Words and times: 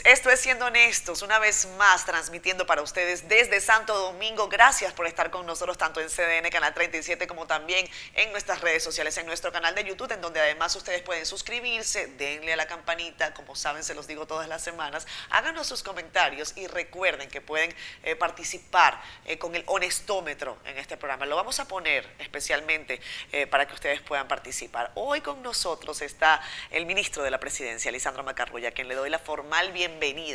Esto 0.00 0.30
es 0.30 0.40
Siendo 0.40 0.64
Honestos, 0.64 1.20
una 1.20 1.38
vez 1.38 1.68
más 1.76 2.06
transmitiendo 2.06 2.64
para 2.64 2.80
ustedes 2.80 3.28
desde 3.28 3.60
Santo 3.60 3.92
Domingo. 3.92 4.48
Gracias 4.48 4.94
por 4.94 5.06
estar 5.06 5.30
con 5.30 5.44
nosotros 5.44 5.76
tanto 5.76 6.00
en 6.00 6.08
CDN 6.08 6.48
Canal 6.50 6.72
37 6.72 7.26
como 7.26 7.46
también 7.46 7.86
en 8.14 8.32
nuestras 8.32 8.62
redes 8.62 8.82
sociales, 8.82 9.18
en 9.18 9.26
nuestro 9.26 9.52
canal 9.52 9.74
de 9.74 9.84
YouTube, 9.84 10.10
en 10.10 10.22
donde 10.22 10.40
además 10.40 10.74
ustedes 10.76 11.02
pueden 11.02 11.26
suscribirse, 11.26 12.06
denle 12.06 12.54
a 12.54 12.56
la 12.56 12.66
campanita, 12.66 13.34
como 13.34 13.54
saben, 13.54 13.84
se 13.84 13.92
los 13.94 14.06
digo 14.06 14.26
todas 14.26 14.48
las 14.48 14.62
semanas. 14.62 15.06
Háganos 15.28 15.66
sus 15.66 15.82
comentarios 15.82 16.54
y 16.56 16.68
recuerden 16.68 17.28
que 17.28 17.42
pueden 17.42 17.74
eh, 18.02 18.16
participar 18.16 18.98
eh, 19.26 19.36
con 19.36 19.54
el 19.54 19.62
honestómetro 19.66 20.56
en 20.64 20.78
este 20.78 20.96
programa. 20.96 21.26
Lo 21.26 21.36
vamos 21.36 21.60
a 21.60 21.68
poner 21.68 22.08
especialmente 22.18 22.98
eh, 23.30 23.46
para 23.46 23.66
que 23.66 23.74
ustedes 23.74 24.00
puedan 24.00 24.26
participar. 24.26 24.90
Hoy 24.94 25.20
con 25.20 25.42
nosotros 25.42 26.00
está 26.00 26.40
el 26.70 26.86
ministro 26.86 27.22
de 27.22 27.30
la 27.30 27.38
Presidencia, 27.38 27.92
Lisandro 27.92 28.22
Macarrulla, 28.22 28.70
a 28.70 28.72
quien 28.72 28.88
le 28.88 28.94
doy 28.94 29.10
la 29.10 29.18
formal 29.18 29.66
bienvenida. 29.66 29.81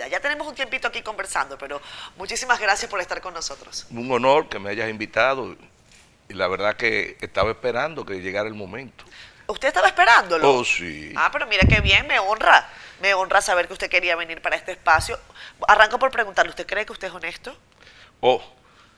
Ya 0.09 0.19
tenemos 0.19 0.47
un 0.47 0.55
tiempito 0.55 0.87
aquí 0.87 1.01
conversando, 1.01 1.57
pero 1.57 1.81
muchísimas 2.17 2.59
gracias 2.59 2.89
por 2.89 2.99
estar 3.01 3.21
con 3.21 3.33
nosotros. 3.33 3.87
Un 3.91 4.11
honor 4.11 4.49
que 4.49 4.59
me 4.59 4.69
hayas 4.69 4.89
invitado 4.89 5.55
y 6.29 6.33
la 6.33 6.47
verdad 6.47 6.75
que 6.75 7.17
estaba 7.21 7.51
esperando 7.51 8.05
que 8.05 8.21
llegara 8.21 8.47
el 8.47 8.55
momento. 8.55 9.05
¿Usted 9.47 9.69
estaba 9.69 9.87
esperándolo? 9.87 10.59
Oh, 10.59 10.65
sí. 10.65 11.13
Ah, 11.15 11.29
pero 11.31 11.47
mira 11.47 11.63
qué 11.67 11.79
bien, 11.79 12.05
me 12.07 12.19
honra. 12.19 12.69
Me 13.01 13.13
honra 13.13 13.41
saber 13.41 13.67
que 13.67 13.73
usted 13.73 13.89
quería 13.89 14.15
venir 14.15 14.41
para 14.41 14.55
este 14.55 14.73
espacio. 14.73 15.17
Arranco 15.67 15.99
por 15.99 16.11
preguntarle, 16.11 16.49
¿usted 16.49 16.65
cree 16.65 16.85
que 16.85 16.91
usted 16.91 17.07
es 17.07 17.13
honesto? 17.13 17.57
Oh, 18.19 18.43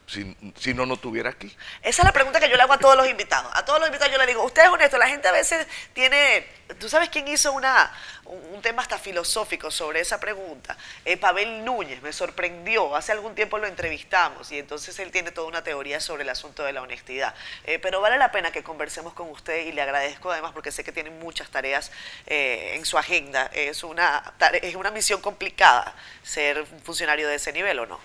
si, 0.10 0.74
no, 0.74 0.86
no 0.88 0.96
estuviera 0.96 1.30
aquí. 1.30 1.56
Esa 1.84 2.02
es 2.02 2.06
la 2.06 2.12
pregunta 2.12 2.40
que 2.40 2.50
yo 2.50 2.56
le 2.56 2.64
hago 2.64 2.74
a 2.74 2.80
todos 2.80 2.98
los 2.98 3.08
invitados. 3.08 3.52
A 3.54 3.64
todos 3.64 3.80
los 3.80 3.90
invitados 3.90 4.12
yo 4.12 4.18
le 4.18 4.26
digo, 4.26 4.44
usted 4.44 4.64
es 4.64 4.70
honesto. 4.70 4.98
La 4.98 5.08
gente 5.08 5.28
a 5.28 5.32
veces 5.32 5.68
tiene, 5.94 6.48
¿tú 6.80 6.90
sabes 6.90 7.10
quién 7.10 7.28
hizo 7.28 7.52
una, 7.54 7.94
un, 8.26 8.60
tema 8.64 8.82
hasta 8.82 8.98
filosófico 8.98 9.70
sobre 9.70 10.00
esa 10.00 10.20
pregunta? 10.20 10.76
Eh, 11.06 11.16
Pavel 11.16 11.64
Núñez, 11.64 12.02
me 12.02 12.12
sorprendió. 12.12 12.96
Hace 12.96 13.12
algún 13.12 13.36
tiempo 13.36 13.60
lo 13.60 13.68
entrevistamos 13.68 14.52
y 14.52 14.58
entonces 14.58 14.98
él 14.98 15.12
tiene 15.12 15.32
toda 15.32 15.48
una 15.48 15.64
teoría 15.64 16.00
sobre 16.00 16.24
el 16.24 16.30
asunto 16.30 16.64
de 16.64 16.74
la 16.74 16.82
honestidad. 16.82 17.36
Eh, 17.66 17.78
pero 17.78 18.02
vale 18.02 18.18
la 18.18 18.32
pena 18.32 18.52
que 18.52 18.64
conversemos 18.64 19.14
con 19.14 19.30
usted 19.30 19.68
y 19.68 19.72
le 19.74 19.84
agradezco 19.84 20.32
además 20.32 20.54
porque 20.54 20.72
sé 20.72 20.84
que 20.84 20.92
tiene 20.92 21.12
muchas 21.12 21.50
tareas 21.52 21.92
eh, 22.26 22.74
en 22.74 22.84
su 22.86 22.98
agenda. 22.98 23.52
Es 23.54 23.84
una, 23.84 24.34
es 24.54 24.74
una 24.74 24.90
misión 24.90 25.22
complicada 25.22 25.94
ser 26.24 26.66
funcionario 26.84 27.28
de 27.28 27.36
ese 27.36 27.54
nivel, 27.54 27.78
¿o 27.78 27.86
no? 27.86 28.00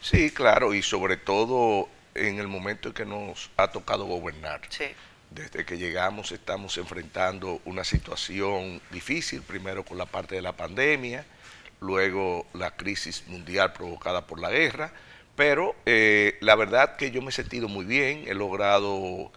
Sí, 0.00 0.30
claro, 0.30 0.72
y 0.74 0.82
sobre 0.82 1.16
todo 1.16 1.88
en 2.14 2.38
el 2.38 2.48
momento 2.48 2.88
en 2.88 2.94
que 2.94 3.04
nos 3.04 3.50
ha 3.56 3.70
tocado 3.70 4.04
gobernar. 4.04 4.62
Desde 5.30 5.64
que 5.64 5.78
llegamos 5.78 6.32
estamos 6.32 6.76
enfrentando 6.78 7.60
una 7.64 7.84
situación 7.84 8.80
difícil, 8.90 9.42
primero 9.42 9.84
con 9.84 9.98
la 9.98 10.06
parte 10.06 10.34
de 10.34 10.42
la 10.42 10.52
pandemia, 10.52 11.24
luego 11.80 12.46
la 12.54 12.72
crisis 12.72 13.24
mundial 13.28 13.72
provocada 13.72 14.26
por 14.26 14.40
la 14.40 14.50
guerra, 14.50 14.92
pero 15.36 15.76
eh, 15.86 16.36
la 16.40 16.56
verdad 16.56 16.96
que 16.96 17.10
yo 17.10 17.22
me 17.22 17.28
he 17.28 17.32
sentido 17.32 17.68
muy 17.68 17.84
bien, 17.84 18.24
he 18.26 18.34
logrado 18.34 19.30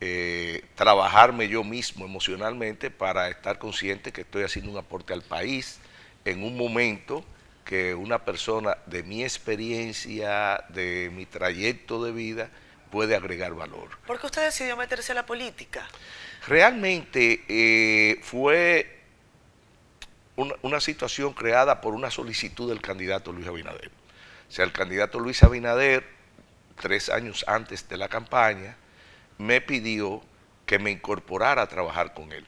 eh, 0.00 0.64
trabajarme 0.74 1.48
yo 1.48 1.64
mismo 1.64 2.04
emocionalmente 2.04 2.90
para 2.90 3.28
estar 3.28 3.58
consciente 3.58 4.12
que 4.12 4.22
estoy 4.22 4.42
haciendo 4.42 4.70
un 4.70 4.78
aporte 4.78 5.12
al 5.12 5.22
país 5.22 5.78
en 6.24 6.42
un 6.42 6.56
momento 6.56 7.24
que 7.70 7.94
una 7.94 8.24
persona 8.24 8.78
de 8.86 9.04
mi 9.04 9.22
experiencia, 9.22 10.64
de 10.70 11.08
mi 11.14 11.24
trayecto 11.24 12.02
de 12.02 12.10
vida, 12.10 12.50
puede 12.90 13.14
agregar 13.14 13.54
valor. 13.54 13.96
¿Por 14.08 14.18
qué 14.18 14.26
usted 14.26 14.44
decidió 14.44 14.76
meterse 14.76 15.12
a 15.12 15.14
la 15.14 15.24
política? 15.24 15.86
Realmente 16.48 17.44
eh, 17.46 18.18
fue 18.24 18.98
una, 20.34 20.56
una, 20.62 20.80
situación 20.80 21.32
creada 21.32 21.80
por 21.80 21.94
una 21.94 22.10
solicitud 22.10 22.68
del 22.68 22.80
candidato 22.80 23.30
Luis 23.30 23.46
Abinader. 23.46 23.92
O 24.48 24.52
sea, 24.52 24.64
el 24.64 24.72
candidato 24.72 25.20
Luis 25.20 25.40
Abinader, 25.44 26.04
tres 26.74 27.08
años 27.08 27.44
antes 27.46 27.88
de 27.88 27.96
la 27.96 28.08
campaña, 28.08 28.76
me 29.38 29.60
pidió 29.60 30.22
que 30.66 30.80
me 30.80 30.90
incorporara 30.90 31.62
a 31.62 31.68
trabajar 31.68 32.14
con 32.14 32.32
él. 32.32 32.44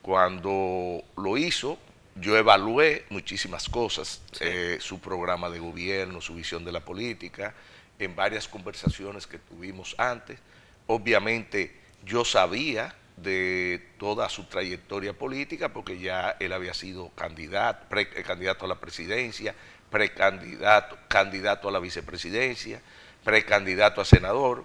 Cuando 0.00 1.04
lo 1.14 1.36
hizo, 1.36 1.78
yo 2.20 2.36
evalué 2.36 3.04
muchísimas 3.10 3.68
cosas, 3.68 4.22
eh, 4.40 4.78
su 4.80 5.00
programa 5.00 5.50
de 5.50 5.58
gobierno, 5.58 6.20
su 6.20 6.34
visión 6.34 6.64
de 6.64 6.72
la 6.72 6.80
política, 6.80 7.54
en 7.98 8.16
varias 8.16 8.48
conversaciones 8.48 9.26
que 9.26 9.38
tuvimos 9.38 9.94
antes. 9.98 10.38
Obviamente 10.86 11.74
yo 12.04 12.24
sabía 12.24 12.94
de 13.16 13.90
toda 13.98 14.28
su 14.28 14.44
trayectoria 14.44 15.12
política 15.12 15.72
porque 15.72 15.98
ya 15.98 16.36
él 16.38 16.52
había 16.52 16.74
sido 16.74 17.10
candidato, 17.10 17.86
pre, 17.88 18.02
eh, 18.14 18.22
candidato 18.22 18.64
a 18.64 18.68
la 18.68 18.80
presidencia, 18.80 19.54
precandidato, 19.90 20.98
candidato 21.08 21.68
a 21.68 21.72
la 21.72 21.78
vicepresidencia, 21.78 22.80
precandidato 23.24 24.00
a 24.00 24.04
senador 24.04 24.64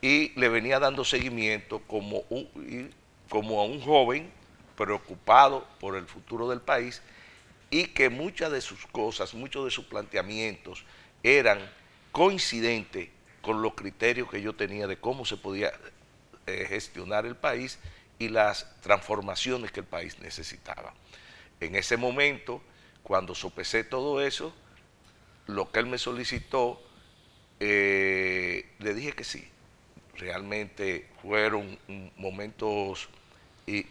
y 0.00 0.32
le 0.38 0.48
venía 0.48 0.78
dando 0.78 1.04
seguimiento 1.04 1.80
como, 1.86 2.22
un, 2.30 2.92
como 3.28 3.60
a 3.60 3.64
un 3.64 3.80
joven 3.80 4.39
preocupado 4.80 5.68
por 5.78 5.94
el 5.94 6.06
futuro 6.06 6.48
del 6.48 6.62
país 6.62 7.02
y 7.68 7.88
que 7.88 8.08
muchas 8.08 8.50
de 8.50 8.62
sus 8.62 8.86
cosas, 8.86 9.34
muchos 9.34 9.66
de 9.66 9.70
sus 9.70 9.84
planteamientos 9.84 10.86
eran 11.22 11.58
coincidentes 12.12 13.10
con 13.42 13.60
los 13.60 13.74
criterios 13.74 14.30
que 14.30 14.40
yo 14.40 14.54
tenía 14.54 14.86
de 14.86 14.96
cómo 14.96 15.26
se 15.26 15.36
podía 15.36 15.70
eh, 16.46 16.64
gestionar 16.66 17.26
el 17.26 17.36
país 17.36 17.78
y 18.18 18.30
las 18.30 18.80
transformaciones 18.80 19.70
que 19.70 19.80
el 19.80 19.86
país 19.86 20.18
necesitaba. 20.18 20.94
En 21.60 21.76
ese 21.76 21.98
momento, 21.98 22.62
cuando 23.02 23.34
sopesé 23.34 23.84
todo 23.84 24.22
eso, 24.22 24.54
lo 25.46 25.70
que 25.70 25.80
él 25.80 25.86
me 25.88 25.98
solicitó, 25.98 26.82
eh, 27.60 28.66
le 28.78 28.94
dije 28.94 29.12
que 29.12 29.24
sí. 29.24 29.46
Realmente 30.16 31.06
fueron 31.20 31.78
momentos 32.16 33.10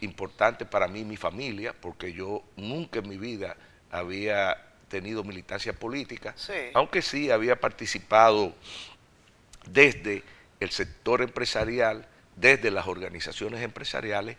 importante 0.00 0.64
para 0.64 0.88
mí 0.88 1.00
y 1.00 1.04
mi 1.04 1.16
familia, 1.16 1.74
porque 1.78 2.12
yo 2.12 2.42
nunca 2.56 3.00
en 3.00 3.08
mi 3.08 3.16
vida 3.16 3.56
había 3.90 4.56
tenido 4.88 5.24
militancia 5.24 5.72
política, 5.72 6.34
aunque 6.74 7.02
sí 7.02 7.30
había 7.30 7.58
participado 7.58 8.52
desde 9.66 10.22
el 10.58 10.70
sector 10.70 11.22
empresarial, 11.22 12.06
desde 12.36 12.70
las 12.70 12.86
organizaciones 12.86 13.62
empresariales, 13.62 14.36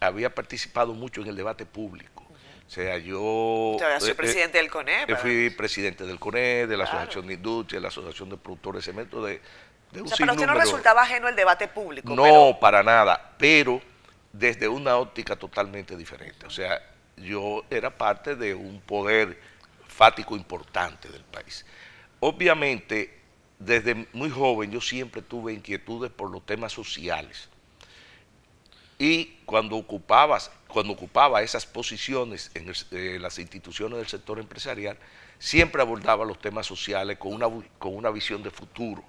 había 0.00 0.34
participado 0.34 0.92
mucho 0.92 1.22
en 1.22 1.28
el 1.28 1.36
debate 1.36 1.66
público. 1.66 2.24
O 2.66 2.70
sea, 2.70 2.98
yo... 2.98 3.76
Soy 3.98 4.10
eh, 4.10 4.14
presidente 4.14 4.58
del 4.58 4.70
CONE. 4.70 5.06
Fui 5.16 5.50
presidente 5.50 6.04
del 6.04 6.18
CONE, 6.18 6.66
de 6.66 6.76
la 6.76 6.84
Asociación 6.84 7.26
de 7.26 7.34
Industria, 7.34 7.78
de 7.78 7.82
la 7.82 7.88
Asociación 7.88 8.30
de 8.30 8.36
Productores 8.36 8.84
de 8.84 8.92
Cemento, 8.92 9.24
de, 9.24 9.40
de 9.92 10.00
un 10.00 10.06
o 10.06 10.08
sea, 10.08 10.18
para 10.18 10.32
usted 10.32 10.46
no 10.46 10.54
resultaba 10.54 11.02
ajeno 11.02 11.28
el 11.28 11.36
debate 11.36 11.68
público. 11.68 12.14
No, 12.14 12.58
para 12.60 12.82
nada, 12.82 13.34
pero 13.38 13.80
desde 14.34 14.66
una 14.66 14.96
óptica 14.96 15.36
totalmente 15.36 15.96
diferente. 15.96 16.44
O 16.46 16.50
sea, 16.50 16.82
yo 17.16 17.64
era 17.70 17.96
parte 17.96 18.34
de 18.34 18.54
un 18.54 18.80
poder 18.80 19.38
fático 19.86 20.36
importante 20.36 21.08
del 21.08 21.22
país. 21.22 21.64
Obviamente, 22.18 23.20
desde 23.58 24.06
muy 24.12 24.30
joven 24.30 24.72
yo 24.72 24.80
siempre 24.80 25.22
tuve 25.22 25.52
inquietudes 25.52 26.10
por 26.10 26.30
los 26.30 26.44
temas 26.44 26.72
sociales. 26.72 27.48
Y 28.98 29.36
cuando, 29.44 29.76
ocupabas, 29.76 30.50
cuando 30.66 30.92
ocupaba 30.92 31.42
esas 31.42 31.66
posiciones 31.66 32.50
en, 32.54 32.72
eh, 32.90 33.18
las 33.20 33.38
instituciones 33.38 33.98
del 33.98 34.08
sector 34.08 34.38
empresarial, 34.40 34.96
siempre 35.38 35.82
abordaba 35.82 36.24
los 36.24 36.40
temas 36.40 36.66
sociales 36.66 37.18
con 37.18 37.34
una, 37.34 37.46
con 37.78 37.94
una 37.94 38.10
visión 38.10 38.42
de 38.42 38.50
futuro. 38.50 39.04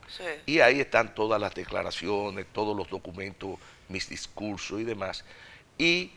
Y 0.46 0.60
ahí 0.60 0.80
están 0.82 1.16
todas 1.16 1.40
las 1.40 1.54
declaraciones, 1.54 2.46
todos 2.52 2.76
los 2.76 2.90
documentos 2.90 3.58
mis 3.90 4.10
discursos 4.10 4.80
y 4.80 4.84
demás. 4.84 5.24
Y 5.78 6.12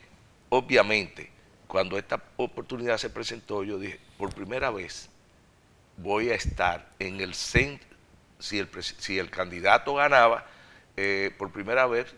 obviamente, 0.49 1.31
cuando 1.67 1.99
esta 1.99 2.23
oportunidad 2.37 2.99
se 2.99 3.11
presentó, 3.11 3.65
yo 3.65 3.79
dije, 3.79 3.99
por 4.17 4.35
primera 4.35 4.71
vez 4.71 5.09
voy 5.97 6.31
a 6.31 6.35
estar 6.35 6.89
en 6.99 7.21
el 7.21 7.35
centro, 7.35 7.89
si 8.39 8.59
el, 8.59 8.69
si 8.99 9.19
el 9.19 9.31
candidato 9.31 9.95
ganaba, 9.95 10.47
eh, 10.97 11.35
por 11.37 11.53
primera 11.53 11.87
vez 11.87 12.15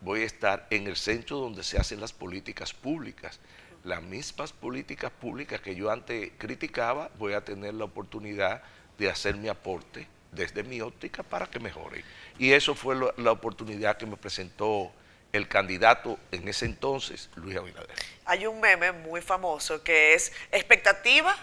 voy 0.00 0.22
a 0.22 0.26
estar 0.26 0.66
en 0.70 0.86
el 0.86 0.96
centro 0.96 1.38
donde 1.38 1.62
se 1.62 1.78
hacen 1.78 2.00
las 2.00 2.12
políticas 2.12 2.72
públicas. 2.72 3.40
Las 3.84 4.02
mismas 4.02 4.52
políticas 4.52 5.10
públicas 5.10 5.60
que 5.60 5.74
yo 5.74 5.90
antes 5.90 6.30
criticaba, 6.38 7.10
voy 7.18 7.32
a 7.32 7.44
tener 7.44 7.74
la 7.74 7.84
oportunidad 7.84 8.62
de 8.98 9.10
hacer 9.10 9.36
mi 9.36 9.48
aporte 9.48 10.06
desde 10.32 10.64
mi 10.64 10.80
óptica 10.80 11.22
para 11.22 11.46
que 11.46 11.60
mejore. 11.60 12.04
Y 12.38 12.52
eso 12.52 12.74
fue 12.74 12.96
la 13.16 13.30
oportunidad 13.30 13.96
que 13.96 14.06
me 14.06 14.16
presentó 14.16 14.90
el 15.32 15.48
candidato 15.48 16.18
en 16.30 16.46
ese 16.48 16.66
entonces, 16.66 17.30
Luis 17.36 17.56
Abinader. 17.56 17.96
Hay 18.24 18.46
un 18.46 18.60
meme 18.60 18.92
muy 18.92 19.20
famoso 19.20 19.82
que 19.82 20.14
es 20.14 20.32
expectativa, 20.50 21.34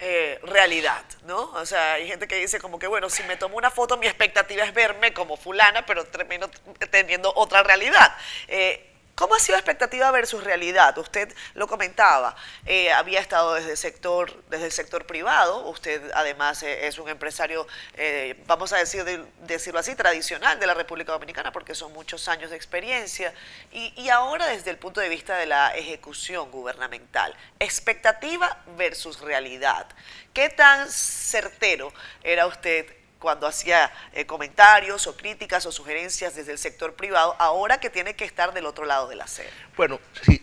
eh, 0.00 0.38
realidad, 0.42 1.04
¿no? 1.24 1.50
O 1.52 1.66
sea, 1.66 1.94
hay 1.94 2.06
gente 2.06 2.28
que 2.28 2.36
dice 2.36 2.60
como 2.60 2.78
que, 2.78 2.86
bueno, 2.86 3.10
si 3.10 3.22
me 3.24 3.36
tomo 3.36 3.56
una 3.56 3.70
foto, 3.70 3.96
mi 3.96 4.06
expectativa 4.06 4.64
es 4.64 4.74
verme 4.74 5.12
como 5.12 5.36
fulana, 5.36 5.86
pero 5.86 6.04
termino 6.04 6.48
teniendo 6.90 7.32
otra 7.34 7.62
realidad. 7.62 8.16
Eh, 8.48 8.84
¿Cómo 9.18 9.34
ha 9.34 9.40
sido 9.40 9.58
expectativa 9.58 10.08
versus 10.12 10.44
realidad? 10.44 10.96
Usted 10.96 11.34
lo 11.54 11.66
comentaba, 11.66 12.36
eh, 12.66 12.92
había 12.92 13.18
estado 13.18 13.54
desde 13.54 13.72
el, 13.72 13.76
sector, 13.76 14.44
desde 14.44 14.66
el 14.66 14.70
sector 14.70 15.06
privado, 15.06 15.68
usted 15.68 16.00
además 16.14 16.62
eh, 16.62 16.86
es 16.86 16.98
un 16.98 17.08
empresario, 17.08 17.66
eh, 17.94 18.40
vamos 18.46 18.72
a 18.72 18.76
decir, 18.76 19.04
decirlo 19.40 19.80
así, 19.80 19.96
tradicional 19.96 20.60
de 20.60 20.68
la 20.68 20.74
República 20.74 21.10
Dominicana, 21.10 21.50
porque 21.50 21.74
son 21.74 21.92
muchos 21.94 22.28
años 22.28 22.50
de 22.50 22.56
experiencia, 22.56 23.34
y 23.72 24.08
ahora 24.08 24.46
desde 24.46 24.70
el 24.70 24.78
punto 24.78 25.00
de 25.00 25.08
vista 25.08 25.36
de 25.36 25.46
la 25.46 25.74
ejecución 25.74 26.52
gubernamental, 26.52 27.34
expectativa 27.58 28.62
versus 28.76 29.18
realidad. 29.20 29.88
¿Qué 30.32 30.48
tan 30.48 30.88
certero 30.88 31.92
era 32.22 32.46
usted 32.46 32.97
cuando 33.18 33.46
hacía 33.46 33.90
eh, 34.12 34.26
comentarios 34.26 35.06
o 35.06 35.16
críticas 35.16 35.66
o 35.66 35.72
sugerencias 35.72 36.34
desde 36.36 36.52
el 36.52 36.58
sector 36.58 36.94
privado, 36.94 37.34
ahora 37.38 37.80
que 37.80 37.90
tiene 37.90 38.14
que 38.14 38.24
estar 38.24 38.52
del 38.52 38.66
otro 38.66 38.84
lado 38.84 39.08
de 39.08 39.16
la 39.16 39.24
acera? 39.24 39.50
Bueno, 39.76 40.00
sí, 40.22 40.42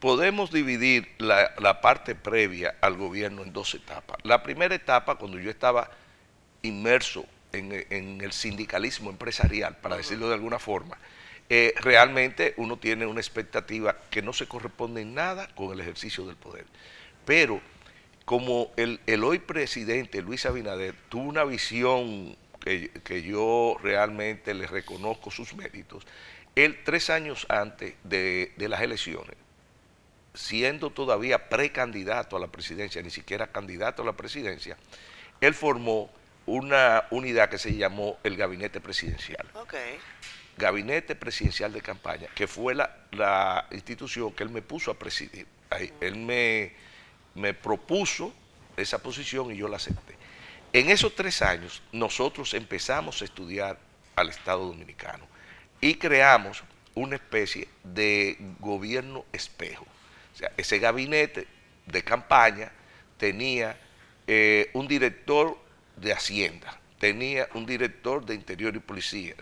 podemos 0.00 0.50
dividir 0.50 1.08
la, 1.18 1.80
parte 1.80 2.14
previa 2.14 2.74
al 2.80 2.96
gobierno 2.96 3.42
en 3.42 3.52
dos 3.52 3.74
etapas. 3.74 4.18
La 4.22 4.42
primera 4.42 4.74
etapa, 4.74 5.14
cuando 5.14 5.38
yo 5.38 5.50
estaba 5.50 5.90
inmerso 6.62 7.24
en, 7.52 8.20
el 8.20 8.32
sindicalismo 8.32 9.10
empresarial, 9.10 9.76
para 9.76 9.96
decirlo 9.96 10.28
de 10.28 10.34
alguna 10.34 10.58
forma, 10.58 10.98
eh, 11.48 11.74
realmente 11.80 12.54
uno 12.56 12.76
tiene 12.76 13.06
una 13.06 13.20
expectativa 13.20 13.96
que 14.10 14.22
no 14.22 14.32
se 14.32 14.48
corresponde 14.48 15.02
en 15.02 15.14
nada 15.14 15.48
con 15.54 15.72
el 15.72 15.80
ejercicio 15.80 16.26
del 16.26 16.36
poder. 16.36 16.66
Pero 17.24 17.60
como 18.24 18.72
el, 18.76 19.00
hoy 19.22 19.38
presidente 19.38 20.22
Luis 20.22 20.46
Abinader 20.46 20.94
tuvo 21.08 21.28
una 21.28 21.44
visión 21.44 22.36
que, 22.60 23.22
yo 23.22 23.76
realmente 23.82 24.54
le 24.54 24.66
reconozco 24.66 25.30
sus 25.30 25.54
méritos, 25.54 26.06
él 26.54 26.80
tres 26.84 27.10
años 27.10 27.46
antes 27.50 27.94
de, 28.04 28.52
las 28.56 28.80
elecciones, 28.80 29.36
siendo 30.32 30.90
todavía 30.90 31.50
precandidato 31.50 32.36
a 32.36 32.40
la 32.40 32.48
presidencia, 32.48 33.02
ni 33.02 33.10
siquiera 33.10 33.48
candidato 33.48 34.02
a 34.02 34.06
la 34.06 34.14
presidencia, 34.14 34.78
él 35.40 35.52
formó 35.52 36.10
una 36.46 37.04
unidad 37.10 37.50
que 37.50 37.58
se 37.58 37.74
llamó 37.74 38.18
el 38.22 38.36
Gabinete 38.36 38.80
Presidencial. 38.80 39.46
Gabinete 40.56 41.14
Presidencial 41.14 41.72
de 41.72 41.82
Campaña, 41.82 42.28
que 42.34 42.46
fue 42.46 42.74
la, 42.74 43.66
institución 43.72 44.32
que 44.32 44.42
él 44.42 44.50
me 44.50 44.62
puso 44.62 44.90
a 44.90 44.94
presidir. 44.94 45.46
Ahí, 45.70 45.92
Él 46.00 46.16
me 46.16 46.72
me 47.34 47.54
propuso 47.54 48.32
esa 48.76 48.98
posición 49.02 49.50
y 49.52 49.56
yo 49.56 49.68
la 49.68 49.76
acepté. 49.76 50.14
En 50.72 50.90
esos 50.90 51.14
tres 51.14 51.40
años 51.42 51.82
nosotros 51.92 52.54
empezamos 52.54 53.22
a 53.22 53.24
estudiar 53.24 53.78
al 54.16 54.28
Estado 54.28 54.66
Dominicano 54.66 55.26
y 55.80 55.94
creamos 55.94 56.64
una 56.94 57.16
especie 57.16 57.68
de 57.82 58.36
gobierno 58.60 59.24
espejo. 59.32 59.86
O 60.34 60.36
sea, 60.36 60.52
ese 60.56 60.78
gabinete 60.78 61.46
de 61.86 62.02
campaña 62.02 62.72
tenía 63.18 63.78
eh, 64.26 64.70
un 64.72 64.88
director 64.88 65.58
de 65.96 66.12
Hacienda, 66.12 66.80
tenía 66.98 67.48
un 67.54 67.66
director 67.66 68.24
de 68.24 68.34
Interior 68.34 68.74
y 68.74 68.80
Policía. 68.80 69.34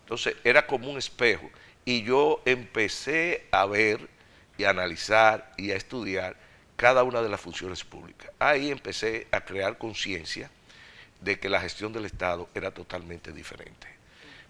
Entonces 0.00 0.36
era 0.42 0.66
como 0.66 0.90
un 0.90 0.98
espejo. 0.98 1.50
Y 1.84 2.02
yo 2.02 2.42
empecé 2.44 3.46
a 3.50 3.66
ver 3.66 4.08
y 4.58 4.64
a 4.64 4.70
analizar 4.70 5.52
y 5.56 5.70
a 5.70 5.76
estudiar 5.76 6.36
cada 6.80 7.02
una 7.02 7.20
de 7.20 7.28
las 7.28 7.42
funciones 7.42 7.84
públicas. 7.84 8.30
Ahí 8.38 8.70
empecé 8.70 9.26
a 9.32 9.42
crear 9.42 9.76
conciencia 9.76 10.50
de 11.20 11.38
que 11.38 11.50
la 11.50 11.60
gestión 11.60 11.92
del 11.92 12.06
Estado 12.06 12.48
era 12.54 12.70
totalmente 12.70 13.32
diferente. 13.32 13.86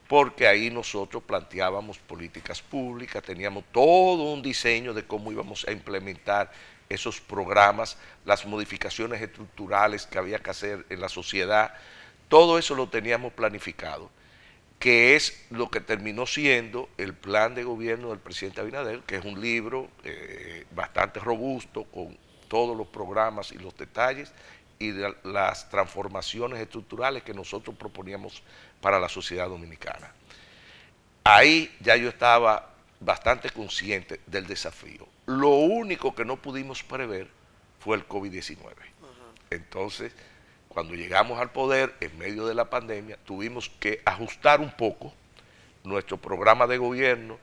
Porque 0.06 0.46
ahí 0.46 0.70
nosotros 0.70 1.24
planteábamos 1.24 1.98
políticas 1.98 2.62
públicas, 2.62 3.20
teníamos 3.20 3.64
todo 3.72 4.32
un 4.32 4.42
diseño 4.42 4.94
de 4.94 5.04
cómo 5.04 5.32
íbamos 5.32 5.66
a 5.66 5.72
implementar 5.72 6.52
esos 6.88 7.20
programas, 7.20 7.96
las 8.24 8.46
modificaciones 8.46 9.20
estructurales 9.20 10.06
que 10.06 10.18
había 10.18 10.38
que 10.38 10.50
hacer 10.50 10.86
en 10.88 11.00
la 11.00 11.08
sociedad, 11.08 11.74
todo 12.28 12.60
eso 12.60 12.76
lo 12.76 12.88
teníamos 12.88 13.32
planificado, 13.32 14.08
que 14.80 15.14
es 15.14 15.44
lo 15.50 15.70
que 15.70 15.82
terminó 15.82 16.26
siendo 16.26 16.88
el 16.96 17.12
plan 17.12 17.54
de 17.54 17.64
gobierno 17.64 18.08
del 18.08 18.18
presidente 18.18 18.62
Abinader, 18.62 19.00
que 19.00 19.16
es 19.16 19.24
un 19.26 19.38
libro 19.38 19.90
eh, 20.04 20.64
bastante 20.74 21.20
robusto, 21.20 21.84
con 21.84 22.16
todos 22.48 22.74
los 22.74 22.88
programas 22.88 23.52
y 23.52 23.58
los 23.58 23.76
detalles 23.76 24.32
y 24.78 24.92
las 25.22 25.68
transformaciones 25.68 26.58
estructurales 26.60 27.22
que 27.22 27.34
nosotros 27.34 27.76
proponíamos 27.76 28.42
para 28.80 28.98
la 28.98 29.10
sociedad 29.10 29.50
dominicana. 29.50 30.14
Ahí 31.24 31.70
ya 31.80 31.96
yo 31.96 32.08
estaba 32.08 32.72
bastante 33.00 33.50
consciente 33.50 34.20
del 34.26 34.46
desafío. 34.46 35.06
Lo 35.26 35.50
único 35.50 36.14
que 36.14 36.24
no 36.24 36.36
pudimos 36.36 36.82
prever 36.82 37.28
fue 37.80 37.98
el 37.98 38.08
COVID-19. 38.08 38.72
Entonces, 39.50 40.14
cuando 40.70 40.94
llegamos 40.94 41.40
al 41.40 41.50
poder 41.50 41.96
en 41.98 42.16
medio 42.16 42.46
de 42.46 42.54
la 42.54 42.70
pandemia, 42.70 43.18
tuvimos 43.24 43.68
que 43.80 44.00
ajustar 44.04 44.60
un 44.60 44.70
poco 44.70 45.12
nuestro 45.82 46.16
programa 46.16 46.68
de 46.68 46.78
gobierno, 46.78 47.38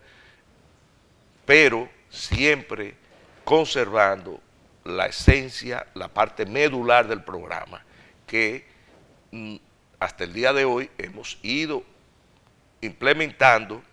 pero 1.45 1.89
siempre 2.09 2.95
conservando 3.43 4.39
la 4.85 5.07
esencia, 5.07 5.87
la 5.93 6.07
parte 6.07 6.45
medular 6.45 7.09
del 7.09 7.21
programa, 7.21 7.83
que 8.25 8.65
mm, 9.31 9.57
hasta 9.99 10.23
el 10.23 10.31
día 10.31 10.53
de 10.53 10.63
hoy 10.63 10.89
hemos 10.97 11.37
ido 11.41 11.83
implementando, 12.79 13.83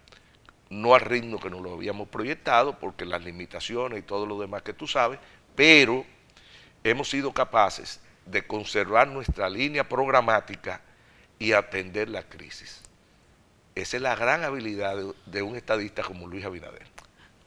no 0.71 0.95
al 0.95 1.01
ritmo 1.01 1.41
que 1.41 1.51
nos 1.51 1.61
lo 1.61 1.75
habíamos 1.75 2.07
proyectado, 2.07 2.79
porque 2.79 3.05
las 3.05 3.25
limitaciones 3.25 3.99
y 3.99 4.03
todo 4.03 4.27
lo 4.27 4.39
demás 4.39 4.63
que 4.63 4.75
tú 4.75 4.87
sabes, 4.87 5.19
pero 5.57 6.07
hemos 6.85 7.11
sido 7.11 7.33
capaces 7.33 8.01
de 8.27 8.47
conservar 8.47 9.09
nuestra 9.09 9.49
línea 9.49 9.89
programática 9.89 10.81
y 11.39 11.53
atender 11.53 12.09
la 12.09 12.23
crisis. 12.23 12.83
Esa 13.75 13.97
es 13.97 14.03
la 14.03 14.15
gran 14.15 14.45
habilidad 14.45 14.97
de, 15.27 15.43
un 15.43 15.57
estadista 15.57 16.03
como 16.03 16.29
Luis 16.29 16.45
Abinader. 16.45 16.94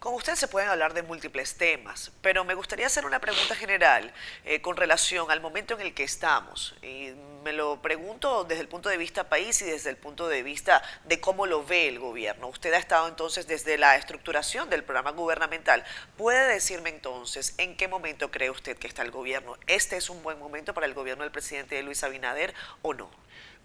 Con 0.08 0.16
usted 0.16 0.36
se 0.36 0.48
pueden 0.48 0.70
hablar 0.70 0.94
de 0.94 1.04
múltiples 1.04 1.58
temas, 1.58 2.14
pero 2.22 2.46
me 2.46 2.54
gustaría 2.54 2.88
hacer 2.88 3.06
una 3.06 3.20
pregunta 3.20 3.56
general 3.56 4.14
eh, 4.46 4.62
con 4.62 4.78
relación 4.78 5.30
al 5.32 5.42
momento 5.42 5.74
en 5.74 5.82
el 5.82 5.94
que 5.94 6.04
estamos. 6.04 6.74
Y 6.82 7.12
me 7.44 7.52
lo 7.52 7.82
pregunto 7.82 8.46
desde 8.46 8.62
el 8.62 8.70
punto 8.70 8.88
de 8.88 8.96
vista 8.96 9.28
país 9.28 9.62
y 9.62 9.66
desde 9.66 9.90
el 9.90 9.98
punto 9.98 10.30
de 10.30 10.44
vista 10.44 10.82
de 11.04 11.20
cómo 11.20 11.46
lo 11.46 11.66
ve 11.66 11.90
el 11.90 12.00
gobierno. 12.00 12.48
Usted 12.48 12.72
ha 12.72 12.78
estado 12.78 13.10
entonces 13.10 13.48
desde 13.48 13.78
la 13.78 13.98
estructuración 13.98 14.70
del 14.70 14.86
programa 14.86 15.12
gubernamental. 15.12 15.84
¿Puede 16.16 16.54
decirme 16.54 16.90
entonces 16.90 17.54
en 17.58 17.76
qué 17.76 17.90
momento 17.90 18.32
cree 18.32 18.50
usted 18.50 18.78
que 18.78 18.88
está 18.88 19.02
el 19.02 19.12
gobierno? 19.12 19.58
¿Este 19.68 19.98
es 19.98 20.10
un 20.10 20.24
buen 20.24 20.40
momento 20.40 20.74
para 20.74 20.88
el 20.88 20.94
gobierno 20.94 21.26
del 21.26 21.34
presidente 21.34 21.84
Luis 21.84 22.02
Abinader 22.06 22.54
o 22.82 22.94
no? 22.94 23.12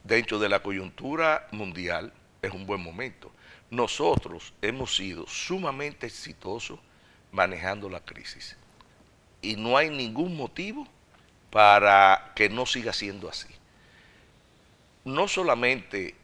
Dentro 0.03 0.41
de 0.41 0.49
la 0.49 0.59
coyuntura 0.61 1.47
mundial 1.53 2.13
es 2.43 2.51
un 2.51 2.67
buen 2.67 2.83
momento 2.83 3.31
nosotros 3.73 4.53
hemos 4.61 4.95
sido 4.95 5.27
sumamente 5.27 6.07
exitosos 6.07 6.79
manejando 7.33 7.89
la 7.89 8.01
crisis. 8.01 8.55
Y 9.41 9.57
no 9.57 9.79
hay 9.79 9.89
ningún 9.89 10.37
motivo 10.37 10.87
para 11.51 12.33
que 12.37 12.51
no 12.51 12.67
siga 12.67 12.93
siendo 12.93 13.31
así. 13.31 13.49
No 15.07 15.27
solamente 15.27 16.15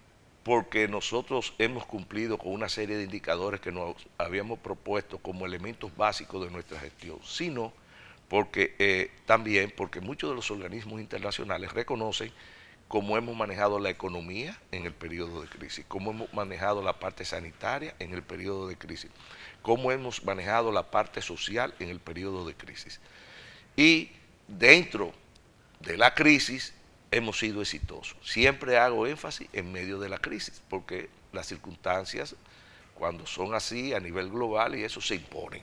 porque 0.44 0.88
nosotros 0.88 1.54
hemos 1.56 1.86
cumplido 1.86 2.36
con 2.36 2.52
una 2.52 2.68
serie 2.68 2.98
de 2.98 3.04
indicadores 3.04 3.62
que 3.62 3.72
nos 3.72 3.96
habíamos 4.18 4.58
propuesto 4.58 5.16
como 5.16 5.46
elementos 5.46 5.96
básicos 5.96 6.44
de 6.44 6.50
nuestra 6.50 6.78
gestión, 6.78 7.18
sino 7.24 7.72
porque 8.28 8.74
eh, 8.78 9.10
también 9.24 9.72
porque 9.74 10.02
muchos 10.02 10.28
de 10.28 10.36
los 10.36 10.50
organismos 10.50 11.00
internacionales 11.00 11.72
reconocen 11.72 12.30
cómo 12.88 13.18
hemos 13.18 13.36
manejado 13.36 13.78
la 13.78 13.90
economía 13.90 14.58
en 14.72 14.86
el 14.86 14.94
periodo 14.94 15.42
de 15.42 15.48
crisis, 15.48 15.84
cómo 15.86 16.10
hemos 16.10 16.32
manejado 16.32 16.82
la 16.82 16.98
parte 16.98 17.24
sanitaria 17.24 17.94
en 17.98 18.14
el 18.14 18.22
periodo 18.22 18.66
de 18.66 18.76
crisis, 18.76 19.10
cómo 19.62 19.92
hemos 19.92 20.24
manejado 20.24 20.72
la 20.72 20.90
parte 20.90 21.20
social 21.20 21.74
en 21.78 21.90
el 21.90 22.00
periodo 22.00 22.46
de 22.46 22.54
crisis. 22.54 23.00
Y 23.76 24.10
dentro 24.48 25.12
de 25.80 25.98
la 25.98 26.14
crisis 26.14 26.72
hemos 27.10 27.38
sido 27.38 27.60
exitosos. 27.60 28.16
Siempre 28.22 28.78
hago 28.78 29.06
énfasis 29.06 29.48
en 29.52 29.70
medio 29.70 29.98
de 29.98 30.08
la 30.08 30.18
crisis, 30.18 30.62
porque 30.68 31.10
las 31.32 31.46
circunstancias, 31.46 32.34
cuando 32.94 33.26
son 33.26 33.54
así 33.54 33.92
a 33.92 34.00
nivel 34.00 34.30
global, 34.30 34.74
y 34.74 34.82
eso 34.82 35.00
se 35.00 35.14
imponen. 35.14 35.62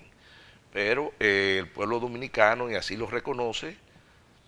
Pero 0.71 1.13
eh, 1.19 1.57
el 1.59 1.69
pueblo 1.69 1.99
dominicano, 1.99 2.69
y 2.69 2.75
así 2.75 2.95
lo 2.95 3.07
reconoce, 3.07 3.77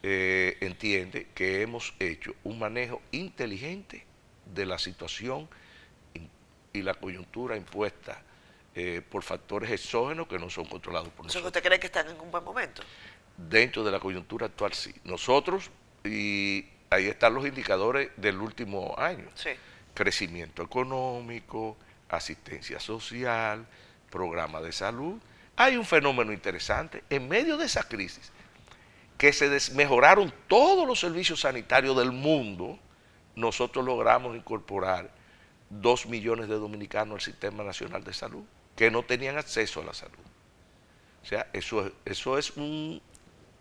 eh, 0.03 0.57
entiende 0.61 1.27
que 1.33 1.61
hemos 1.61 1.93
hecho 1.99 2.35
un 2.43 2.59
manejo 2.59 3.01
inteligente 3.11 4.05
de 4.53 4.65
la 4.65 4.77
situación 4.77 5.49
y 6.73 6.81
la 6.81 6.93
coyuntura 6.93 7.57
impuesta 7.57 8.21
eh, 8.75 9.01
por 9.09 9.23
factores 9.23 9.71
exógenos 9.71 10.27
que 10.27 10.37
no 10.37 10.49
son 10.49 10.65
controlados 10.65 11.09
por 11.09 11.25
nosotros. 11.25 11.47
¿Usted 11.47 11.63
cree 11.63 11.79
que 11.79 11.87
están 11.87 12.07
en 12.09 12.19
un 12.19 12.29
buen 12.29 12.43
momento? 12.43 12.83
Dentro 13.35 13.83
de 13.83 13.91
la 13.91 13.99
coyuntura 13.99 14.45
actual, 14.45 14.73
sí. 14.73 14.93
Nosotros, 15.03 15.71
y 16.03 16.65
ahí 16.89 17.07
están 17.07 17.33
los 17.33 17.45
indicadores 17.45 18.11
del 18.17 18.37
último 18.37 18.93
año. 18.97 19.27
Crecimiento 19.93 20.61
económico, 20.61 21.75
asistencia 22.09 22.79
social, 22.79 23.65
programa 24.11 24.61
de 24.61 24.71
salud. 24.71 25.19
Hay 25.55 25.75
un 25.75 25.85
fenómeno 25.85 26.31
interesante. 26.31 27.03
En 27.09 27.27
medio 27.27 27.57
de 27.57 27.65
esa 27.65 27.81
crisis, 27.87 28.31
que 29.17 29.33
se 29.33 29.49
desmejoraron 29.49 30.33
todos 30.47 30.87
los 30.87 30.99
servicios 30.99 31.41
sanitarios 31.41 31.97
del 31.97 32.11
mundo, 32.11 32.77
nosotros 33.35 33.83
logramos 33.85 34.35
incorporar 34.35 35.09
dos 35.69 36.05
millones 36.05 36.47
de 36.47 36.55
dominicanos 36.55 37.15
al 37.15 37.21
Sistema 37.21 37.63
Nacional 37.63 38.03
de 38.03 38.13
Salud, 38.13 38.43
que 38.75 38.91
no 38.91 39.03
tenían 39.03 39.37
acceso 39.37 39.81
a 39.81 39.85
la 39.85 39.93
salud. 39.93 40.13
O 41.23 41.25
sea, 41.25 41.47
eso, 41.53 41.91
eso 42.05 42.37
es 42.37 42.55
un 42.55 43.01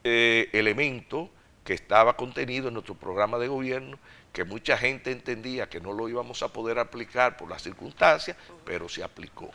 eh, 0.05 0.49
elemento 0.53 1.31
que 1.65 1.75
estaba 1.75 2.17
contenido 2.17 2.69
en 2.69 2.75
nuestro 2.75 2.95
programa 2.95 3.39
de 3.39 3.49
gobierno, 3.49 3.99
que 4.33 4.45
mucha 4.45 4.79
gente 4.79 5.11
entendía 5.11 5.69
que 5.69 5.81
no 5.81 5.93
lo 5.93 6.09
íbamos 6.09 6.43
a 6.43 6.53
poder 6.53 6.79
aplicar 6.79 7.37
por 7.37 7.49
las 7.49 7.63
circunstancias, 7.63 8.37
pero 8.65 8.89
se 8.89 9.03
aplicó. 9.03 9.51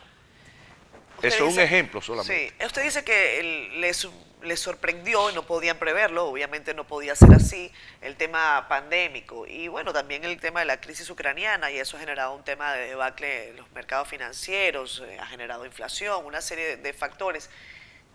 Eso 1.21 1.47
es 1.47 1.53
un 1.53 1.59
ejemplo 1.59 2.01
solamente. 2.01 2.49
Sí, 2.49 2.65
usted 2.65 2.83
dice 2.83 3.03
que 3.03 3.71
les, 3.77 4.09
les, 4.43 4.59
sorprendió 4.59 5.29
y 5.29 5.33
no 5.33 5.43
podían 5.43 5.77
preverlo, 5.77 6.25
obviamente 6.25 6.73
no 6.73 6.85
podía 6.85 7.15
ser 7.15 7.33
así, 7.33 7.71
el 8.01 8.15
tema 8.15 8.67
pandémico 8.67 9.47
y 9.47 9.67
bueno, 9.67 9.93
también 9.93 10.23
el 10.23 10.39
tema 10.39 10.61
de 10.61 10.65
la 10.65 10.79
crisis 10.79 11.09
ucraniana 11.09 11.71
y 11.71 11.79
eso 11.79 11.97
ha 11.97 11.99
generado 11.99 12.33
un 12.33 12.43
tema 12.43 12.73
de 12.73 12.89
debacle 12.89 13.49
en 13.49 13.57
los 13.57 13.71
mercados 13.71 14.07
financieros, 14.07 15.03
eh, 15.05 15.17
ha 15.19 15.25
generado 15.27 15.65
inflación, 15.65 16.25
una 16.25 16.41
serie 16.41 16.77
de 16.77 16.93
factores. 16.93 17.49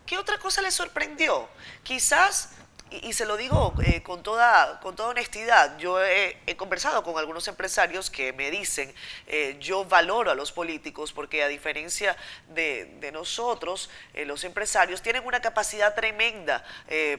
¿Qué 0.05 0.19
otra 0.19 0.39
cosa 0.39 0.63
les 0.63 0.75
sorprendió? 0.75 1.49
Quizás 1.83 2.51
y, 2.91 3.13
se 3.13 3.27
lo 3.27 3.37
digo 3.37 3.75
eh, 3.85 4.03
con, 4.03 4.23
toda, 4.23 4.79
con 4.81 4.95
toda 4.95 5.09
honestidad, 5.09 5.77
yo 5.79 6.03
he, 6.03 6.37
conversado 6.57 7.03
con 7.03 7.19
algunos 7.19 7.49
empresarios 7.49 8.11
que 8.11 8.33
me 8.33 8.51
dicen, 8.51 8.95
eh, 9.27 9.57
yo 9.61 9.85
valoro 9.85 10.31
a 10.31 10.35
los 10.35 10.53
políticos 10.53 11.13
porque 11.13 11.43
a 11.43 11.49
diferencia 11.49 12.17
de, 12.49 13.11
nosotros, 13.13 13.91
eh, 14.15 14.25
los 14.25 14.45
empresarios 14.45 15.03
tienen 15.03 15.25
una 15.25 15.41
capacidad 15.41 15.95
tremenda 15.95 16.65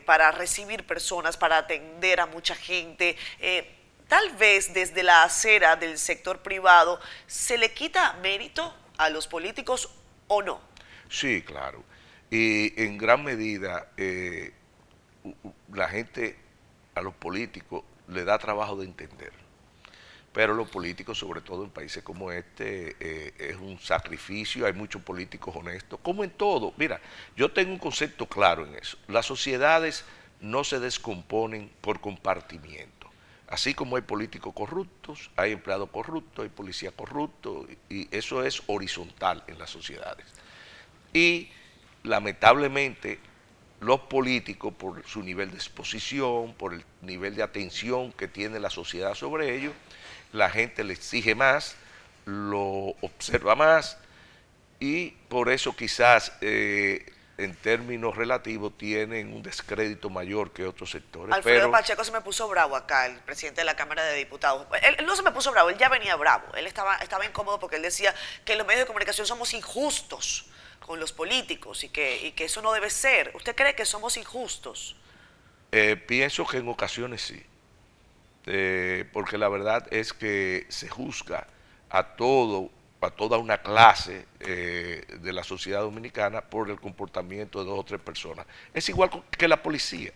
para 0.06 0.32
recibir 0.32 0.86
personas, 0.86 1.38
para 1.38 1.58
atender 1.58 2.20
a 2.20 2.26
mucha 2.26 2.56
gente. 2.56 3.18
tal 4.08 4.32
vez 4.36 4.74
desde 4.74 5.04
la 5.04 5.24
acera 5.24 5.76
del 5.76 5.98
sector 5.98 6.40
privado 6.40 7.00
se 7.26 7.58
le 7.58 7.74
quita 7.74 8.14
mérito 8.22 8.74
a 8.98 9.10
los 9.10 9.28
políticos 9.28 9.90
o 10.28 10.42
no. 10.42 10.62
Sí, 11.10 11.42
claro. 11.42 11.84
Y 12.30 12.82
en 12.82 12.98
gran 12.98 13.24
medida 13.24 13.90
la 15.74 15.90
gente 15.90 16.38
a 16.96 17.02
los 17.02 17.14
políticos 17.14 17.84
le 18.08 18.24
da 18.24 18.38
trabajo 18.38 18.76
de 18.78 18.86
entender. 18.86 19.32
Pero 20.34 20.54
los 20.54 20.70
políticos, 20.70 21.18
sobre 21.18 21.42
todo 21.42 21.64
en 21.64 21.72
países 21.72 22.04
como 22.04 22.32
este, 22.32 22.96
eh, 23.00 23.34
es 23.40 23.56
un 23.56 23.80
sacrificio, 23.80 24.66
hay 24.66 24.74
muchos 24.74 25.02
políticos 25.02 25.56
honestos, 25.56 26.00
como 26.04 26.24
en 26.24 26.30
todo. 26.30 26.74
Mira, 26.78 27.02
yo 27.36 27.52
tengo 27.52 27.72
un 27.72 27.80
concepto 27.80 28.28
claro 28.28 28.66
en 28.66 28.76
eso. 28.76 28.98
Las 29.08 29.26
sociedades 29.26 30.06
no 30.40 30.64
se 30.64 30.80
descomponen 30.80 31.72
por 31.82 32.00
compartimiento. 32.02 33.10
Así 33.48 33.74
como 33.74 33.96
hay 33.96 34.02
políticos 34.02 34.54
corruptos, 34.54 35.32
hay 35.38 35.54
empleados 35.54 35.90
corruptos, 35.90 36.44
hay 36.44 36.50
policía 36.50 36.92
corruptos, 36.92 37.66
y 37.90 38.08
eso 38.16 38.44
es 38.44 38.62
horizontal 38.68 39.44
en 39.48 39.58
las 39.58 39.70
sociedades. 39.70 40.26
Y 41.14 41.50
lamentablemente 42.04 43.20
los 43.80 44.02
políticos 44.02 44.74
por 44.78 45.06
su 45.08 45.22
nivel 45.22 45.52
de 45.52 45.58
exposición, 45.58 46.54
por 46.56 46.74
el 46.74 46.84
nivel 47.02 47.36
de 47.36 47.44
atención 47.44 48.12
que 48.12 48.28
tiene 48.28 48.60
la 48.60 48.70
sociedad 48.70 49.14
sobre 49.14 49.56
ellos, 49.56 49.74
la 50.34 50.50
gente 50.50 50.84
le 50.84 50.94
exige 50.94 51.36
más, 51.36 51.76
lo 52.26 52.96
observa 53.02 53.56
más 53.56 53.98
y 54.80 55.12
por 55.30 55.50
eso 55.50 55.76
quizás 55.76 56.34
eh, 56.42 57.14
en 57.38 57.56
términos 57.56 58.16
relativos 58.16 58.76
tienen 58.78 59.32
un 59.32 59.44
descrédito 59.44 60.10
mayor 60.10 60.52
que 60.52 60.66
otros 60.66 60.90
sectores. 60.90 61.34
Alfredo 61.34 61.70
Pacheco 61.70 62.04
se 62.04 62.12
me 62.12 62.22
puso 62.22 62.48
bravo 62.48 62.76
acá, 62.76 63.06
el 63.06 63.20
presidente 63.20 63.62
de 63.62 63.66
la 63.66 63.76
Cámara 63.76 64.04
de 64.04 64.16
Diputados. 64.16 64.66
Él, 64.82 65.06
no 65.06 65.16
se 65.16 65.22
me 65.22 65.32
puso 65.32 65.52
bravo, 65.52 65.70
él 65.70 65.78
ya 65.78 65.88
venía 65.88 66.16
bravo. 66.16 66.48
Él 66.56 66.66
estaba, 66.66 66.98
estaba 66.98 67.26
incómodo 67.26 67.60
porque 67.60 67.76
él 67.76 67.84
decía 67.84 68.14
que 68.44 68.56
los 68.56 68.66
medios 68.66 68.82
de 68.82 68.88
comunicación 68.88 69.28
somos 69.28 69.54
injustos 69.54 70.48
con 70.88 71.02
los 71.02 71.12
políticos 71.12 71.84
y 71.84 71.90
que, 71.90 72.34
que 72.36 72.46
eso 72.46 72.62
no 72.62 72.72
debe 72.72 72.90
ser. 72.90 73.32
¿Usted 73.36 73.54
cree 73.56 73.76
que 73.76 73.86
somos 73.86 74.16
injustos? 74.16 74.96
Eh, 75.74 75.98
pienso 75.98 76.48
que 76.48 76.58
en 76.58 76.70
ocasiones 76.70 77.22
sí, 77.22 77.44
eh, 78.46 79.06
porque 79.12 79.38
la 79.38 79.50
verdad 79.50 79.86
es 79.92 80.14
que 80.14 80.66
se 80.70 80.88
juzga 80.88 81.46
a 81.90 82.16
todo, 82.16 82.72
a 83.02 83.10
toda 83.10 83.38
una 83.38 83.58
clase 83.58 84.26
eh, 84.40 85.06
de 85.20 85.34
la 85.34 85.44
sociedad 85.44 85.82
dominicana 85.82 86.40
por 86.40 86.70
el 86.70 86.80
comportamiento 86.80 87.60
de 87.60 87.70
dos 87.70 87.80
o 87.80 87.84
tres 87.84 88.00
personas. 88.00 88.46
Es 88.74 88.88
igual 88.88 89.10
que 89.30 89.48
la 89.50 89.62
policía. 89.62 90.14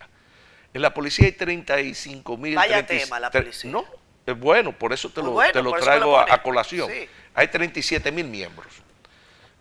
En 0.72 0.80
la 0.80 0.94
policía 0.94 1.26
hay 1.26 1.32
35 1.32 2.38
mil... 2.38 2.54
Vaya 2.54 2.86
tema 2.86 3.20
la 3.20 3.30
policía. 3.30 3.70
No, 3.70 3.84
es 4.24 4.38
bueno, 4.38 4.72
por 4.72 4.94
eso 4.94 5.10
te 5.10 5.22
lo, 5.22 5.38
te 5.52 5.62
lo 5.62 5.72
traigo 5.72 6.18
a, 6.18 6.42
colación. 6.42 6.90
Hay 7.34 7.48
37 7.48 8.10
mil 8.10 8.26
miembros, 8.26 8.72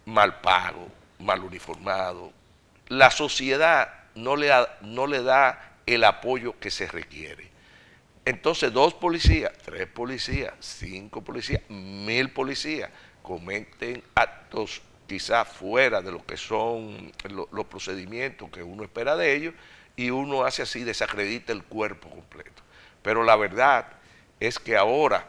mal 0.05 0.39
pago, 0.39 0.87
mal 1.21 1.43
uniformado. 1.43 2.31
La 2.87 3.11
sociedad 3.11 3.93
no 4.15 4.35
le, 4.35 4.51
no 4.81 5.07
le 5.07 5.23
da 5.23 5.77
el 5.85 6.03
apoyo 6.03 6.59
que 6.59 6.71
se 6.71 6.87
requiere. 6.87 7.49
Entonces, 8.25 8.71
dos 8.71 8.93
policías, 8.93 9.51
tres 9.63 9.87
policías, 9.87 10.53
cinco 10.59 11.23
policías, 11.23 11.61
mil 11.69 12.31
policías 12.31 12.91
cometen 13.23 14.03
actos 14.15 14.81
quizás 15.07 15.47
fuera 15.47 16.01
de 16.01 16.11
lo 16.11 16.25
que 16.25 16.37
son 16.37 17.11
los 17.51 17.65
procedimientos 17.65 18.49
que 18.49 18.63
uno 18.63 18.83
espera 18.83 19.15
de 19.15 19.35
ellos 19.35 19.53
y 19.95 20.09
uno 20.09 20.43
hace 20.43 20.61
así, 20.61 20.83
desacredita 20.83 21.51
el 21.51 21.63
cuerpo 21.63 22.09
completo. 22.09 22.61
Pero 23.01 23.23
la 23.23 23.35
verdad 23.35 23.87
es 24.39 24.59
que 24.59 24.77
ahora 24.77 25.27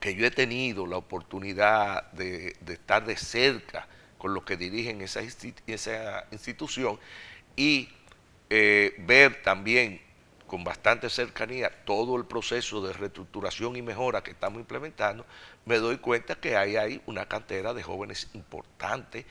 que 0.00 0.14
yo 0.14 0.26
he 0.26 0.30
tenido 0.30 0.86
la 0.86 0.96
oportunidad 0.96 2.10
de, 2.12 2.56
de 2.60 2.72
estar 2.72 3.04
de 3.04 3.16
cerca 3.16 3.86
con 4.22 4.34
los 4.34 4.44
que 4.44 4.56
dirigen 4.56 5.00
esa, 5.00 5.20
institución 6.30 7.00
y 7.56 7.88
eh, 8.50 8.94
ver 8.98 9.42
también 9.42 10.00
con 10.46 10.62
bastante 10.62 11.10
cercanía 11.10 11.72
todo 11.84 12.16
el 12.16 12.24
proceso 12.24 12.86
de 12.86 12.92
reestructuración 12.92 13.74
y 13.74 13.82
mejora 13.82 14.22
que 14.22 14.30
estamos 14.30 14.60
implementando, 14.60 15.26
me 15.64 15.78
doy 15.78 15.96
cuenta 15.96 16.36
que 16.36 16.56
hay 16.56 16.76
ahí 16.76 17.02
una 17.06 17.26
cantera 17.26 17.74
de 17.74 17.82
jóvenes 17.82 18.30
importantes 18.34 19.24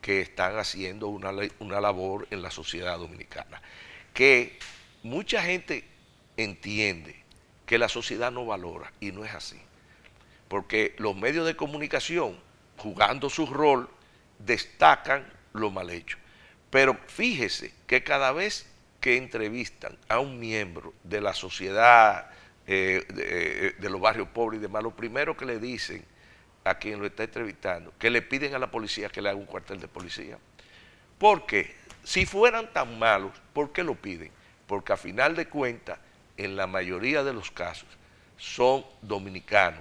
que 0.00 0.22
están 0.22 0.56
haciendo 0.56 1.08
una, 1.08 1.30
una 1.58 1.82
labor 1.82 2.26
en 2.30 2.40
la 2.40 2.50
sociedad 2.50 2.96
dominicana. 2.96 3.60
Que 4.14 4.58
mucha 5.02 5.42
gente 5.42 5.84
entiende 6.38 7.22
que 7.66 7.76
la 7.76 7.90
sociedad 7.90 8.32
no 8.32 8.46
valora 8.46 8.94
y 8.98 9.12
no 9.12 9.26
es 9.26 9.34
así. 9.34 9.60
Porque 10.48 10.94
los 10.96 11.14
medios 11.14 11.44
de 11.44 11.54
comunicación, 11.54 12.40
jugando 12.78 13.28
su 13.28 13.44
rol, 13.44 13.90
destacan 14.38 15.26
lo 15.52 15.70
mal 15.70 15.90
hecho. 15.90 16.18
Pero 16.70 16.94
fíjese 17.06 17.72
que 17.86 18.02
cada 18.02 18.32
vez 18.32 18.66
que 19.00 19.16
entrevistan 19.16 19.96
a 20.08 20.18
un 20.18 20.38
miembro 20.38 20.92
de 21.04 21.20
la 21.20 21.32
sociedad 21.32 22.30
eh, 22.66 23.06
eh, 23.16 23.74
de, 23.78 23.90
los 23.90 24.00
barrios 24.00 24.28
pobres 24.28 24.58
y 24.58 24.62
demás, 24.62 24.82
lo 24.82 24.90
primero 24.90 25.36
que 25.36 25.46
le 25.46 25.58
dicen 25.58 26.04
a 26.64 26.74
quien 26.74 26.98
lo 26.98 27.06
está 27.06 27.24
entrevistando, 27.24 27.92
que 27.98 28.10
le 28.10 28.20
piden 28.20 28.54
a 28.54 28.58
la 28.58 28.70
policía 28.70 29.08
que 29.08 29.22
le 29.22 29.30
haga 29.30 29.38
un 29.38 29.46
cuartel 29.46 29.80
de 29.80 29.88
policía. 29.88 30.38
Porque 31.18 31.74
si 32.04 32.26
fueran 32.26 32.72
tan 32.72 32.98
malos, 32.98 33.32
¿por 33.52 33.72
qué 33.72 33.82
lo 33.82 33.94
piden? 33.94 34.30
Porque 34.66 34.92
a 34.92 34.96
final 34.96 35.34
de 35.34 35.48
cuentas, 35.48 35.98
en 36.36 36.56
la 36.56 36.66
mayoría 36.66 37.24
de 37.24 37.32
los 37.32 37.50
casos, 37.50 37.88
son 38.36 38.84
dominicanos, 39.02 39.80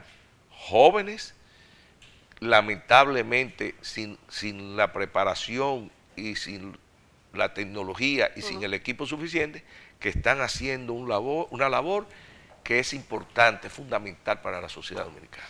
jóvenes 0.50 1.36
lamentablemente 2.40 3.76
sin, 3.82 4.18
sin 4.30 4.78
la 4.78 4.94
preparación 4.94 5.92
y 6.16 6.36
sin 6.36 6.78
la 7.34 7.54
tecnología 7.54 8.32
y 8.36 8.42
sin 8.42 8.64
el 8.64 8.74
equipo 8.74 9.06
suficiente, 9.06 9.64
que 10.00 10.10
están 10.10 10.42
haciendo 10.42 10.94
un 10.94 11.08
labor, 11.10 11.48
una 11.52 11.70
labor 11.70 12.08
que 12.64 12.80
es 12.80 12.94
importante, 12.94 13.70
fundamental 13.70 14.42
para 14.42 14.60
la 14.62 14.70
sociedad 14.70 15.06
dominicana. 15.06 15.46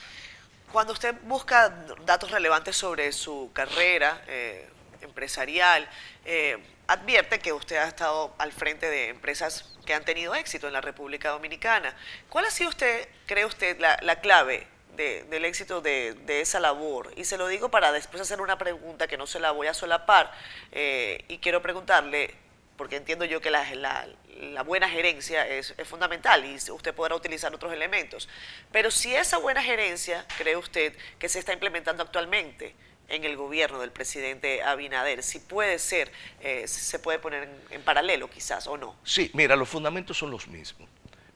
Cuando 0.71 0.93
usted 0.93 1.15
busca 1.23 1.69
datos 2.05 2.31
relevantes 2.31 2.75
sobre 2.75 3.11
su 3.11 3.49
carrera 3.53 4.21
eh, 4.27 4.69
empresarial, 5.01 5.89
eh, 6.25 6.57
advierte 6.87 7.39
que 7.39 7.53
usted 7.53 7.77
ha 7.77 7.87
estado 7.87 8.35
al 8.37 8.51
frente 8.51 8.89
de 8.89 9.09
empresas 9.09 9.73
que 9.85 9.93
han 9.93 10.03
tenido 10.03 10.35
éxito 10.35 10.67
en 10.67 10.73
la 10.73 10.81
República 10.81 11.29
Dominicana. 11.29 11.95
¿Cuál 12.29 12.45
ha 12.45 12.51
sido 12.51 12.69
usted, 12.69 13.07
cree 13.25 13.45
usted, 13.45 13.79
la, 13.79 13.97
la 14.01 14.19
clave 14.19 14.67
del 14.97 15.45
éxito 15.45 15.81
de, 15.81 16.17
esa 16.27 16.59
labor. 16.59 17.13
Y 17.15 17.23
se 17.23 17.37
lo 17.37 17.47
digo 17.47 17.69
para 17.69 17.91
después 17.91 18.21
hacer 18.21 18.41
una 18.41 18.57
pregunta 18.57 19.07
que 19.07 19.17
no 19.17 19.27
se 19.27 19.39
la 19.39 19.51
voy 19.51 19.67
a 19.67 19.73
solapar. 19.73 20.31
Eh, 20.71 21.23
y 21.27 21.37
quiero 21.37 21.61
preguntarle, 21.61 22.33
porque 22.75 22.97
entiendo 22.97 23.25
yo 23.25 23.39
que 23.39 23.51
la, 23.51 24.63
buena 24.65 24.89
gerencia 24.89 25.47
es, 25.47 25.73
fundamental 25.85 26.45
y 26.45 26.55
usted 26.55 26.93
podrá 26.93 27.15
utilizar 27.15 27.53
otros 27.53 27.71
elementos. 27.71 28.27
Pero 28.71 28.91
si 28.91 29.15
esa 29.15 29.37
buena 29.37 29.63
gerencia, 29.63 30.25
cree 30.37 30.57
usted, 30.57 30.93
que 31.19 31.29
se 31.29 31.39
está 31.39 31.53
implementando 31.53 32.03
actualmente, 32.03 32.75
en 33.09 33.23
el 33.23 33.37
gobierno 33.37 33.79
del 33.79 33.91
presidente 33.91 34.61
Abinader, 34.63 35.23
si 35.23 35.39
puede 35.39 35.79
ser, 35.79 36.11
eh, 36.41 36.67
se 36.67 36.99
puede 36.99 37.19
poner 37.19 37.47
en, 37.69 37.81
paralelo 37.81 38.29
quizás 38.29 38.67
o 38.67 38.75
no. 38.75 38.97
Sí, 39.05 39.31
mira, 39.33 39.55
los 39.55 39.69
fundamentos 39.69 40.17
son 40.17 40.29
los 40.29 40.45
mismos. 40.47 40.89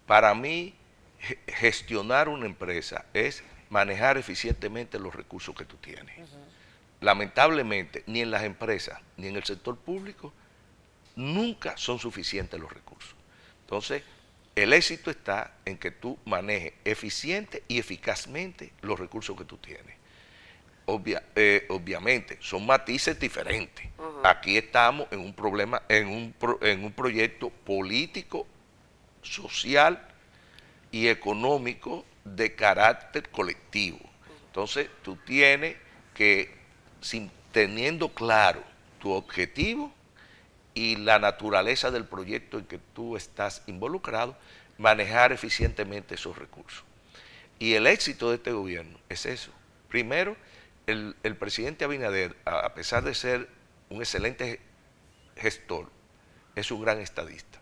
Para 0.06 0.36
mí, 0.36 0.75
gestionar 1.48 2.27
una 2.27 2.46
empresa 2.46 3.06
es 3.13 3.44
manejar 3.72 4.18
eficientemente 4.18 5.00
los 5.00 5.16
recursos 5.16 5.56
que 5.56 5.66
tú 5.66 5.78
tienes. 5.78 6.30
Lamentablemente, 7.00 8.04
ni 8.06 8.22
en 8.22 8.30
las 8.30 8.44
empresas 8.44 9.00
ni 9.18 9.28
en 9.28 9.38
el 9.38 9.44
sector 9.44 9.78
público, 9.78 10.32
nunca 11.16 11.75
son 11.78 11.98
suficientes 11.98 12.60
los 12.60 12.72
recursos. 12.72 13.16
Entonces, 13.62 14.04
el 14.56 14.74
éxito 14.74 15.10
está 15.10 15.54
en 15.63 15.78
que 15.78 15.90
tú 15.90 16.20
manejes 16.25 16.74
eficiente 16.84 17.63
y 17.70 17.80
eficazmente 17.80 18.74
los 18.82 19.00
recursos 19.00 19.38
que 19.38 19.46
tú 19.46 19.58
tienes. 19.58 19.96
Eh, 21.36 21.66
obviamente, 21.70 22.38
son 22.42 22.66
matices 22.66 23.18
diferentes. 23.18 23.88
Aquí 24.24 24.58
estamos 24.58 25.08
en 25.12 25.22
un 25.22 25.34
problema, 25.34 25.84
en 25.88 26.10
un, 26.10 26.36
en 26.62 26.84
un 26.84 26.92
proyecto 26.92 27.50
político, 27.50 28.46
social 29.22 30.06
y 30.92 31.08
económico 31.08 32.04
de 32.24 32.56
carácter 32.56 33.30
colectivo. 33.30 34.00
Entonces, 34.48 34.90
tú 35.01 35.16
tienes 35.16 35.78
que, 36.13 36.54
sin, 37.01 37.32
teniendo 37.51 38.10
claro 38.10 38.63
tu 39.00 39.12
objetivo 39.12 39.94
y 40.74 40.96
la 40.98 41.20
naturaleza 41.20 41.92
del 41.92 42.06
proyecto 42.06 42.60
en 42.60 42.66
que 42.66 42.80
tú 42.94 43.18
estás 43.18 43.63
involucrado, 43.68 44.38
manejar 44.78 45.32
eficientemente 45.32 46.16
esos 46.16 46.38
recursos. 46.38 46.84
Y 47.60 47.74
el 47.74 47.88
éxito 47.88 48.30
de 48.30 48.38
este 48.38 48.51
gobierno 48.51 48.98
es 49.10 49.25
eso. 49.25 49.51
Primero, 49.90 50.36
el, 50.88 51.36
presidente 51.38 51.86
Abinader, 51.86 52.36
a 52.46 52.74
pesar 52.74 53.04
de 53.04 53.13
ser 53.13 53.48
un 53.90 54.00
excelente 54.00 54.60
gestor, 55.38 55.90
es 56.56 56.72
un 56.72 56.82
gran 56.82 57.00
estadista. 57.00 57.60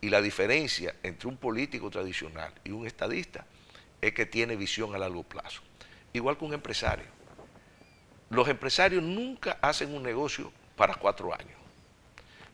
Y 0.00 0.08
la 0.10 0.20
diferencia 0.20 0.94
entre 1.02 1.28
un 1.28 1.36
político 1.36 1.90
tradicional 1.90 2.52
y 2.64 2.70
un 2.70 2.86
estadista 2.86 3.46
es 4.00 4.12
que 4.12 4.26
tiene 4.26 4.56
visión 4.56 4.94
a 4.94 4.98
largo 4.98 5.22
plazo. 5.22 5.62
Igual 6.12 6.38
que 6.38 6.44
un 6.44 6.54
empresario. 6.54 7.06
Los 8.30 8.48
empresarios 8.48 9.02
nunca 9.02 9.58
hacen 9.60 9.94
un 9.94 10.02
negocio 10.02 10.52
para 10.76 10.94
cuatro 10.94 11.32
años, 11.32 11.56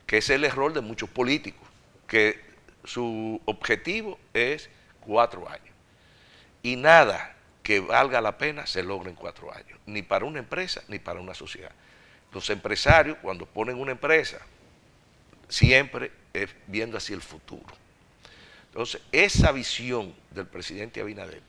que 0.06 0.18
es 0.18 0.30
el 0.30 0.44
error 0.44 0.72
de 0.72 0.80
muchos 0.80 1.08
políticos, 1.08 1.66
que 2.06 2.40
su 2.84 3.40
objetivo 3.46 4.18
es 4.34 4.68
cuatro 5.00 5.48
años. 5.48 5.74
Y 6.62 6.76
nada 6.76 7.36
que 7.62 7.80
valga 7.80 8.20
la 8.20 8.38
pena 8.38 8.66
se 8.66 8.82
logra 8.82 9.08
en 9.08 9.16
cuatro 9.16 9.52
años, 9.52 9.78
ni 9.86 10.02
para 10.02 10.24
una 10.24 10.38
empresa 10.38 10.82
ni 10.88 10.98
para 10.98 11.20
una 11.20 11.34
sociedad. 11.34 11.72
Los 12.32 12.50
empresarios, 12.50 13.18
cuando 13.22 13.46
ponen 13.46 13.78
una 13.78 13.92
empresa, 13.92 14.38
siempre 15.48 16.10
es 16.32 16.50
viendo 16.66 16.96
hacia 16.96 17.14
el 17.14 17.22
futuro. 17.22 17.81
Entonces, 18.72 19.02
esa 19.12 19.52
visión 19.52 20.14
del 20.30 20.46
presidente 20.46 21.02
Abinader 21.02 21.42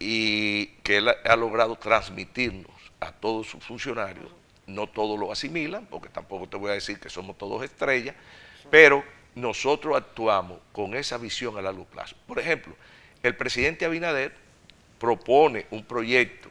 y 0.00 0.66
que 0.82 0.96
él 0.96 1.08
ha 1.08 1.36
logrado 1.36 1.76
transmitirnos 1.76 2.72
a 2.98 3.12
todos 3.12 3.46
sus 3.46 3.62
funcionarios, 3.62 4.26
no 4.66 4.88
todos 4.88 5.16
lo 5.16 5.30
asimilan, 5.30 5.86
porque 5.86 6.08
tampoco 6.08 6.48
te 6.48 6.56
voy 6.56 6.70
a 6.70 6.74
decir 6.74 6.98
que 6.98 7.08
somos 7.08 7.38
todos 7.38 7.62
estrellas, 7.62 8.16
pero 8.68 9.04
nosotros 9.36 9.96
actuamos 9.96 10.58
con 10.72 10.96
esa 10.96 11.18
visión 11.18 11.56
a 11.56 11.62
largo 11.62 11.84
plazo. 11.84 12.16
Por 12.26 12.40
ejemplo, 12.40 12.74
el 13.22 13.36
presidente 13.36 13.84
Abinader 13.84 14.34
propone 14.98 15.66
un 15.70 15.84
proyecto 15.84 16.48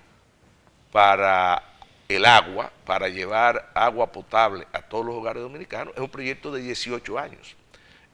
para 0.93 1.61
el 2.07 2.23
agua, 2.23 2.71
para 2.85 3.09
llevar 3.09 3.69
agua 3.73 4.13
potable 4.13 4.65
a 4.71 4.81
todos 4.81 5.05
los 5.05 5.15
hogares 5.15 5.43
dominicanos, 5.43 5.93
es 5.93 5.99
un 5.99 6.09
proyecto 6.09 6.53
de 6.53 6.61
18 6.61 7.19
años. 7.19 7.57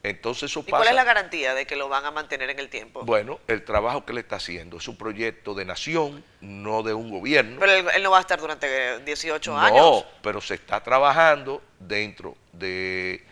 Entonces 0.02 0.50
eso 0.50 0.62
¿Y 0.66 0.70
cuál 0.70 0.88
es 0.88 0.96
la 0.96 1.04
garantía 1.04 1.54
de 1.54 1.68
que 1.68 1.76
lo 1.76 1.90
van 1.90 2.06
a 2.06 2.12
mantener 2.12 2.50
en 2.50 2.60
el 2.60 2.70
tiempo? 2.70 3.04
Bueno, 3.04 3.40
el 3.48 3.66
trabajo 3.66 4.06
que 4.06 4.14
le 4.14 4.22
está 4.22 4.38
haciendo 4.38 4.78
es 4.78 4.88
un 4.88 4.98
proyecto 4.98 5.54
de 5.54 5.66
nación, 5.66 6.24
no 6.40 6.84
de 6.84 6.94
un 6.94 7.10
gobierno. 7.10 7.60
Pero 7.60 7.90
él, 7.90 8.04
no 8.04 8.12
va 8.12 8.20
a 8.20 8.22
estar 8.22 8.40
durante 8.40 9.00
18 9.00 9.52
no, 9.52 9.60
años. 9.60 9.78
No, 9.78 10.06
pero 10.22 10.40
se 10.40 10.56
está 10.56 10.82
trabajando 10.82 11.62
dentro 11.80 12.38
de 12.54 13.26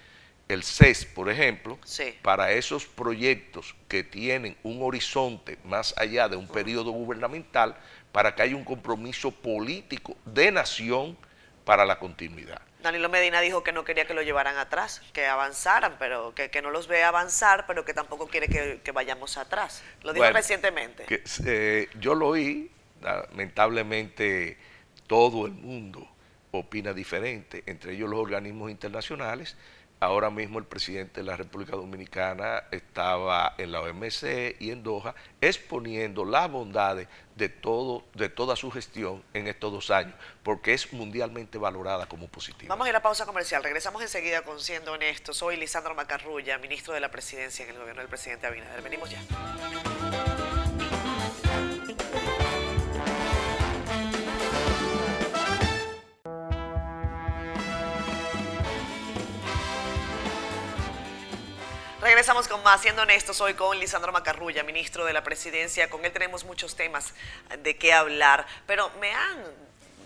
el 0.49 0.63
CES, 0.63 1.05
por 1.05 1.29
ejemplo, 1.29 1.77
para 2.21 2.51
esos 2.51 2.85
proyectos 2.85 3.75
que 3.87 4.03
tienen 4.03 4.57
un 4.63 4.81
horizonte 4.81 5.57
más 5.63 5.93
allá 5.97 6.29
de 6.29 6.37
un 6.37 6.47
periodo 6.47 6.91
gubernamental, 6.91 7.75
para 8.11 8.33
que 8.33 8.41
haya 8.41 8.55
un 8.55 8.63
compromiso 8.63 9.31
político 9.31 10.15
de 10.25 10.51
nación 10.51 11.17
para 11.65 11.85
la 11.85 11.99
continuidad. 11.99 12.61
Danilo 12.81 13.09
Medina 13.09 13.41
dijo 13.41 13.63
que 13.63 13.71
no 13.71 13.83
quería 13.83 14.05
que 14.05 14.13
lo 14.13 14.21
llevaran 14.21 14.57
atrás, 14.57 15.01
que 15.13 15.25
avanzaran, 15.25 15.95
pero 15.97 16.33
que, 16.35 16.61
no 16.61 16.69
los 16.69 16.87
ve 16.87 17.03
avanzar, 17.03 17.65
pero 17.65 17.83
que 17.83 17.93
tampoco 17.93 18.27
quiere 18.27 18.47
que, 18.47 18.91
vayamos 18.91 19.37
atrás. 19.37 19.83
Lo 20.03 20.13
dijo 20.13 20.29
recientemente. 20.31 21.05
Eh, 21.45 21.89
yo 21.99 22.13
lo 22.15 22.29
oí, 22.29 22.71
lamentablemente 23.01 24.57
todo 25.07 25.47
el 25.47 25.53
mundo 25.53 26.07
opina 26.51 26.93
diferente, 26.93 27.63
entre 27.65 27.93
ellos 27.93 28.09
los 28.09 28.19
organismos 28.19 28.69
internacionales, 28.71 29.57
Ahora 29.99 30.29
mismo 30.29 30.59
el 30.59 30.65
presidente 30.65 31.21
de 31.21 31.25
la 31.25 31.35
República 31.35 31.75
Dominicana 31.75 32.63
estaba 32.69 33.55
en 33.57 33.71
la 33.71 33.81
OMC 33.81 34.55
y 34.59 34.69
en 34.69 34.83
Doha 34.83 35.15
exponiendo 35.41 36.23
las 36.23 36.51
bondades 36.51 37.07
de, 37.35 37.49
todo, 37.49 38.03
de 38.13 38.29
toda 38.29 38.55
su 38.55 38.69
gestión 38.69 39.23
en 39.33 39.47
estos 39.47 39.71
dos 39.71 39.89
años, 39.89 40.13
porque 40.43 40.73
es 40.73 40.93
mundialmente 40.93 41.57
valorada 41.57 42.07
como 42.07 42.27
positiva. 42.27 42.69
Vamos 42.69 42.85
a 42.85 42.89
ir 42.91 42.95
a 42.95 43.01
pausa 43.01 43.25
comercial. 43.25 43.63
Regresamos 43.63 44.03
enseguida 44.03 44.43
con 44.43 44.59
Siendo 44.59 44.93
Honesto. 44.93 45.33
Soy 45.33 45.57
Lisandro 45.57 45.95
Macarrulla, 45.95 46.59
ministro 46.59 46.93
de 46.93 46.99
la 46.99 47.09
Presidencia 47.09 47.65
en 47.65 47.71
el 47.71 47.79
gobierno 47.79 48.01
del 48.01 48.09
presidente 48.09 48.45
Abinader. 48.45 48.83
Venimos 48.83 49.09
ya. 49.09 49.19
Regresamos 62.07 62.47
con 62.47 62.63
más, 62.63 62.81
siendo 62.81 63.01
honestos, 63.01 63.41
hoy 63.41 63.53
con 63.53 63.77
Lisandro 63.77 64.13
Macarrulla, 64.13 64.63
ministro 64.63 65.03
de 65.03 65.11
la 65.11 65.23
Presidencia. 65.23 65.89
Con 65.89 66.05
él 66.05 66.13
tenemos 66.13 66.45
muchos 66.45 66.73
temas 66.73 67.13
de 67.61 67.75
qué 67.75 67.91
hablar, 67.91 68.47
pero 68.65 68.89
me 69.01 69.11
han, 69.11 69.43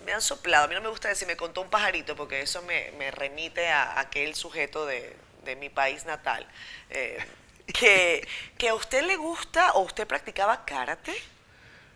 me 0.04 0.12
han 0.12 0.20
soplado. 0.20 0.66
A 0.66 0.68
mí 0.68 0.74
no 0.74 0.82
me 0.82 0.90
gusta 0.90 1.10
decir, 1.10 1.28
me 1.28 1.38
contó 1.38 1.62
un 1.62 1.70
pajarito, 1.70 2.16
porque 2.16 2.42
eso 2.42 2.64
me, 2.64 3.12
remite 3.12 3.68
a, 3.68 4.00
aquel 4.00 4.34
sujeto 4.34 4.88
de, 4.88 5.16
mi 5.60 5.70
país 5.70 6.04
natal. 6.06 6.48
Eh, 6.90 7.24
que, 7.68 8.28
que 8.58 8.70
a 8.70 8.74
usted 8.74 9.04
le 9.04 9.16
gusta 9.18 9.74
o 9.74 9.82
usted 9.82 10.08
practicaba 10.08 10.66
karate. 10.66 11.14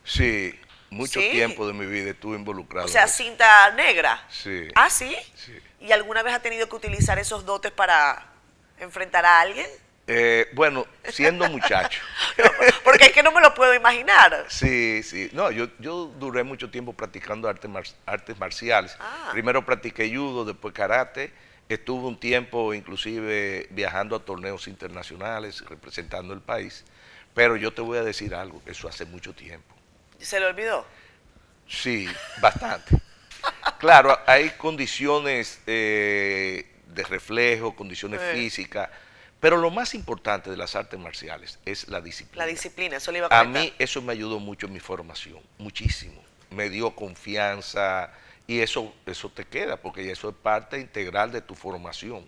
Sí, 0.03 0.53
mucho 0.91 1.19
tiempo 1.19 1.65
de 1.65 1.73
mi 1.73 1.87
vida 1.87 2.11
estuve 2.11 2.37
involucrado. 2.37 2.85
O 2.85 2.89
sea, 2.89 3.07
cinta 3.07 3.71
negra. 3.71 4.23
Sí. 4.29 4.67
¿Ah, 4.75 4.91
sí? 4.91 5.17
sí? 5.33 5.59
¿Y 5.79 5.91
alguna 5.91 6.21
vez 6.21 6.35
ha 6.35 6.43
tenido 6.43 6.69
que 6.69 6.75
utilizar 6.75 7.17
esos 7.17 7.43
dotes 7.43 7.71
para 7.71 8.23
enfrentar 8.77 9.25
a 9.25 9.41
alguien? 9.41 9.65
Eh, 10.07 10.49
bueno, 10.53 10.85
siendo 11.09 11.49
muchacho. 11.49 12.01
porque 12.83 13.05
es 13.05 13.11
que 13.11 13.23
no 13.23 13.31
me 13.31 13.41
lo 13.41 13.53
puedo 13.53 13.73
imaginar. 13.73 14.45
Sí, 14.49 15.01
sí. 15.03 15.29
No, 15.33 15.49
yo, 15.49 15.67
yo 15.79 16.05
duré 16.19 16.43
mucho 16.43 16.69
tiempo 16.69 16.93
practicando 16.93 17.49
artes, 17.49 17.95
artes 18.05 18.37
marciales. 18.37 18.95
Ah. 18.99 19.29
Primero 19.31 19.65
practiqué 19.65 20.15
judo, 20.15 20.45
después 20.45 20.73
karate. 20.73 21.33
Estuve 21.67 22.07
un 22.07 22.19
tiempo 22.19 22.75
inclusive 22.75 23.67
viajando 23.71 24.15
a 24.15 24.19
torneos 24.19 24.67
internacionales, 24.67 25.63
representando 25.67 26.33
el 26.33 26.41
país. 26.41 26.85
Pero 27.33 27.55
yo 27.55 27.73
te 27.73 27.81
voy 27.81 27.97
a 27.97 28.03
decir 28.03 28.35
algo, 28.35 28.61
eso 28.67 28.87
hace 28.87 29.05
mucho 29.05 29.33
tiempo. 29.33 29.75
¿Se 30.19 30.39
le 30.39 30.45
olvidó? 30.45 30.85
Sí, 31.67 32.07
bastante. 32.39 32.95
claro, 33.79 34.17
hay 34.27 34.51
condiciones 34.51 35.59
eh, 35.65 36.67
de 36.85 37.03
reflejo, 37.03 37.75
condiciones 37.75 38.21
físicas 38.31 38.89
pero 39.45 39.58
lo 39.58 39.69
más 39.69 39.93
importante 39.93 40.49
de 40.49 40.58
las 40.58 40.75
artes 40.75 40.99
marciales 40.99 41.60
es 41.65 41.88
la 41.88 42.01
disciplina. 42.01 42.43
La 42.43 42.49
disciplina, 42.49 42.97
eso 42.97 43.12
le 43.12 43.19
iba 43.19 43.27
a 43.27 43.29
comentar. 43.29 43.62
A 43.62 43.63
mí 43.63 43.71
eso 43.77 44.01
me 44.01 44.12
ayudó 44.12 44.39
mucho 44.39 44.65
en 44.65 44.73
mi 44.73 44.79
formación, 44.79 45.39
muchísimo. 45.60 46.19
Me 46.49 46.67
dio 46.67 46.95
confianza 46.95 48.12
y 48.47 48.62
eso, 48.62 48.91
eso 49.05 49.29
te 49.29 49.45
queda, 49.45 49.77
porque 49.77 50.10
eso 50.10 50.29
es 50.29 50.36
parte 50.36 50.79
integral 50.79 51.31
de 51.31 51.41
tu 51.41 51.53
formación. 51.53 52.25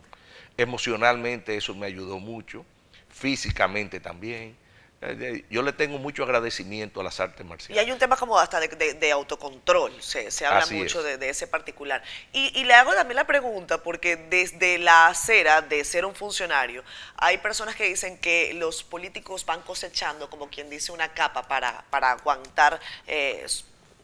Emocionalmente 0.57 1.57
eso 1.57 1.73
me 1.73 1.87
ayudó 1.87 2.19
mucho, 2.19 2.63
físicamente 3.09 3.99
también. 3.99 4.55
Eh, 4.99 5.45
yo 5.51 5.61
le 5.61 5.73
tengo 5.73 5.99
mucho 5.99 6.23
agradecimiento 6.23 7.01
a 7.01 7.03
las 7.03 7.19
artes 7.19 7.45
marciales. 7.45 7.75
Y 7.75 7.85
hay 7.85 7.91
un 7.91 7.99
tema 7.99 8.15
como 8.15 8.39
hasta 8.39 8.59
de, 8.59 9.11
autocontrol, 9.11 9.93
se, 10.01 10.27
habla 10.45 10.65
mucho 10.71 11.03
de, 11.03 11.29
ese 11.29 11.45
particular. 11.45 12.01
Y, 12.33 12.63
le 12.63 12.73
hago 12.73 12.93
también 12.93 13.17
la 13.17 13.27
pregunta, 13.27 13.83
porque 13.83 14.15
desde 14.15 14.79
la 14.79 15.07
acera 15.07 15.61
de 15.61 15.83
ser 15.83 16.03
un 16.03 16.15
funcionario, 16.15 16.83
hay 17.15 17.37
personas 17.37 17.75
que 17.75 17.85
dicen 17.85 18.17
que 18.17 18.53
los 18.55 18.83
políticos 18.83 19.45
van 19.45 19.61
cosechando, 19.61 20.29
como 20.29 20.49
quien 20.49 20.69
dice, 20.69 20.91
una 20.91 21.13
capa 21.13 21.47
para, 21.47 21.85
para 21.91 22.11
aguantar. 22.11 22.79
Eh, 23.05 23.45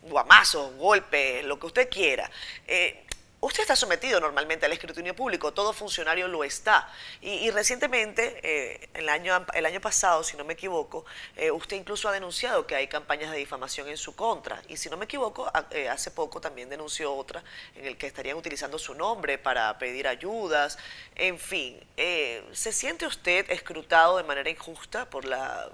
guamazos, 0.04 0.76
golpes, 0.76 1.46
lo 1.46 1.58
que 1.60 1.66
usted 1.66 1.90
quiera. 1.90 2.30
Eh, 2.68 3.06
Usted 3.44 3.64
está 3.64 3.76
sometido 3.76 4.22
normalmente 4.22 4.66
al 4.66 4.72
escrutinio 4.72 5.14
público, 5.14 5.52
todo 5.52 5.74
funcionario 5.74 6.30
lo 6.30 6.46
está. 6.46 6.90
Y, 7.20 7.52
recientemente, 7.52 8.40
eh, 8.42 8.88
el, 8.94 9.10
año, 9.10 9.46
el 9.54 9.66
año 9.66 9.82
pasado, 9.82 10.24
si 10.24 10.38
no 10.38 10.46
me 10.46 10.54
equivoco, 10.54 11.06
eh, 11.36 11.52
usted 11.52 11.76
incluso 11.76 12.08
ha 12.08 12.14
denunciado 12.14 12.66
que 12.66 12.74
hay 12.74 12.88
campañas 12.88 13.32
de 13.32 13.38
difamación 13.38 13.90
en 13.90 13.98
su 13.98 14.16
contra. 14.16 14.62
Y 14.70 14.78
si 14.78 14.90
no 14.90 14.96
me 14.96 15.04
equivoco, 15.04 15.52
eh, 15.72 15.90
hace 15.90 16.10
poco 16.10 16.40
también 16.40 16.70
denunció 16.70 17.14
otra 17.14 17.44
en 17.76 17.86
el 17.86 17.98
que 17.98 18.08
estarían 18.08 18.38
utilizando 18.38 18.80
su 18.80 18.96
nombre 18.96 19.38
para 19.38 19.78
pedir 19.78 20.08
ayudas. 20.08 20.78
En 21.14 21.38
fin, 21.38 21.78
¿se 22.54 22.72
siente 22.72 23.06
usted 23.06 23.52
escrutado 23.52 24.16
de 24.16 24.24
manera 24.24 24.50
injusta 24.50 25.10
por, 25.10 25.26
la, 25.26 25.70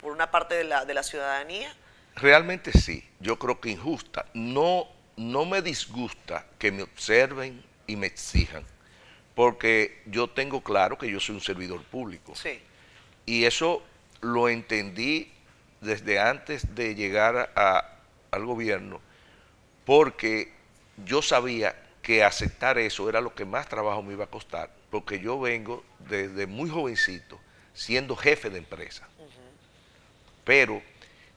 por 0.00 0.10
una 0.10 0.32
parte 0.32 0.56
de 0.56 0.64
la, 0.64 0.84
de 0.84 0.94
la 0.94 1.04
ciudadanía? 1.04 1.72
Realmente 2.16 2.72
sí, 2.72 3.08
yo 3.20 3.38
creo 3.38 3.60
que 3.60 3.70
injusta. 3.70 4.26
No 4.34 4.88
no 5.16 5.44
me 5.44 5.62
disgusta 5.62 6.46
que 6.58 6.72
me 6.72 6.82
observen 6.82 7.62
y 7.86 7.96
me 7.96 8.06
exijan, 8.06 8.64
porque 9.34 10.02
yo 10.06 10.28
tengo 10.28 10.62
claro 10.62 10.98
que 10.98 11.10
yo 11.10 11.20
soy 11.20 11.34
un 11.34 11.40
servidor 11.40 11.82
público. 11.82 12.34
Sí. 12.34 12.60
Y 13.26 13.44
eso 13.44 13.82
lo 14.20 14.48
entendí 14.48 15.30
desde 15.80 16.18
antes 16.18 16.74
de 16.74 16.94
llegar 16.94 17.52
al 18.30 18.46
gobierno, 18.46 19.00
porque 19.84 20.52
yo 21.04 21.22
sabía 21.22 21.76
que 22.02 22.24
aceptar 22.24 22.78
eso 22.78 23.08
era 23.08 23.20
lo 23.20 23.34
que 23.34 23.44
más 23.44 23.68
trabajo 23.68 24.02
me 24.02 24.12
iba 24.12 24.24
a 24.24 24.30
costar, 24.30 24.70
porque 24.90 25.20
yo 25.20 25.40
vengo 25.40 25.84
desde 26.00 26.46
muy 26.46 26.68
jovencito 26.68 27.40
siendo 27.74 28.16
jefe 28.16 28.50
de 28.50 28.58
empresa. 28.58 29.08
Pero 30.44 30.82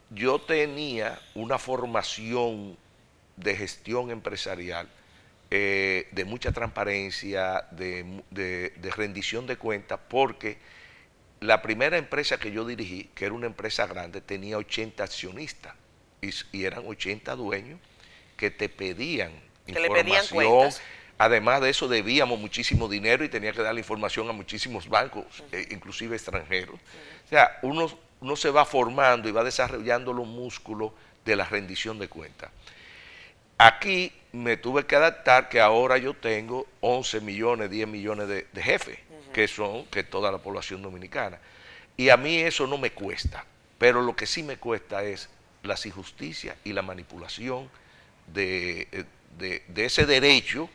yo 0.10 0.40
tenía 0.40 1.20
una 1.34 1.58
formación 1.58 2.78
de 3.38 3.56
gestión 3.56 4.12
empresarial, 4.12 4.89
eh, 5.52 6.08
de 6.12 6.26
mucha 6.26 6.52
transparencia, 6.52 7.67
de, 7.71 8.74
rendición 8.95 9.45
de 9.48 9.58
cuentas, 9.58 10.00
porque 10.10 10.58
la 11.39 11.62
primera 11.62 11.98
empresa 11.98 12.38
que 12.38 12.52
yo 12.52 12.65
dirigí, 12.65 13.10
que 13.13 13.26
era 13.26 13.34
una 13.34 13.45
empresa 13.45 13.86
grande, 13.88 14.21
tenía 14.21 14.58
80 14.58 15.04
accionistas 15.04 15.76
y, 16.21 16.63
eran 16.65 16.84
80 16.88 17.36
dueños 17.36 17.80
que 18.38 18.52
te 18.52 18.69
pedían 18.69 19.32
información. 19.67 20.71
Además 21.17 21.62
de 21.62 21.69
eso, 21.69 21.88
debíamos 21.88 22.39
muchísimo 22.39 22.89
dinero 22.89 23.24
y 23.24 23.30
tenía 23.30 23.54
que 23.54 23.62
dar 23.62 23.74
la 23.74 23.80
información 23.80 24.28
a 24.30 24.34
muchísimos 24.34 24.89
bancos, 24.89 25.43
eh, 25.54 25.69
inclusive 25.71 26.15
extranjeros. 26.15 26.76
O 26.76 27.30
sea, 27.30 27.58
uno, 27.62 27.89
uno 28.19 28.36
se 28.36 28.50
va 28.50 28.65
formando 28.65 29.30
y 29.30 29.32
va 29.32 29.43
desarrollando 29.43 30.12
los 30.12 30.28
músculos 30.28 30.91
de 31.24 31.38
la 31.38 31.45
rendición 31.45 32.00
de 32.00 32.10
cuentas. 32.10 32.52
Aquí 33.58 34.12
me 34.34 34.58
tuve 34.58 34.86
que 34.86 34.96
adaptar 34.96 35.48
que 35.48 35.62
ahora 35.62 35.98
yo 35.98 36.13
tengo 36.13 36.68
11 36.82 37.22
millones, 37.22 37.70
10 37.70 37.88
millones 37.88 38.28
de, 38.28 38.62
jefes, 38.62 39.00
que 39.34 39.48
son 39.48 39.86
que 39.86 40.04
toda 40.04 40.32
la 40.32 40.39
población 40.39 40.82
dominicana. 40.82 41.39
Y 41.96 42.10
a 42.10 42.18
mí 42.18 42.38
eso 42.38 42.68
no 42.68 42.78
me 42.78 42.91
cuesta, 42.91 43.46
pero 43.78 44.02
lo 44.02 44.15
que 44.15 44.26
sí 44.26 44.44
me 44.44 44.58
cuesta 44.58 45.04
es 45.04 45.30
las 45.63 45.86
injusticias 45.86 46.58
y 46.65 46.74
la 46.74 46.82
manipulación 46.82 47.70
de, 48.28 48.88
eh, 49.39 49.63
ese 49.76 50.06
derecho 50.06 50.70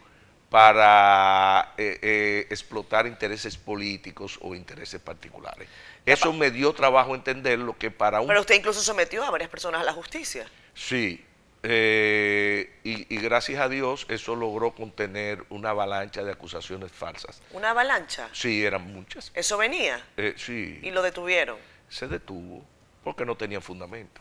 para 0.49 1.75
eh, 1.77 1.99
eh, 2.03 2.47
explotar 2.51 3.07
intereses 3.07 3.57
políticos 3.57 4.38
o 4.40 4.55
intereses 4.55 5.01
particulares. 5.01 5.69
Eso 6.07 6.33
me 6.33 6.51
dio 6.51 6.73
trabajo 6.73 7.14
entender 7.14 7.59
lo 7.59 7.77
que 7.77 7.90
para 7.90 8.21
un... 8.21 8.27
Pero 8.27 8.40
usted 8.40 8.57
incluso 8.57 8.81
sometió 8.81 9.23
a 9.23 9.31
varias 9.31 9.51
personas 9.51 9.83
a 9.83 9.85
la 9.85 9.93
justicia. 9.93 10.47
Sí, 10.75 11.25
eh, 11.62 12.79
y, 12.85 13.16
gracias 13.18 13.61
a 13.61 13.68
Dios 13.68 14.07
eso 14.09 14.35
logró 14.35 14.73
contener 14.73 15.44
una 15.51 15.70
avalancha 15.70 16.25
de 16.25 16.33
acusaciones 16.33 16.90
falsas. 16.90 17.42
¿Una 17.53 17.70
avalancha? 17.70 18.29
Sí, 18.33 18.64
eran 18.64 18.83
muchas. 18.92 19.31
¿Eso 19.35 19.59
venía? 19.59 20.03
Eh, 20.16 20.35
sí. 20.37 20.81
¿Y 20.83 20.90
lo 20.90 21.03
detuvieron? 21.03 21.59
Se 21.88 22.09
detuvo 22.09 22.64
porque 23.05 23.25
no 23.25 23.37
tenían 23.37 23.62
fundamento. 23.62 24.20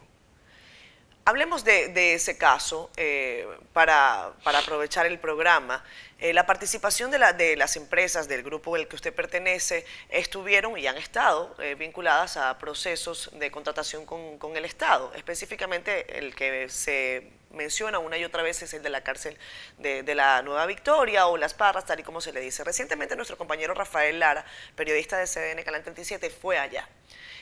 Hablemos 1.30 1.64
de, 1.64 2.16
ese 2.16 2.40
caso 2.40 2.90
eh, 2.98 3.48
para, 3.72 4.34
aprovechar 4.44 5.06
el 5.06 5.20
programa. 5.20 5.84
la 6.20 6.48
participación 6.48 7.12
de, 7.12 7.56
las 7.56 7.76
empresas 7.76 8.28
del 8.28 8.42
grupo 8.42 8.74
al 8.74 8.88
que 8.88 8.96
usted 8.96 9.14
pertenece 9.14 9.86
estuvieron 10.10 10.76
y 10.76 10.88
han 10.88 10.98
estado 10.98 11.56
vinculadas 11.78 12.36
a 12.36 12.58
procesos 12.58 13.30
de 13.34 13.52
contratación 13.52 14.08
con, 14.08 14.40
con, 14.40 14.58
el 14.58 14.66
Estado, 14.66 15.12
específicamente 15.14 16.18
el 16.18 16.34
que 16.34 16.68
se 16.68 17.30
menciona 17.52 18.00
una 18.00 18.18
y 18.18 18.26
otra 18.26 18.42
vez 18.42 18.64
es 18.64 18.74
el 18.74 18.82
de 18.82 18.90
la 18.90 19.02
cárcel 19.02 19.38
de, 19.78 20.16
la 20.16 20.42
Nueva 20.42 20.66
Victoria 20.66 21.28
o 21.28 21.38
Las 21.38 21.54
Parras, 21.54 21.86
tal 21.86 22.00
y 22.00 22.04
como 22.04 22.22
se 22.22 22.34
le 22.34 22.40
dice. 22.40 22.64
Recientemente 22.64 23.16
nuestro 23.16 23.38
compañero 23.38 23.76
Rafael 23.76 24.18
Lara, 24.18 24.46
periodista 24.76 25.20
de 25.20 25.28
CDN 25.28 25.64
Canal 25.64 25.84
37, 25.84 26.32
fue 26.32 26.58
allá 26.58 26.90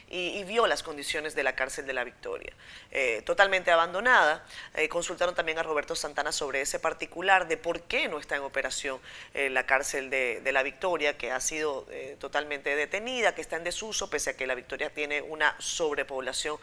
y, 0.10 0.44
vio 0.46 0.68
las 0.68 0.84
condiciones 0.84 1.36
de 1.36 1.44
la 1.44 1.56
cárcel 1.56 1.86
de 1.86 1.94
la 1.94 2.04
Victoria. 2.04 2.54
Eh, 2.92 3.22
totalmente 3.26 3.72
abandonada. 3.72 4.46
Eh, 4.76 4.88
consultaron 4.88 5.36
también 5.36 5.60
a 5.60 5.64
Roberto 5.64 5.96
Santana 5.96 6.32
sobre 6.32 6.62
ese 6.62 6.80
particular 6.80 7.48
de 7.48 7.58
por 7.58 7.82
qué 7.82 8.08
no 8.08 8.20
está 8.20 8.36
en 8.36 8.44
operación 8.44 9.00
eh, 9.34 9.50
la 9.50 9.66
cárcel 9.66 10.10
de, 10.10 10.42
la 10.52 10.64
Victoria, 10.64 11.18
que 11.18 11.32
ha 11.32 11.42
sido 11.42 11.86
totalmente 12.20 12.76
detenida, 12.76 13.36
que 13.36 13.42
está 13.42 13.58
en 13.58 13.66
desuso, 13.66 14.10
pese 14.10 14.32
a 14.32 14.38
que 14.38 14.48
la 14.48 14.56
Victoria 14.56 14.90
tiene 14.90 15.22
una 15.22 15.56
sobrepoblación 15.60 16.58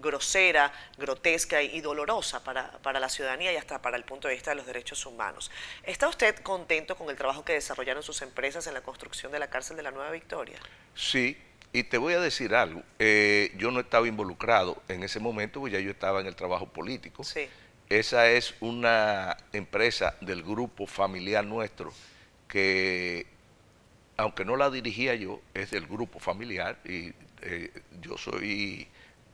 grosera, 0.00 0.72
grotesca 0.96 1.62
y, 1.62 1.80
dolorosa 1.80 2.42
para, 2.42 2.70
para 2.78 2.98
la 2.98 3.08
ciudadanía 3.08 3.52
y 3.52 3.56
hasta 3.56 3.82
para 3.82 3.96
el 3.96 4.04
punto 4.04 4.28
de 4.28 4.34
vista 4.34 4.50
de 4.50 4.56
los 4.56 4.66
derechos 4.66 5.04
humanos. 5.04 5.50
¿Está 5.82 6.08
usted 6.08 6.36
contento 6.36 6.96
con 6.96 7.10
el 7.10 7.16
trabajo 7.16 7.44
que 7.44 7.52
desarrollaron 7.52 8.02
sus 8.02 8.22
empresas 8.22 8.66
en 8.66 8.74
la 8.74 8.80
construcción 8.80 9.30
de 9.32 9.38
la 9.38 9.48
cárcel 9.48 9.76
de 9.76 9.82
la 9.82 9.90
Nueva 9.90 10.10
Victoria? 10.10 10.58
Sí, 10.94 11.36
y 11.74 11.82
te 11.82 11.98
voy 11.98 12.14
a 12.14 12.20
decir 12.20 12.54
algo, 12.54 12.84
eh, 13.00 13.52
yo 13.58 13.72
no 13.72 13.80
estaba 13.80 14.06
involucrado 14.06 14.80
en 14.86 15.02
ese 15.02 15.18
momento, 15.18 15.58
porque 15.58 15.72
ya 15.72 15.80
yo 15.80 15.90
estaba 15.90 16.20
en 16.20 16.28
el 16.28 16.36
trabajo 16.36 16.66
político. 16.66 17.24
Sí. 17.24 17.48
Esa 17.88 18.30
es 18.30 18.54
una 18.60 19.36
empresa 19.52 20.14
del 20.20 20.44
grupo 20.44 20.86
familiar 20.86 21.44
nuestro 21.44 21.92
que, 22.46 23.26
aunque 24.16 24.44
no 24.44 24.56
la 24.56 24.70
dirigía 24.70 25.16
yo, 25.16 25.40
es 25.52 25.72
del 25.72 25.88
grupo 25.88 26.20
familiar 26.20 26.78
y 26.84 27.12
eh, 27.42 27.72
yo 28.00 28.16
soy 28.18 28.86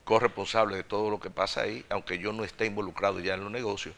corresponsable 0.04 0.76
de 0.76 0.82
todo 0.82 1.10
lo 1.10 1.20
que 1.20 1.28
pasa 1.28 1.60
ahí, 1.60 1.84
aunque 1.90 2.18
yo 2.18 2.32
no 2.32 2.42
esté 2.42 2.64
involucrado 2.64 3.20
ya 3.20 3.34
en 3.34 3.44
los 3.44 3.52
negocios, 3.52 3.94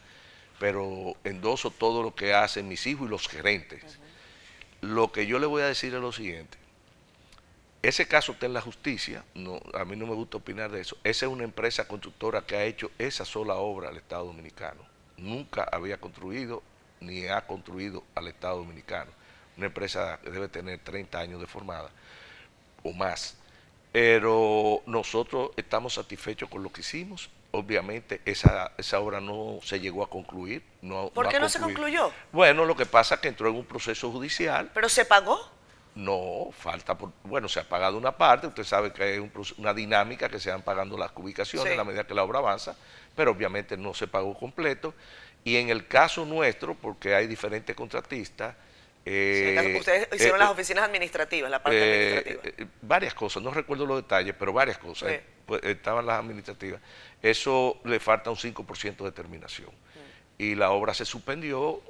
pero 0.59 1.15
endoso 1.23 1.71
todo 1.71 2.03
lo 2.03 2.13
que 2.13 2.33
hacen 2.33 2.67
mis 2.67 2.85
hijos 2.87 3.07
y 3.07 3.09
los 3.09 3.29
gerentes. 3.29 3.99
Lo 4.81 5.13
que 5.13 5.27
yo 5.27 5.39
le 5.39 5.45
voy 5.45 5.61
a 5.61 5.67
decir 5.67 5.93
es 5.93 6.01
lo 6.01 6.11
siguiente 6.11 6.62
ese 7.83 8.07
caso 8.07 8.31
está 8.31 8.45
en 8.45 8.53
la 8.53 8.61
justicia, 8.61 9.25
no, 9.35 9.59
a 9.73 9.83
mí 9.83 9.97
no 9.97 10.07
me 10.07 10.13
gusta 10.13 10.37
opinar 10.37 10.71
de 10.71 10.79
eso. 10.79 10.97
Esa 11.03 11.25
es 11.25 11.31
una 11.31 11.43
empresa 11.43 11.85
constructora 11.85 12.41
que 12.45 12.55
ha 12.55 12.63
hecho 12.63 12.89
esa 12.97 13.25
sola 13.25 13.55
obra 13.55 13.89
al 13.89 13.97
Estado 13.97 14.23
Dominicano. 14.23 14.81
Nunca 15.17 15.67
había 15.69 15.99
construido 15.99 16.63
ni 17.01 17.27
ha 17.27 17.45
construido 17.45 18.05
al 18.15 18.29
Estado 18.29 18.59
Dominicano. 18.59 19.11
Una 19.57 19.65
empresa 19.65 20.17
que 20.23 20.31
debe 20.31 20.47
tener 20.47 20.79
30 20.79 21.19
años 21.19 21.41
de 21.41 21.45
formada 21.45 21.89
o 22.83 22.93
más. 22.93 23.35
Pero 23.91 24.81
nosotros 24.85 25.51
estamos 25.57 25.95
satisfechos 25.95 26.49
con 26.49 26.63
lo 26.63 26.71
que 26.71 26.81
hicimos. 26.81 27.29
Obviamente 27.51 28.21
esa, 28.23 28.71
esa 28.77 29.01
obra 29.01 29.19
no 29.19 29.59
se 29.61 29.81
llegó 29.81 30.03
a 30.03 30.09
concluir. 30.09 30.63
No, 30.81 31.09
¿Por 31.09 31.27
qué 31.27 31.37
no 31.37 31.49
se 31.49 31.59
concluyó? 31.59 32.13
Bueno, 32.31 32.63
lo 32.63 32.77
que 32.77 32.85
pasa 32.85 33.15
es 33.15 33.21
que 33.21 33.27
entró 33.27 33.49
en 33.49 33.55
un 33.55 33.65
proceso 33.65 34.09
judicial. 34.09 34.71
¿Pero 34.73 34.87
se 34.87 35.03
pagó? 35.03 35.51
No, 35.95 36.49
falta, 36.51 36.97
por, 36.97 37.11
bueno, 37.23 37.47
se 37.47 37.59
ha 37.59 37.63
pagado 37.63 37.97
una 37.97 38.17
parte, 38.17 38.47
usted 38.47 38.63
sabe 38.63 38.91
que 38.91 39.03
hay 39.03 39.31
una 39.57 39.73
dinámica 39.75 40.27
que 40.27 40.39
se 40.39 40.49
van 40.49 40.63
pagando 40.63 40.97
las 40.97 41.11
ubicaciones 41.15 41.73
a 41.73 41.75
la 41.75 41.83
medida 41.83 42.03
que 42.05 42.15
la 42.15 42.23
obra 42.23 42.39
avanza, 42.39 42.75
pero 43.15 43.31
obviamente 43.31 43.77
no 43.77 43.93
se 43.93 44.07
pagó 44.07 44.33
completo. 44.33 44.95
Y 45.43 45.57
en 45.57 45.69
el 45.69 45.87
caso 45.87 46.25
nuestro, 46.25 46.73
porque 46.73 47.13
hay 47.13 47.27
diferentes 47.27 47.75
contratistas, 47.75 48.55
eh, 49.05 49.75
ustedes 49.77 50.07
hicieron 50.13 50.37
eh, 50.37 50.43
las 50.43 50.51
oficinas 50.51 50.85
administrativas, 50.85 51.51
la 51.51 51.61
parte 51.61 51.77
eh, 51.77 52.17
administrativa. 52.19 52.69
varias 52.81 53.13
cosas, 53.13 53.43
no 53.43 53.51
recuerdo 53.51 53.85
los 53.85 54.01
detalles, 54.01 54.33
pero 54.37 54.53
varias 54.53 54.77
cosas. 54.77 55.19
Pues, 55.45 55.61
estaban 55.63 56.05
las 56.05 56.19
administrativas. 56.19 56.79
Eso 57.21 57.79
le 57.83 57.99
falta 57.99 58.29
un 58.29 58.37
5% 58.37 59.03
de 59.03 59.11
terminación. 59.11 59.69
Mm. 59.69 60.41
Y 60.41 60.55
la 60.55 60.71
obra 60.71 60.93
se 60.93 61.05
suspendió 61.05 61.81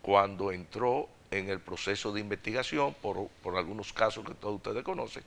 cuando 0.00 0.50
entró 0.50 1.08
en 1.32 1.48
el 1.48 1.60
proceso 1.60 2.12
de 2.12 2.20
investigación 2.20 2.94
por, 2.94 3.28
algunos 3.56 3.92
casos 3.92 4.24
que 4.24 4.34
todos 4.34 4.56
ustedes 4.56 4.84
conocen 4.84 5.24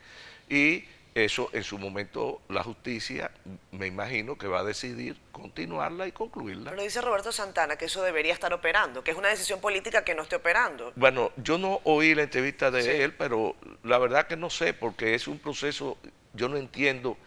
y 0.49 0.85
eso 1.13 1.49
en 1.53 1.63
su 1.63 1.77
momento 1.77 2.41
la 2.49 2.61
justicia 2.61 3.31
me 3.71 3.87
imagino 3.87 4.37
que 4.37 4.47
va 4.47 4.59
a 4.59 4.63
decidir 4.63 5.15
continuarla 5.31 6.07
y 6.07 6.11
concluirla. 6.11 6.71
Pero 6.71 6.83
dice 6.83 7.01
Roberto 7.01 7.31
Santana 7.31 7.77
que 7.77 7.85
eso 7.85 8.03
debería 8.03 8.33
estar 8.33 8.53
operando, 8.53 9.03
que 9.03 9.11
es 9.11 9.17
una 9.17 9.29
decisión 9.29 9.61
política 9.61 10.03
que 10.03 10.13
no 10.13 10.23
esté 10.23 10.35
operando. 10.35 10.91
Bueno, 10.95 11.31
yo 11.37 11.57
no 11.57 11.79
oí 11.85 12.13
la 12.15 12.23
entrevista 12.23 12.69
de 12.69 13.03
él, 13.03 13.13
pero 13.13 13.55
la 13.83 13.97
verdad 13.97 14.27
que 14.27 14.35
no 14.35 14.49
sé, 14.49 14.73
porque 14.73 15.15
es 15.15 15.27
un 15.27 15.39
proceso, 15.39 15.97
yo 16.33 16.49
no 16.49 16.57
entiendo 16.57 17.17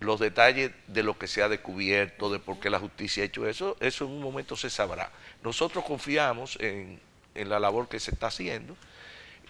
los 0.00 0.20
detalles 0.20 0.72
de 0.86 1.02
lo 1.02 1.18
que 1.18 1.26
se 1.26 1.42
ha 1.42 1.48
descubierto, 1.48 2.30
de 2.30 2.38
por 2.38 2.58
qué 2.60 2.70
la 2.70 2.80
justicia 2.80 3.22
ha 3.22 3.26
hecho 3.26 3.46
eso, 3.46 3.76
eso 3.80 4.06
en 4.06 4.12
un 4.12 4.22
momento 4.22 4.56
se 4.56 4.70
sabrá. 4.70 5.10
Nosotros 5.42 5.84
confiamos 5.84 6.56
en, 6.60 6.98
la 7.34 7.58
labor 7.58 7.88
que 7.88 8.00
se 8.00 8.10
está 8.10 8.28
haciendo, 8.28 8.76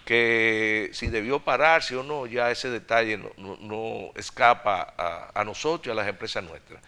que 0.05 0.89
si 0.93 1.07
debió 1.07 1.39
pararse 1.39 1.95
o 1.95 2.03
no, 2.03 2.27
ya 2.27 2.51
ese 2.51 2.69
detalle 2.69 3.17
no, 3.17 4.11
escapa 4.15 4.93
a, 4.97 5.39
a 5.39 5.43
nosotros 5.43 5.87
y 5.87 5.91
a 5.91 5.95
las 5.95 6.07
empresas 6.07 6.43
nuestras. 6.43 6.81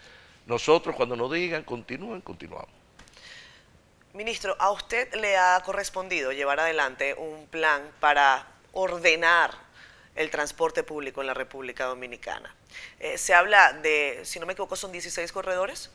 Nosotros 0.46 0.96
cuando 0.96 1.16
nos 1.16 1.30
digan 1.32 1.62
continúen, 1.64 2.20
continuamos. 2.20 2.70
Ministro, 4.14 4.56
¿a 4.58 4.70
usted 4.70 5.14
le 5.14 5.36
ha 5.36 5.60
correspondido 5.64 6.32
llevar 6.32 6.58
adelante 6.58 7.14
un 7.14 7.46
plan 7.46 7.82
para 8.00 8.46
ordenar 8.72 9.52
el 10.16 10.30
transporte 10.30 10.82
público 10.82 11.20
en 11.20 11.26
la 11.26 11.34
República 11.34 11.84
Dominicana? 11.84 12.54
Eh, 12.98 13.18
se 13.18 13.34
habla 13.34 13.74
de, 13.74 14.20
si 14.24 14.40
no 14.40 14.46
me 14.46 14.54
equivoco, 14.54 14.74
son 14.76 14.90
16 14.92 15.30
corredores. 15.30 15.90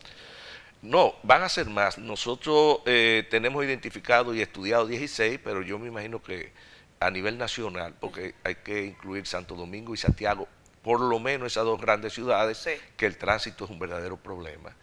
No, 0.83 1.15
van 1.23 1.41
a 1.43 1.49
ser 1.49 1.67
más. 1.67 1.97
Nosotros 1.97 2.81
eh, 2.85 3.25
tenemos 3.31 3.63
identificado 3.63 4.35
y 4.35 4.41
estudiado 4.41 4.85
16, 4.85 5.39
pero 5.43 5.61
yo 5.61 5.79
me 5.79 5.87
imagino 5.87 6.21
que 6.21 6.51
a 6.99 7.09
nivel 7.09 7.37
nacional, 7.37 7.95
porque 7.99 8.35
hay 8.43 8.55
que 8.55 8.83
incluir 8.85 9.25
Santo 9.25 9.55
Domingo 9.55 9.93
y 9.93 9.97
Santiago, 9.97 10.47
por 10.81 10.99
lo 10.99 11.19
menos 11.19 11.53
esas 11.53 11.63
dos 11.63 11.79
grandes 11.79 12.13
ciudades, 12.13 12.67
que 12.97 13.05
el 13.05 13.17
tránsito 13.17 13.63
es 13.65 13.71
un 13.71 13.79
verdadero 13.79 14.17
problema. 14.17 14.75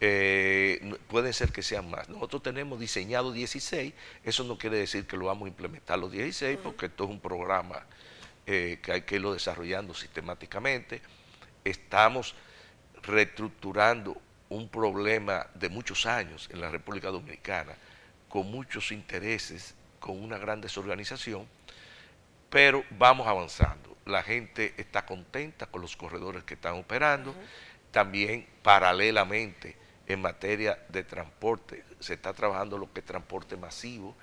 Eh, 0.00 0.96
pueden 1.08 1.32
ser 1.32 1.52
que 1.52 1.62
sean 1.62 1.90
más. 1.90 2.08
Nosotros 2.08 2.42
tenemos 2.42 2.78
diseñado 2.78 3.32
16, 3.32 3.92
eso 4.24 4.44
no 4.44 4.56
quiere 4.56 4.76
decir 4.78 5.06
que 5.06 5.16
lo 5.16 5.26
vamos 5.26 5.46
a 5.46 5.48
implementar 5.48 5.98
los 5.98 6.12
16, 6.12 6.58
porque 6.62 6.86
esto 6.86 7.04
es 7.04 7.10
un 7.10 7.20
programa 7.20 7.84
que 8.46 8.80
hay 8.90 9.02
que 9.02 9.16
irlo 9.16 9.34
desarrollando 9.34 9.92
sistemáticamente 9.92 11.02
estamos 11.64 12.34
reestructurando 13.02 14.20
un 14.48 14.68
problema 14.68 15.46
de 15.54 15.68
muchos 15.68 16.06
años 16.06 16.48
en 16.52 16.60
la 16.60 16.70
República 16.70 17.08
Dominicana, 17.08 17.74
con 18.28 18.50
muchos 18.50 18.92
intereses, 18.92 19.74
con 20.00 20.22
una 20.22 20.38
gran 20.38 20.60
desorganización, 20.60 21.46
pero 22.50 22.84
vamos 22.90 23.26
avanzando. 23.26 23.96
La 24.06 24.22
gente 24.22 24.74
está 24.78 25.04
contenta 25.04 25.66
con 25.66 25.82
los 25.82 25.96
corredores 25.96 26.44
que 26.44 26.54
están 26.54 26.74
operando. 26.74 27.34
También 27.90 28.46
paralelamente 28.62 29.76
en 30.06 30.22
materia 30.22 30.78
de 30.88 31.04
transporte 31.04 31.84
se 32.00 32.14
está 32.14 32.32
trabajando 32.32 32.78
lo 32.78 32.90
que 32.92 33.00
es 33.00 33.06
transporte 33.06 33.56
masivo, 33.56 34.14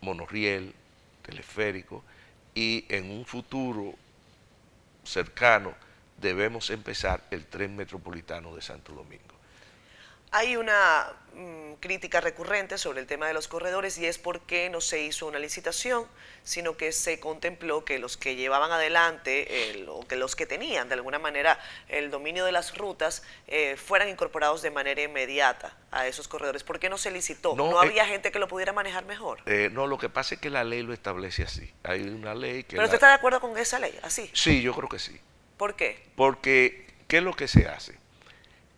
monorriel, 0.00 0.74
teleférico, 1.22 2.02
y 2.54 2.84
en 2.88 3.10
un 3.10 3.24
futuro 3.24 3.94
cercano 5.04 5.74
debemos 6.22 6.70
empezar 6.70 7.24
el 7.30 7.44
tren 7.46 7.76
metropolitano 7.76 8.54
de 8.54 8.62
Santo 8.62 8.94
Domingo. 8.94 9.32
Hay 10.34 10.56
una 10.56 11.12
mm, 11.34 11.74
crítica 11.74 12.22
recurrente 12.22 12.78
sobre 12.78 13.00
el 13.00 13.06
tema 13.06 13.26
de 13.26 13.34
los 13.34 13.48
corredores 13.48 13.98
y 13.98 14.06
es 14.06 14.16
porque 14.16 14.70
no 14.70 14.80
se 14.80 15.02
hizo 15.02 15.26
una 15.26 15.38
licitación, 15.38 16.06
sino 16.42 16.78
que 16.78 16.90
se 16.92 17.20
contempló 17.20 17.84
que 17.84 17.98
los 17.98 18.16
que 18.16 18.34
llevaban 18.34 18.72
adelante 18.72 19.84
o 19.88 20.08
que 20.08 20.16
los 20.16 20.34
que 20.34 20.46
tenían 20.46 20.88
de 20.88 20.94
alguna 20.94 21.18
manera 21.18 21.60
el 21.88 22.10
dominio 22.10 22.46
de 22.46 22.52
las 22.52 22.78
rutas 22.78 23.22
eh, 23.46 23.76
fueran 23.76 24.08
incorporados 24.08 24.62
de 24.62 24.70
manera 24.70 25.02
inmediata 25.02 25.76
a 25.90 26.06
esos 26.06 26.28
corredores. 26.28 26.64
¿Por 26.64 26.78
qué 26.78 26.88
no 26.88 26.96
se 26.96 27.10
licitó? 27.10 27.54
¿No, 27.54 27.72
eh, 27.72 27.86
había 27.86 28.06
gente 28.06 28.32
que 28.32 28.38
lo 28.38 28.48
pudiera 28.48 28.72
manejar 28.72 29.04
mejor? 29.04 29.40
Eh, 29.44 29.68
no, 29.70 29.86
lo 29.86 29.98
que 29.98 30.08
pasa 30.08 30.36
es 30.36 30.40
que 30.40 30.48
la 30.48 30.64
ley 30.64 30.82
lo 30.82 30.94
establece 30.94 31.42
así. 31.42 31.70
Hay 31.82 32.00
una 32.04 32.34
ley 32.34 32.64
que... 32.64 32.76
¿Pero 32.76 32.84
usted 32.84 32.94
está 32.94 33.08
de 33.08 33.14
acuerdo 33.14 33.38
con 33.38 33.58
esa 33.58 33.78
ley? 33.78 33.98
¿Así? 34.02 34.30
Sí, 34.32 34.62
yo 34.62 34.74
creo 34.74 34.88
que 34.88 34.98
sí. 34.98 35.20
¿Por 35.56 35.76
qué? 35.76 36.02
Porque, 36.16 36.86
¿qué 37.08 37.18
es 37.18 37.22
lo 37.22 37.34
que 37.34 37.48
se 37.48 37.68
hace? 37.68 37.96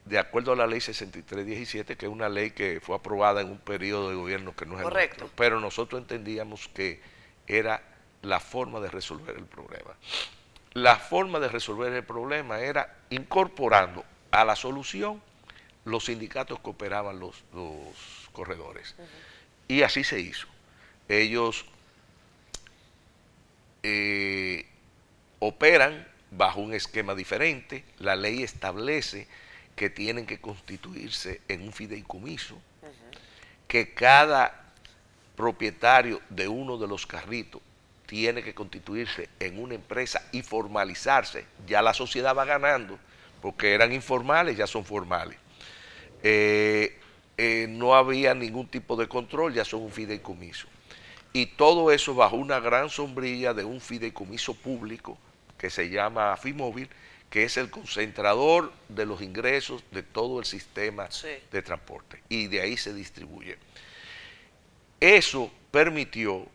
De 0.04 0.18
acuerdo 0.18 0.52
a 0.52 0.56
la 0.56 0.66
ley 0.66 0.80
6317, 0.80 1.96
que 1.96 2.06
es 2.06 2.12
una 2.12 2.28
ley 2.28 2.50
que 2.50 2.80
fue 2.80 2.96
aprobada 2.96 3.40
en 3.40 3.50
un 3.50 3.58
periodo 3.58 4.10
de 4.10 4.16
gobierno 4.16 4.54
que 4.54 4.66
no 4.66 4.76
es 4.76 4.82
Correcto. 4.82 5.14
el 5.14 5.20
nuestro, 5.20 5.36
pero 5.36 5.60
nosotros 5.60 6.00
entendíamos 6.00 6.68
que 6.68 7.00
era 7.46 7.82
la 8.22 8.40
forma 8.40 8.80
de 8.80 8.90
resolver 8.90 9.36
el 9.36 9.46
problema. 9.46 9.94
La 10.74 10.96
forma 10.96 11.38
de 11.40 11.48
resolver 11.48 11.92
el 11.92 12.04
problema 12.04 12.60
era 12.60 12.96
incorporando 13.10 14.04
a 14.30 14.44
la 14.44 14.56
solución 14.56 15.22
los 15.84 16.06
sindicatos 16.06 16.58
que 16.60 16.70
operaban 16.70 17.20
los, 17.20 17.44
corredores. 18.32 18.96
Y 19.68 19.82
así 19.82 20.02
se 20.02 20.18
hizo. 20.18 20.48
Ellos 21.08 21.64
eh, 23.84 24.66
operan 25.38 26.08
bajo 26.36 26.60
un 26.60 26.74
esquema 26.74 27.14
diferente. 27.14 27.84
La 27.98 28.16
ley 28.16 28.42
establece 28.42 29.26
que 29.76 29.90
tienen 29.90 30.26
que 30.26 30.40
constituirse 30.40 31.40
en 31.48 31.62
un 31.62 31.72
fideicomiso, 31.72 32.56
que 33.66 33.92
cada 33.92 34.72
propietario 35.36 36.20
de 36.30 36.46
uno 36.46 36.78
de 36.78 36.86
los 36.86 37.06
carritos 37.06 37.60
tiene 38.06 38.42
que 38.42 38.54
constituirse 38.54 39.28
en 39.40 39.58
una 39.58 39.74
empresa 39.74 40.22
y 40.30 40.42
formalizarse. 40.42 41.46
Ya 41.66 41.82
la 41.82 41.94
sociedad 41.94 42.36
va 42.36 42.44
ganando, 42.44 42.98
porque 43.42 43.72
eran 43.72 43.92
informales, 43.92 44.56
ya 44.56 44.66
son 44.66 44.84
formales. 44.84 45.38
Eh, 46.22 46.98
eh, 47.36 47.66
no 47.68 47.94
había 47.94 48.34
ningún 48.34 48.68
tipo 48.68 48.96
de 48.96 49.08
control, 49.08 49.54
ya 49.54 49.64
son 49.64 49.82
un 49.82 49.90
fideicomiso. 49.90 50.68
Y 51.32 51.46
todo 51.46 51.90
eso 51.90 52.14
bajo 52.14 52.36
una 52.36 52.60
gran 52.60 52.88
sombrilla 52.88 53.54
de 53.54 53.64
un 53.64 53.80
fideicomiso 53.80 54.54
público 54.54 55.18
que 55.64 55.70
se 55.70 55.88
llama 55.88 56.36
FIMóvil, 56.36 56.90
que 57.30 57.44
es 57.44 57.56
el 57.56 57.70
concentrador 57.70 58.70
de 58.90 59.06
los 59.06 59.22
ingresos 59.22 59.82
de 59.92 60.02
todo 60.02 60.40
el 60.40 60.44
sistema 60.44 61.08
de 61.50 61.62
transporte. 61.62 62.22
Y 62.28 62.48
de 62.48 62.60
ahí 62.60 62.76
se 62.76 62.92
distribuye. 62.92 63.56
Eso 65.00 65.50
permitió 65.70 66.46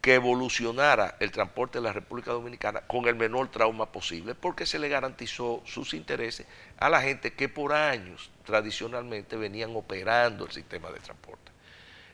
que 0.00 0.14
evolucionara 0.14 1.16
el 1.18 1.32
transporte 1.32 1.78
de 1.78 1.82
la 1.82 1.92
República 1.92 2.30
Dominicana 2.30 2.82
con 2.82 3.08
el 3.08 3.16
menor 3.16 3.50
trauma 3.50 3.90
posible, 3.90 4.36
porque 4.36 4.64
se 4.64 4.78
le 4.78 4.88
garantizó 4.88 5.60
sus 5.66 5.92
intereses 5.92 6.46
a 6.78 6.88
la 6.88 7.02
gente 7.02 7.32
que 7.32 7.48
por 7.48 7.72
años 7.72 8.30
tradicionalmente 8.44 9.34
venían 9.34 9.74
operando 9.74 10.46
el 10.46 10.52
sistema 10.52 10.92
de 10.92 11.00
transporte. 11.00 11.50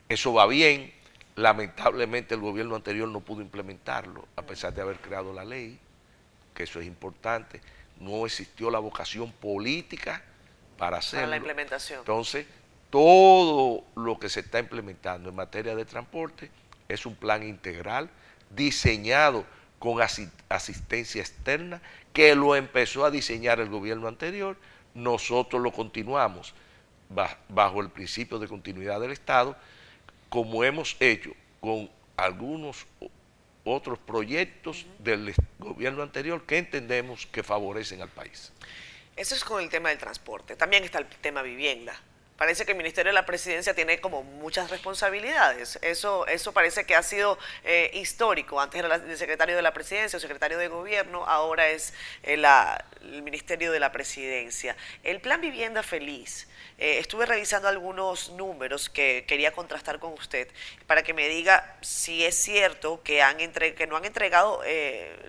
Eso 0.09 0.33
va 0.33 0.47
bien, 0.47 0.91
Lamentablemente 1.35 2.33
el 2.33 2.41
gobierno 2.41 2.75
anterior 2.75 3.07
no 3.09 3.19
pudo 3.19 3.41
implementarlo, 3.41 4.27
a 4.35 4.41
pesar 4.41 4.73
de 4.73 4.81
haber 4.81 4.97
creado 4.97 5.33
la 5.33 5.43
ley, 5.43 5.79
que 6.53 6.63
eso 6.63 6.79
es 6.79 6.87
importante. 6.87 7.61
No 7.99 8.25
existió 8.25 8.71
la 8.71 8.79
vocación 8.79 9.31
política 9.31 10.23
para 10.77 10.97
hacerlo. 10.97 11.25
Para 11.25 11.29
la 11.31 11.37
implementación. 11.37 11.99
Entonces, 11.99 12.45
todo 12.89 13.83
lo 13.95 14.17
que 14.17 14.29
se 14.29 14.39
está 14.41 14.59
implementando 14.59 15.29
en 15.29 15.35
materia 15.35 15.75
de 15.75 15.85
transporte 15.85 16.49
es 16.87 17.05
un 17.05 17.15
plan 17.15 17.43
integral 17.43 18.09
diseñado 18.49 19.45
con 19.79 20.01
asistencia 20.01 21.21
externa, 21.21 21.81
que 22.13 22.33
lo 22.33 22.55
empezó 22.55 23.05
a 23.05 23.11
diseñar 23.11 23.59
el 23.59 23.69
gobierno 23.69 24.07
anterior, 24.07 24.55
nosotros 24.93 25.61
lo 25.61 25.71
continuamos 25.71 26.53
bajo 27.49 27.81
el 27.81 27.89
principio 27.89 28.39
de 28.39 28.47
continuidad 28.47 29.01
del 29.01 29.11
Estado, 29.11 29.55
como 30.35 30.65
hemos 30.65 30.97
hecho 30.99 31.31
con 31.61 31.89
algunos 32.17 32.85
otros 33.63 33.97
proyectos 33.99 34.85
del 34.99 35.33
gobierno 35.59 36.03
anterior 36.03 36.45
que 36.45 36.57
entendemos 36.57 37.25
que 37.25 37.41
favorecen 37.41 38.01
al 38.01 38.09
país. 38.09 38.51
Eso 39.15 39.33
es 39.33 39.45
con 39.45 39.63
el 39.63 39.69
tema 39.69 39.87
del 39.89 39.97
transporte. 39.97 40.57
También 40.57 40.83
está 40.83 40.99
el 40.99 41.07
tema 41.07 41.41
vivienda. 41.41 41.97
Parece 42.37 42.65
que 42.65 42.73
el 42.73 42.77
Ministerio 42.77 43.11
de 43.11 43.13
la 43.13 43.25
Presidencia 43.25 43.73
tiene 43.73 44.01
como 44.01 44.21
muchas 44.23 44.69
responsabilidades. 44.69 45.79
Eso, 45.81 46.27
eso 46.27 46.51
parece 46.51 46.85
que 46.85 46.93
ha 46.93 47.01
sido 47.01 47.39
eh, 47.63 47.91
histórico. 47.93 48.59
Antes 48.59 48.83
era 48.83 48.95
el 48.95 49.17
secretario 49.17 49.55
de 49.55 49.61
la 49.61 49.73
Presidencia 49.73 50.17
o 50.17 50.19
secretario 50.19 50.57
de 50.57 50.67
Gobierno, 50.67 51.25
ahora 51.25 51.69
es 51.69 51.93
eh, 52.23 52.33
el 52.33 53.23
Ministerio 53.23 53.71
de 53.71 53.79
la 53.79 53.93
Presidencia. 53.93 54.75
El 55.01 55.21
Plan 55.21 55.39
Vivienda 55.39 55.81
Feliz 55.81 56.49
eh, 56.77 56.97
estuve 56.99 57.25
revisando 57.25 57.69
algunos 57.69 58.29
números 58.31 58.89
que 58.89 59.23
quería 59.25 59.53
contrastar 59.53 59.99
con 59.99 60.11
usted 60.11 60.49
para 60.87 61.03
que 61.03 61.13
me 61.13 61.29
diga 61.29 61.77
si 61.79 62.25
es 62.25 62.35
cierto 62.35 63.01
que, 63.01 63.21
han 63.21 63.37
que 63.37 63.87
no 63.87 63.95
han 63.95 64.03
entregado 64.03 64.61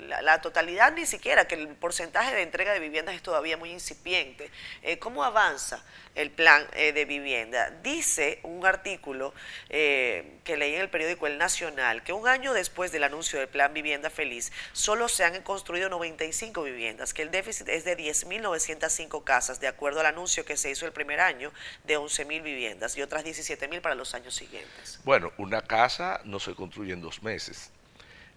la, 0.09 0.41
totalidad 0.41 0.93
ni 0.93 1.07
siquiera, 1.07 1.47
que 1.47 1.55
el 1.55 1.69
porcentaje 1.69 2.35
de 2.35 2.43
entrega 2.43 2.73
de 2.73 2.81
viviendas 2.81 3.15
es 3.15 3.23
todavía 3.23 3.57
muy 3.57 3.71
incipiente. 3.71 4.51
¿Cómo 4.99 5.23
avanza 5.23 5.85
el 6.17 6.31
plan 6.31 6.67
vivienda? 7.05 7.71
Dice 7.83 8.41
un 8.43 8.65
artículo 8.65 9.35
que 9.69 10.57
leí 10.57 10.75
en 10.75 10.81
el 10.81 10.91
periódico 10.91 11.27
El 11.27 11.39
Nacional 11.39 12.03
que 12.03 12.13
un 12.13 12.27
año 12.29 12.53
después 12.53 12.93
del 12.93 13.05
anuncio 13.05 13.39
del 13.39 13.49
plan 13.49 13.73
Vivienda 13.75 14.11
Feliz, 14.11 14.53
solo 14.73 15.09
se 15.09 15.25
han 15.25 15.43
construido 15.43 15.89
95 15.89 16.63
viviendas, 16.63 17.15
que 17.15 17.23
el 17.23 17.31
déficit 17.31 17.69
es 17.69 17.85
de 17.85 17.97
10.905 17.97 19.25
casas, 19.25 19.61
de 19.61 19.69
acuerdo 19.69 20.01
al 20.01 20.07
anuncio 20.07 20.45
que 20.45 20.57
se 20.57 20.71
hizo 20.71 20.87
el 20.87 20.93
primer 20.93 21.21
año 21.21 21.53
de 21.85 21.99
11.000 21.99 22.43
viviendas 22.43 22.97
y 22.97 23.03
otras 23.03 23.25
17.000 23.25 23.81
para 23.81 23.95
los 23.95 24.15
años 24.15 24.35
siguientes. 24.35 25.01
Bueno, 25.05 25.33
una 25.39 25.63
casa 25.63 26.21
no 26.25 26.41
se 26.41 26.55
construye 26.55 26.93
en 26.93 27.01
dos 27.01 27.23
meses. 27.23 27.71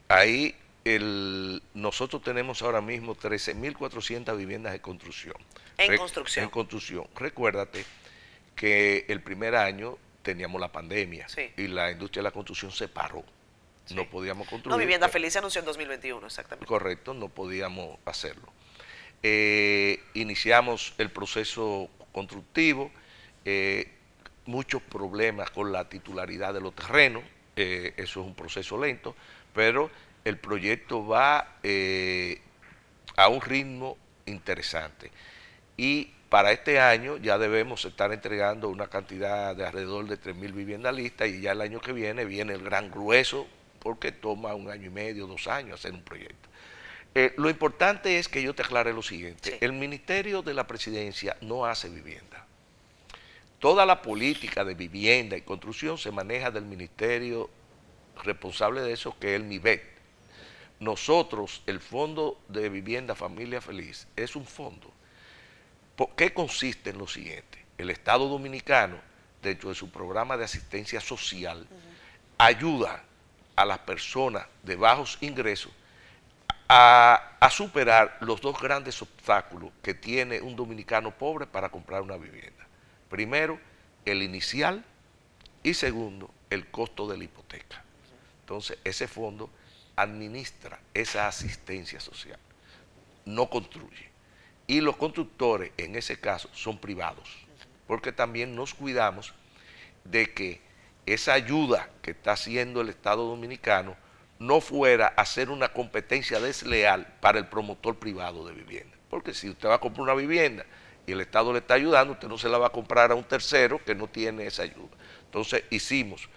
Ahí 0.08 0.56
el, 0.86 1.62
nosotros 1.74 2.24
tenemos 2.24 2.62
ahora 2.62 2.82
mismo 2.82 3.16
13.400 3.16 4.36
viviendas 4.38 4.74
de 4.74 4.82
construcción. 4.82 5.36
En 5.78 5.98
construcción. 5.98 6.46
En 6.46 6.52
construcción. 6.52 7.08
Recuérdate 7.16 7.86
que 8.60 9.06
el 9.08 9.22
primer 9.22 9.56
año 9.56 9.98
teníamos 10.22 10.60
la 10.60 10.70
pandemia 10.70 11.28
y 11.56 11.68
la 11.68 11.92
industria 11.92 12.20
de 12.20 12.24
la 12.26 12.32
construcción 12.32 12.74
se 12.74 12.90
paró. 12.90 13.24
No 13.92 14.10
podíamos 14.10 14.50
construir. 14.50 14.76
No, 14.76 14.78
Vivienda 14.78 15.08
Feliz 15.08 15.32
se 15.32 15.40
anunció 15.40 15.60
en 15.60 15.66
2021, 15.66 16.28
exactamente. 16.28 16.66
Correcto, 16.66 17.14
no 17.14 17.30
podíamos 17.30 17.98
hacerlo. 18.04 18.52
Eh, 19.24 20.04
iniciamos 20.14 20.94
el 20.98 21.10
proceso 21.10 21.90
constructivo, 22.12 22.92
eh, 23.46 23.94
muchos 24.46 24.82
problemas 24.82 25.52
con 25.52 25.72
la 25.72 25.88
titularidad 25.88 26.54
de 26.54 26.60
los 26.60 26.76
terrenos, 26.76 27.24
eh, 27.56 27.94
eso 27.96 28.20
es 28.20 28.28
un 28.28 28.36
proceso 28.36 28.78
lento, 28.78 29.16
pero 29.54 29.90
el 30.26 30.38
proyecto 30.38 31.08
va 31.08 31.60
a 33.16 33.28
un 33.30 33.40
ritmo 33.40 33.98
interesante. 34.26 35.12
Y 35.78 36.12
para 36.30 36.52
este 36.52 36.80
año 36.80 37.18
ya 37.18 37.38
debemos 37.38 37.84
estar 37.86 38.14
entregando 38.14 38.70
una 38.70 38.88
cantidad 38.88 39.56
de 39.56 39.66
alrededor 39.66 40.08
de 40.08 40.20
3.000 40.20 40.54
viviendas 40.54 40.96
listas 40.96 41.28
y 41.30 41.42
ya 41.42 41.54
el 41.54 41.62
año 41.62 41.82
que 41.82 41.92
viene 41.92 42.24
viene 42.24 42.54
el 42.54 42.64
gran 42.64 42.92
grueso 42.92 43.48
porque 43.80 44.12
toma 44.12 44.54
un 44.54 44.70
año 44.70 44.88
y 44.88 44.92
medio, 44.92 45.26
dos 45.26 45.48
años 45.48 45.80
hacer 45.80 45.94
un 45.94 46.04
proyecto. 46.04 46.50
Eh, 47.16 47.34
lo 47.38 47.50
importante 47.50 48.20
es 48.20 48.28
que 48.28 48.44
yo 48.44 48.54
te 48.54 48.62
aclare 48.62 48.94
lo 48.94 49.02
siguiente. 49.02 49.58
El 49.62 49.74
Ministerio 49.74 50.44
de 50.44 50.54
la 50.54 50.68
Presidencia 50.68 51.36
no 51.42 51.66
hace 51.66 51.90
vivienda. 51.90 52.46
Toda 53.58 53.86
la 53.86 54.02
política 54.02 54.64
de 54.64 54.76
vivienda 54.76 55.36
y 55.36 55.42
construcción 55.42 55.98
se 55.98 56.12
maneja 56.12 56.52
del 56.52 56.66
ministerio 56.66 57.50
responsable 58.24 58.82
de 58.82 58.94
eso, 58.94 59.18
que 59.20 59.34
es 59.34 59.42
el 59.42 59.48
MIBET. 59.48 59.84
Nosotros, 60.80 61.64
el 61.66 61.80
Fondo 61.80 62.40
de 62.48 62.70
Vivienda 62.70 63.16
Familia 63.16 63.60
Feliz, 63.60 64.08
es 64.16 64.36
un 64.36 64.46
fondo. 64.46 64.94
¿Por 66.00 66.16
qué 66.16 66.34
consiste 66.34 66.92
en 66.92 66.98
lo 66.98 67.10
siguiente? 67.10 67.66
El 67.78 67.90
Estado 67.90 68.30
Dominicano, 68.30 68.96
dentro 69.42 69.68
de 69.68 69.76
su 69.76 69.92
programa 69.92 70.38
de 70.38 70.46
asistencia 70.46 71.02
social, 71.02 71.68
ayuda 72.38 73.04
a 73.54 73.66
las 73.66 73.80
personas 73.80 74.46
de 74.64 74.78
bajos 74.78 75.18
ingresos 75.20 75.74
a, 76.70 77.50
superar 77.52 78.18
los 78.22 78.40
dos 78.40 78.58
grandes 78.62 79.02
obstáculos 79.02 79.72
que 79.84 79.94
tiene 79.94 80.40
un 80.40 80.56
dominicano 80.56 81.12
pobre 81.12 81.46
para 81.46 81.68
comprar 81.68 82.02
una 82.02 82.16
vivienda. 82.16 82.66
Primero, 83.10 83.60
el 84.06 84.24
inicial 84.24 84.86
y 85.64 85.74
segundo, 85.74 86.34
el 86.50 86.72
costo 86.72 87.10
de 87.10 87.18
la 87.18 87.26
hipoteca. 87.26 87.84
Entonces, 88.40 88.78
ese 88.86 89.10
fondo 89.10 89.50
administra 89.98 90.80
esa 90.94 91.28
asistencia 91.28 92.00
social, 92.00 92.40
no 93.26 93.50
construye. 93.50 94.09
Y 94.70 94.82
los 94.82 94.98
constructores, 94.98 95.72
en 95.78 95.96
ese 95.96 96.20
caso, 96.20 96.48
son 96.54 96.78
privados, 96.78 97.28
porque 97.88 98.12
también 98.12 98.56
nos 98.56 98.76
cuidamos 98.76 99.34
de 100.04 100.32
que 100.32 100.62
esa 101.08 101.34
ayuda 101.34 101.90
que 102.04 102.12
está 102.12 102.34
haciendo 102.34 102.80
el 102.80 102.90
Estado 102.90 103.26
Dominicano 103.26 103.98
no 104.38 104.62
fuera 104.62 105.08
a 105.08 105.26
ser 105.26 105.50
una 105.50 105.74
competencia 105.74 106.40
desleal 106.40 107.18
para 107.20 107.40
el 107.40 107.48
promotor 107.48 107.96
privado 107.96 108.48
de 108.48 108.54
vivienda. 108.54 108.96
Porque 109.10 109.34
si 109.34 109.50
usted 109.50 109.70
va 109.70 109.74
a 109.74 109.80
comprar 109.80 110.04
una 110.04 110.14
vivienda 110.14 110.68
y 111.08 111.14
el 111.14 111.22
Estado 111.22 111.52
le 111.52 111.60
está 111.60 111.74
ayudando, 111.74 112.14
usted 112.14 112.28
no 112.28 112.38
se 112.38 112.48
la 112.48 112.60
va 112.60 112.68
a 112.68 112.72
comprar 112.72 113.12
a 113.12 113.16
un 113.16 113.24
tercero 113.24 113.84
que 113.84 113.96
no 113.96 114.08
tiene 114.08 114.46
esa 114.46 114.62
ayuda. 114.62 114.96
Entonces 115.26 115.64
hicimos 115.72 116.30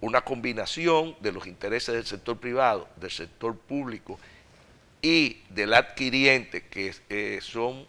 una 0.00 0.22
combinación 0.22 1.14
de 1.20 1.32
los 1.32 1.46
intereses 1.46 1.94
del 1.94 2.06
sector 2.06 2.38
privado, 2.38 2.88
del 2.96 3.10
sector 3.10 3.58
público 3.58 4.18
y 5.06 5.40
del 5.50 5.72
adquiriente, 5.74 6.64
que 6.66 6.92
eh, 7.10 7.38
son 7.40 7.86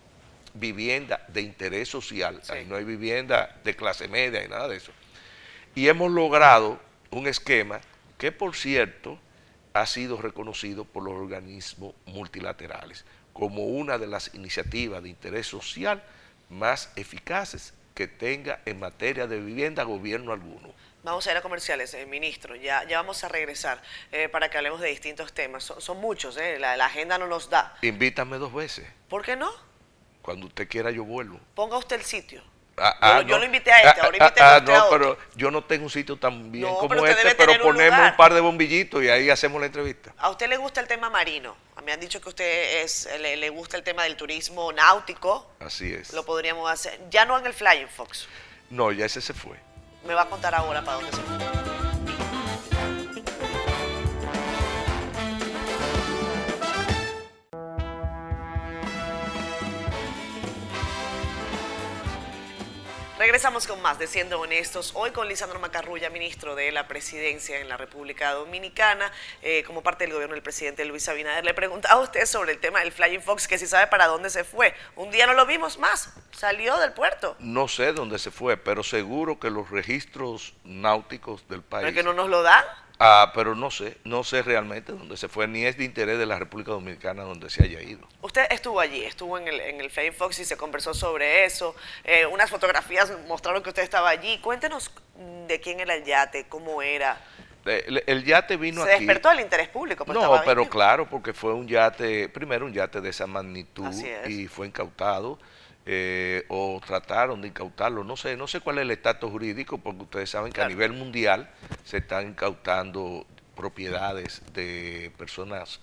viviendas 0.54 1.20
de 1.34 1.42
interés 1.42 1.90
social, 1.90 2.40
ahí 2.50 2.64
no 2.66 2.76
hay 2.76 2.84
vivienda 2.84 3.60
de 3.64 3.76
clase 3.76 4.08
media 4.08 4.46
y 4.46 4.48
nada 4.48 4.68
de 4.68 4.78
eso. 4.78 4.92
Y 5.74 5.88
hemos 5.88 6.12
logrado 6.12 6.80
un 7.10 7.26
esquema 7.26 7.82
que, 8.20 8.32
por 8.32 8.56
cierto, 8.56 9.18
ha 9.74 9.88
sido 9.88 10.18
reconocido 10.22 10.86
por 10.86 11.04
los 11.04 11.14
organismos 11.14 11.96
multilaterales 12.06 13.04
como 13.34 13.66
una 13.66 13.98
de 13.98 14.06
las 14.06 14.36
iniciativas 14.36 15.02
de 15.02 15.10
interés 15.10 15.48
social 15.48 16.04
más 16.52 16.92
eficaces 16.96 17.74
que 17.96 18.08
tenga 18.08 18.62
en 18.66 18.80
materia 18.80 19.26
de 19.26 19.40
vivienda 19.40 19.84
gobierno 19.84 20.34
alguno. 20.34 20.72
Vamos 21.08 21.26
a 21.26 21.32
ir 21.32 21.38
a 21.38 21.42
comerciales, 21.42 21.94
eh, 21.94 22.06
ministro. 22.06 22.58
Ya, 22.58 22.84
ya 22.84 22.98
vamos 22.98 23.24
a 23.24 23.30
regresar 23.30 23.82
eh, 24.12 24.28
para 24.28 24.50
que 24.50 24.58
hablemos 24.58 24.82
de 24.82 24.90
distintos 24.90 25.32
temas. 25.32 25.64
Son, 25.78 25.98
muchos, 26.02 26.36
eh, 26.36 26.60
la, 26.60 26.76
la, 26.76 26.88
agenda 26.88 27.18
no 27.18 27.28
nos 27.28 27.50
da. 27.50 27.78
Invítame 27.82 28.38
dos 28.38 28.54
veces. 28.54 28.86
¿Por 29.08 29.24
qué 29.24 29.38
no? 29.38 29.50
Cuando 30.22 30.48
usted 30.48 30.68
quiera 30.68 30.92
yo 30.92 31.06
vuelvo. 31.06 31.40
Ponga 31.56 31.78
usted 31.78 31.96
el 31.96 32.04
sitio. 32.04 32.44
Ah, 32.76 32.98
ah, 33.00 33.22
yo, 33.22 33.40
lo 33.40 33.46
invité 33.46 33.72
a 33.72 33.84
este, 33.84 34.02
ahora 34.02 34.18
invité 34.18 34.42
a, 34.42 34.60
no, 34.60 34.90
pero 34.90 35.18
yo 35.36 35.50
no 35.50 35.64
tengo 35.64 35.86
un 35.86 35.90
sitio 35.90 36.18
tan 36.18 36.52
bien 36.52 36.68
como 36.76 37.06
este, 37.06 37.36
pero 37.36 37.58
ponemos 37.62 38.12
un, 38.12 38.16
par 38.18 38.34
de 38.34 38.42
bombillitos 38.42 39.02
y 39.02 39.08
ahí 39.08 39.30
hacemos 39.30 39.62
la 39.62 39.68
entrevista. 39.68 40.14
¿A 40.18 40.30
usted 40.30 40.50
le 40.50 40.58
gusta 40.58 40.82
el 40.82 40.88
tema 40.88 41.10
marino? 41.10 41.56
Me 41.86 41.94
han 41.94 42.02
dicho 42.02 42.20
que 42.20 42.28
a 42.28 42.32
usted 42.32 42.84
es, 42.84 43.08
le, 43.18 43.50
gusta 43.50 43.78
el 43.78 43.84
tema 43.84 44.04
del 44.04 44.18
turismo 44.18 44.74
náutico. 44.74 45.54
Así 45.62 45.94
es. 45.94 46.12
Lo 46.12 46.26
podríamos 46.26 46.70
hacer. 46.70 47.00
Ya 47.10 47.24
no 47.24 47.40
en 47.40 47.46
el 47.46 47.54
Flying 47.54 47.88
Fox. 47.88 48.28
No, 48.70 48.92
ya 48.92 49.06
ese 49.06 49.22
se 49.22 49.34
fue. 49.34 49.67
Me 50.08 50.14
va 50.14 50.22
a 50.22 50.30
contar 50.30 50.56
ahora 50.56 50.82
para 50.82 50.96
dónde 50.96 51.12
se 51.12 51.22
fue. 51.22 51.77
Regresamos 63.18 63.66
con 63.66 63.82
más 63.82 63.98
de 63.98 64.06
Siendo 64.06 64.40
Honestos, 64.40 64.92
hoy 64.94 65.10
con 65.10 65.28
Lisandro 65.28 65.60
Macarrulla, 65.60 66.12
ministro 66.12 66.54
de 66.54 66.72
la 66.72 66.88
Presidencia 66.88 67.60
en 67.60 67.68
la 67.68 67.76
República 67.76 68.34
Dominicana, 68.34 69.12
eh, 69.42 69.64
como 69.64 69.82
parte 69.82 70.04
del 70.04 70.14
gobierno 70.14 70.36
del 70.36 70.44
presidente 70.44 70.86
Luis 70.86 71.10
Abinader. 71.10 71.44
Le 71.44 71.56
preguntaba 71.56 71.96
a 71.96 72.04
usted 72.04 72.28
sobre 72.28 72.52
el 72.52 72.60
tema 72.60 72.82
del 72.82 72.92
Flying 72.92 73.24
Fox, 73.24 73.48
que 73.48 73.58
si 73.58 73.66
sabe 73.66 73.88
para 73.88 74.06
dónde 74.06 74.30
se 74.30 74.44
fue. 74.44 74.76
Un 74.96 75.10
día 75.10 75.26
no 75.26 75.34
lo 75.34 75.48
vimos 75.48 75.80
más, 75.80 76.14
salió 76.32 76.78
del 76.78 76.94
puerto. 76.94 77.36
No 77.40 77.68
sé 77.68 77.92
dónde 77.92 78.20
se 78.20 78.30
fue, 78.30 78.56
pero 78.56 78.84
seguro 78.84 79.40
que 79.40 79.50
los 79.50 79.72
registros 79.72 80.54
náuticos 80.64 81.48
del 81.48 81.64
país... 81.64 81.88
¿Es 81.88 81.96
que 81.96 82.04
no 82.04 82.14
nos 82.14 82.30
lo 82.30 82.44
dan? 82.44 82.64
Ah, 83.00 83.32
pero 83.36 83.54
no 83.54 83.70
sé, 83.70 83.98
no 84.06 84.24
sé 84.24 84.42
realmente 84.42 84.92
dónde 84.92 85.18
se 85.18 85.28
fue, 85.28 85.48
ni 85.48 85.66
es 85.66 85.78
de 85.78 85.86
interés 85.86 86.18
de 86.18 86.26
la 86.26 86.40
República 86.40 86.72
Dominicana 86.72 87.24
donde 87.24 87.50
se 87.50 87.64
haya 87.64 87.82
ido. 87.82 88.08
Usted 88.22 88.48
estuvo 88.50 88.80
allí, 88.80 89.04
estuvo 89.04 89.38
en 89.38 89.48
el, 89.48 89.60
en 89.60 89.82
el 89.82 89.92
Fox 90.14 90.40
y 90.40 90.46
se 90.46 90.58
conversó 90.58 90.96
sobre 90.96 91.46
eso. 91.46 91.76
Eh, 92.04 92.26
unas 92.26 92.50
fotografías 92.50 93.12
mostraron 93.28 93.62
que 93.62 93.70
usted 93.70 93.84
estaba 93.84 94.10
allí. 94.10 94.40
Cuéntenos 94.40 94.92
de 95.48 95.60
quién 95.60 95.80
era 95.80 95.94
el 95.94 96.04
yate, 96.04 96.48
cómo 96.48 96.82
era. 96.82 97.22
El, 97.66 98.24
yate 98.24 98.56
vino 98.58 98.84
se 98.84 98.92
despertó 98.92 99.30
el 99.32 99.42
interés 99.42 99.68
público. 99.68 100.06
Pues 100.06 100.18
no, 100.18 100.42
pero 100.46 100.68
claro, 100.68 101.08
porque 101.08 101.34
fue 101.34 101.54
un 101.54 101.68
yate, 101.68 102.30
primero 102.30 102.66
un 102.66 102.74
yate 102.74 103.02
de 103.02 103.10
esa 103.10 103.28
magnitud 103.28 103.94
y 104.28 104.48
fue 104.48 104.68
incautado. 104.68 105.38
Eh, 105.90 106.44
o 106.50 106.82
trataron 106.86 107.42
de 107.42 107.48
incautarlo, 107.48 108.04
no 108.04 108.18
sé, 108.18 108.36
no 108.36 108.46
sé 108.46 108.60
cuál 108.60 108.80
es 108.80 108.82
el 108.82 108.92
estatus 108.92 109.32
jurídico, 109.32 109.78
porque 109.78 110.04
ustedes 110.04 110.30
saben 110.30 110.52
que 110.52 110.62
a 110.62 110.68
nivel 110.68 110.92
mundial 110.92 111.50
se 111.86 112.00
están 112.00 112.28
incautando 112.28 113.26
propiedades 113.56 114.42
de 114.54 115.14
personas 115.18 115.80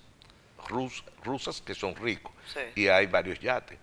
rusas 1.23 1.59
que 1.61 1.73
son 1.73 1.95
ricos 1.95 2.31
y 2.75 2.87
hay 2.87 3.07
varios 3.07 3.39
yates. 3.39 3.79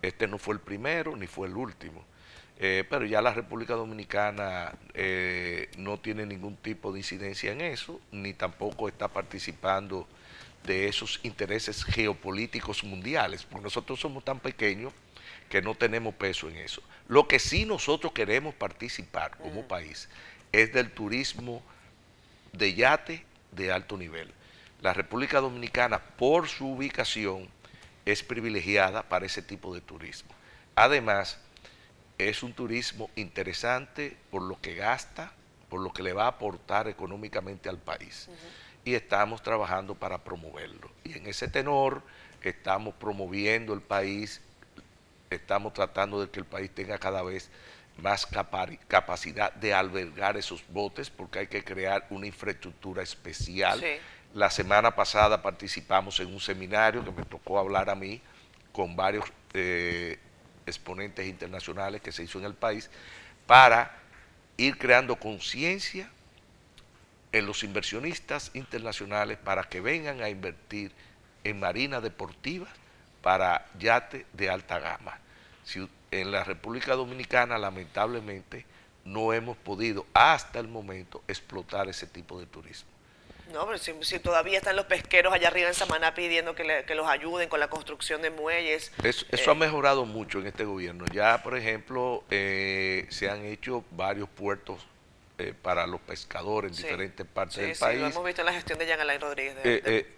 Este 0.00 0.26
no 0.26 0.38
fue 0.38 0.54
el 0.54 0.60
primero 0.60 1.14
ni 1.16 1.26
fue 1.26 1.48
el 1.48 1.54
último. 1.54 2.02
Eh, 2.60 2.84
pero 2.88 3.04
ya 3.04 3.20
la 3.20 3.34
República 3.34 3.74
Dominicana 3.74 4.72
eh, 4.94 5.68
no 5.76 6.00
tiene 6.00 6.24
ningún 6.24 6.56
tipo 6.56 6.92
de 6.92 7.00
incidencia 7.00 7.52
en 7.52 7.60
eso, 7.60 8.00
ni 8.10 8.32
tampoco 8.32 8.88
está 8.88 9.08
participando 9.08 10.08
de 10.64 10.88
esos 10.88 11.20
intereses 11.22 11.84
geopolíticos 11.84 12.82
mundiales, 12.82 13.44
porque 13.44 13.64
nosotros 13.64 14.00
somos 14.00 14.24
tan 14.24 14.40
pequeños 14.40 14.92
que 15.48 15.62
no 15.62 15.74
tenemos 15.74 16.14
peso 16.14 16.48
en 16.48 16.56
eso. 16.56 16.82
Lo 17.08 17.26
que 17.26 17.38
sí 17.38 17.64
nosotros 17.64 18.12
queremos 18.12 18.54
participar 18.54 19.36
como 19.38 19.66
país 19.66 20.08
es 20.52 20.72
del 20.72 20.90
turismo 20.90 21.62
de 22.52 22.74
yate 22.74 23.24
de 23.52 23.72
alto 23.72 23.96
nivel. 23.96 24.32
La 24.80 24.94
República 24.94 25.40
Dominicana, 25.40 25.98
por 25.98 26.48
su 26.48 26.68
ubicación, 26.68 27.48
es 28.04 28.22
privilegiada 28.22 29.02
para 29.02 29.26
ese 29.26 29.42
tipo 29.42 29.74
de 29.74 29.80
turismo. 29.80 30.30
Además, 30.74 31.38
es 32.18 32.42
un 32.42 32.52
turismo 32.52 33.10
interesante 33.16 34.16
por 34.30 34.42
lo 34.42 34.60
que 34.60 34.74
gasta, 34.74 35.32
por 35.68 35.80
lo 35.80 35.92
que 35.92 36.02
le 36.02 36.12
va 36.12 36.24
a 36.24 36.28
aportar 36.28 36.88
económicamente 36.88 37.68
al 37.68 37.78
país. 37.78 38.28
Y 38.84 38.94
estamos 38.94 39.42
trabajando 39.42 39.94
para 39.94 40.24
promoverlo. 40.24 40.90
Y 41.04 41.18
en 41.18 41.26
ese 41.26 41.48
tenor 41.48 42.02
estamos 42.42 42.94
promoviendo 42.94 43.74
el 43.74 43.82
país 43.82 44.40
estamos 45.30 45.72
tratando 45.72 46.20
de 46.20 46.30
que 46.30 46.40
el 46.40 46.46
país 46.46 46.70
tenga 46.74 46.98
cada 46.98 47.22
vez 47.22 47.50
más 47.98 48.26
capacidad 48.86 49.52
de 49.54 49.74
albergar 49.74 50.36
esos 50.36 50.62
botes 50.68 51.10
porque 51.10 51.40
hay 51.40 51.46
que 51.48 51.64
crear 51.64 52.06
una 52.10 52.26
infraestructura 52.26 53.02
especial. 53.02 53.82
La 54.34 54.50
semana 54.50 54.94
pasada 54.94 55.42
participamos 55.42 56.20
en 56.20 56.32
un 56.32 56.40
seminario 56.40 57.04
que 57.04 57.10
me 57.10 57.24
tocó 57.24 57.58
hablar 57.58 57.90
a 57.90 57.94
mí 57.94 58.20
con 58.72 58.94
varios 58.94 59.24
eh, 59.54 60.18
exponentes 60.66 61.26
internacionales 61.26 62.00
que 62.00 62.12
se 62.12 62.22
hizo 62.22 62.38
en 62.38 62.44
el 62.44 62.54
país 62.54 62.88
para 63.46 63.98
ir 64.56 64.78
creando 64.78 65.16
conciencia 65.16 66.08
en 67.32 67.46
los 67.46 67.64
inversionistas 67.64 68.50
internacionales 68.54 69.38
para 69.38 69.64
que 69.64 69.80
vengan 69.80 70.22
a 70.22 70.28
invertir 70.28 70.92
en 71.44 71.58
marina 71.58 72.00
deportiva 72.00 72.68
para 73.22 73.66
yates 73.78 74.24
de 74.32 74.50
alta 74.50 74.78
gama. 74.78 75.18
Si 75.64 75.88
en 76.10 76.30
la 76.30 76.44
República 76.44 76.94
Dominicana, 76.94 77.58
lamentablemente, 77.58 78.64
no 79.04 79.32
hemos 79.32 79.56
podido 79.56 80.06
hasta 80.14 80.58
el 80.58 80.68
momento 80.68 81.22
explotar 81.28 81.88
ese 81.88 82.06
tipo 82.06 82.38
de 82.38 82.46
turismo. 82.46 82.90
No, 83.52 83.66
pero 83.66 83.78
si, 83.78 84.18
todavía 84.18 84.58
están 84.58 84.76
los 84.76 84.84
pesqueros 84.84 85.32
allá 85.32 85.48
arriba 85.48 85.68
en 85.68 85.74
Samaná 85.74 86.12
pidiendo 86.12 86.54
que, 86.54 86.84
los 86.94 87.08
ayuden 87.08 87.48
con 87.48 87.60
la 87.60 87.68
construcción 87.68 88.20
de 88.20 88.30
muelles. 88.30 88.92
Eso, 89.02 89.26
ha 89.32 89.52
eh, 89.52 89.56
mejorado 89.56 90.04
mucho 90.04 90.40
en 90.40 90.48
este 90.48 90.64
gobierno. 90.64 91.06
Ya, 91.12 91.42
por 91.42 91.56
ejemplo, 91.56 92.24
eh, 92.30 93.06
se 93.08 93.30
han 93.30 93.44
hecho 93.46 93.84
varios 93.92 94.28
puertos 94.28 94.86
eh, 95.38 95.54
para 95.62 95.86
los 95.86 96.00
pescadores 96.00 96.72
en 96.72 96.76
diferentes 96.76 97.26
partes 97.26 97.56
del 97.56 97.76
país. 97.76 97.96
Sí, 97.96 98.02
lo 98.02 98.08
hemos 98.08 98.24
visto 98.24 98.42
en 98.42 98.46
la 98.46 98.52
gestión 98.52 98.78
de 98.78 98.86
Jean 98.86 99.00
Alain 99.00 99.20
Rodríguez. 99.20 99.62
de, 99.62 99.80
de, 99.80 100.17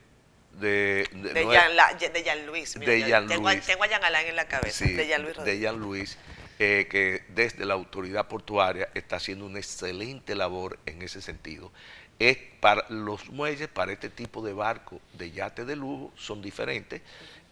Jean, 2.23 2.47
Luis. 2.47 2.73
tengo, 2.75 3.49
a 3.49 3.87
Jean 3.87 4.05
Alain 4.05 4.27
en 4.27 4.37
la 4.37 4.47
cabeza. 4.49 4.85
de 4.85 5.07
Jean 5.07 5.23
Luis 5.23 5.37
Rodríguez. 5.37 5.61
De 5.61 5.73
Luis. 5.79 6.19
que 6.59 7.23
desde 7.29 7.65
la 7.65 7.75
autoridad 7.75 8.29
portuaria 8.29 8.89
está 8.95 9.17
haciendo 9.17 9.47
una 9.47 9.59
excelente 9.59 10.35
labor 10.35 10.79
en 10.87 11.03
ese 11.03 11.23
sentido 11.23 11.73
es 12.21 12.37
para 12.61 12.85
los 12.91 13.31
muelles 13.31 13.69
para 13.69 13.93
este 13.93 14.11
tipo 14.11 14.43
de 14.43 14.53
barco 14.53 15.01
de 15.15 15.33
yate 15.33 15.65
de 15.65 15.75
lujo 15.75 16.13
son 16.17 16.41
diferentes. 16.41 17.01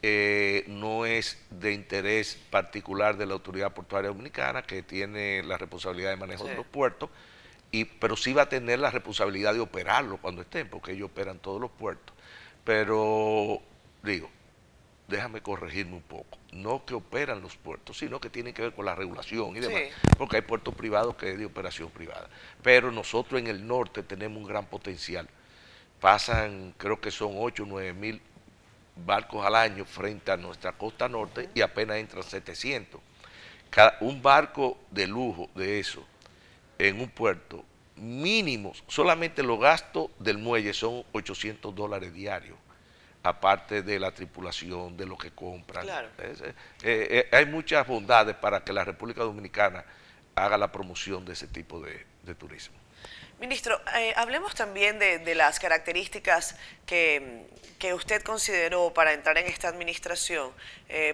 Eh, 0.01 0.63
no 0.69 1.07
es 1.07 1.39
de 1.51 1.73
interés 1.73 2.39
particular 2.51 3.17
de 3.17 3.27
la 3.27 3.33
autoridad 3.33 3.73
portuaria 3.73 4.11
dominicana 4.11 4.63
que 4.63 4.83
tiene 4.83 5.43
la 5.43 5.59
responsabilidad 5.59 6.11
de 6.11 6.17
manejo 6.17 6.45
de 6.45 6.55
los 6.55 6.67
puertos, 6.67 7.11
y, 7.73 7.85
pero 7.85 8.17
sí 8.17 8.33
va 8.33 8.43
a 8.43 8.49
tener 8.49 8.79
la 8.79 8.91
responsabilidad 8.93 9.55
de 9.55 9.61
operarlo 9.61 10.19
cuando 10.19 10.43
estén, 10.43 10.69
porque 10.69 10.93
ellos 10.93 11.11
operan 11.11 11.39
todos 11.39 11.61
los 11.61 11.71
puertos. 11.71 12.15
Pero 12.69 13.63
digo, 14.03 14.29
déjame 15.09 15.41
corregirme 15.41 15.95
un 15.95 16.03
poco, 16.03 16.37
no 16.53 16.85
que 16.85 16.93
operan 16.93 17.41
los 17.41 17.57
puertos, 17.57 17.97
sino 17.97 18.21
que 18.21 18.29
tienen 18.29 18.53
que 18.53 18.61
ver 18.61 18.75
con 18.75 18.85
la 18.85 18.95
regulación 18.95 19.57
y 19.57 19.61
demás, 19.61 19.85
porque 20.19 20.37
hay 20.37 20.43
puertos 20.43 20.75
privados 20.75 21.17
que 21.17 21.31
es 21.33 21.39
de 21.39 21.47
operación 21.47 21.89
privada. 21.89 22.29
Pero 22.63 22.93
nosotros 22.93 23.41
en 23.41 23.47
el 23.47 23.67
norte 23.67 24.03
tenemos 24.03 24.37
un 24.37 24.47
gran 24.47 24.67
potencial. 24.67 25.27
Pasan, 25.99 26.75
creo 26.77 27.01
que 27.01 27.11
son 27.11 27.37
8 27.39 27.63
o 27.63 27.67
9 27.67 27.95
mil 27.95 28.21
barcos 28.97 29.47
al 29.47 29.55
año 29.55 29.87
frente 29.87 30.31
a 30.31 30.37
nuestra 30.37 30.73
costa 30.73 31.09
norte 31.09 31.49
y 31.55 31.63
apenas 31.63 31.97
entran 31.97 32.23
700. 32.23 33.01
Cada, 33.71 33.97
un 34.03 34.21
barco 34.21 34.77
de 34.91 35.07
lujo 35.07 35.49
de 35.55 35.79
eso 35.81 36.07
en 36.79 37.01
un 37.01 37.09
puerto 37.09 37.65
mínimo, 37.99 38.73
solamente 38.87 39.43
los 39.43 39.59
gastos 39.59 40.11
del 40.19 40.39
muelle 40.39 40.73
son 40.73 41.05
800 41.13 41.75
dólares 41.75 42.13
diarios 42.13 42.57
aparte 43.23 43.83
de 43.83 43.99
la 43.99 44.13
tripulación, 44.13 44.97
de 44.97 45.07
lo 45.07 45.17
que 45.17 45.31
compran. 45.31 45.87
Eh, 45.89 46.55
eh, 46.83 47.29
hay 47.33 47.47
muchas 47.47 47.87
bondades 47.87 48.35
para 48.37 48.65
que 48.65 48.73
la 48.73 48.85
República 48.85 49.23
Dominicana 49.23 49.85
haga 50.35 50.57
la 50.57 50.71
promoción 50.71 51.25
de 51.25 51.33
ese 51.33 51.47
tipo 51.47 51.81
de, 51.81 52.07
turismo. 52.35 52.77
Ministro, 53.41 53.81
eh, 53.97 54.13
hablemos 54.17 54.55
también 54.55 54.99
de, 54.99 55.35
las 55.35 55.59
características 55.59 56.57
que, 56.85 57.47
usted 57.95 58.23
consideró 58.23 58.93
para 58.93 59.13
entrar 59.13 59.39
en 59.39 59.47
esta 59.47 59.69
administración, 59.69 60.53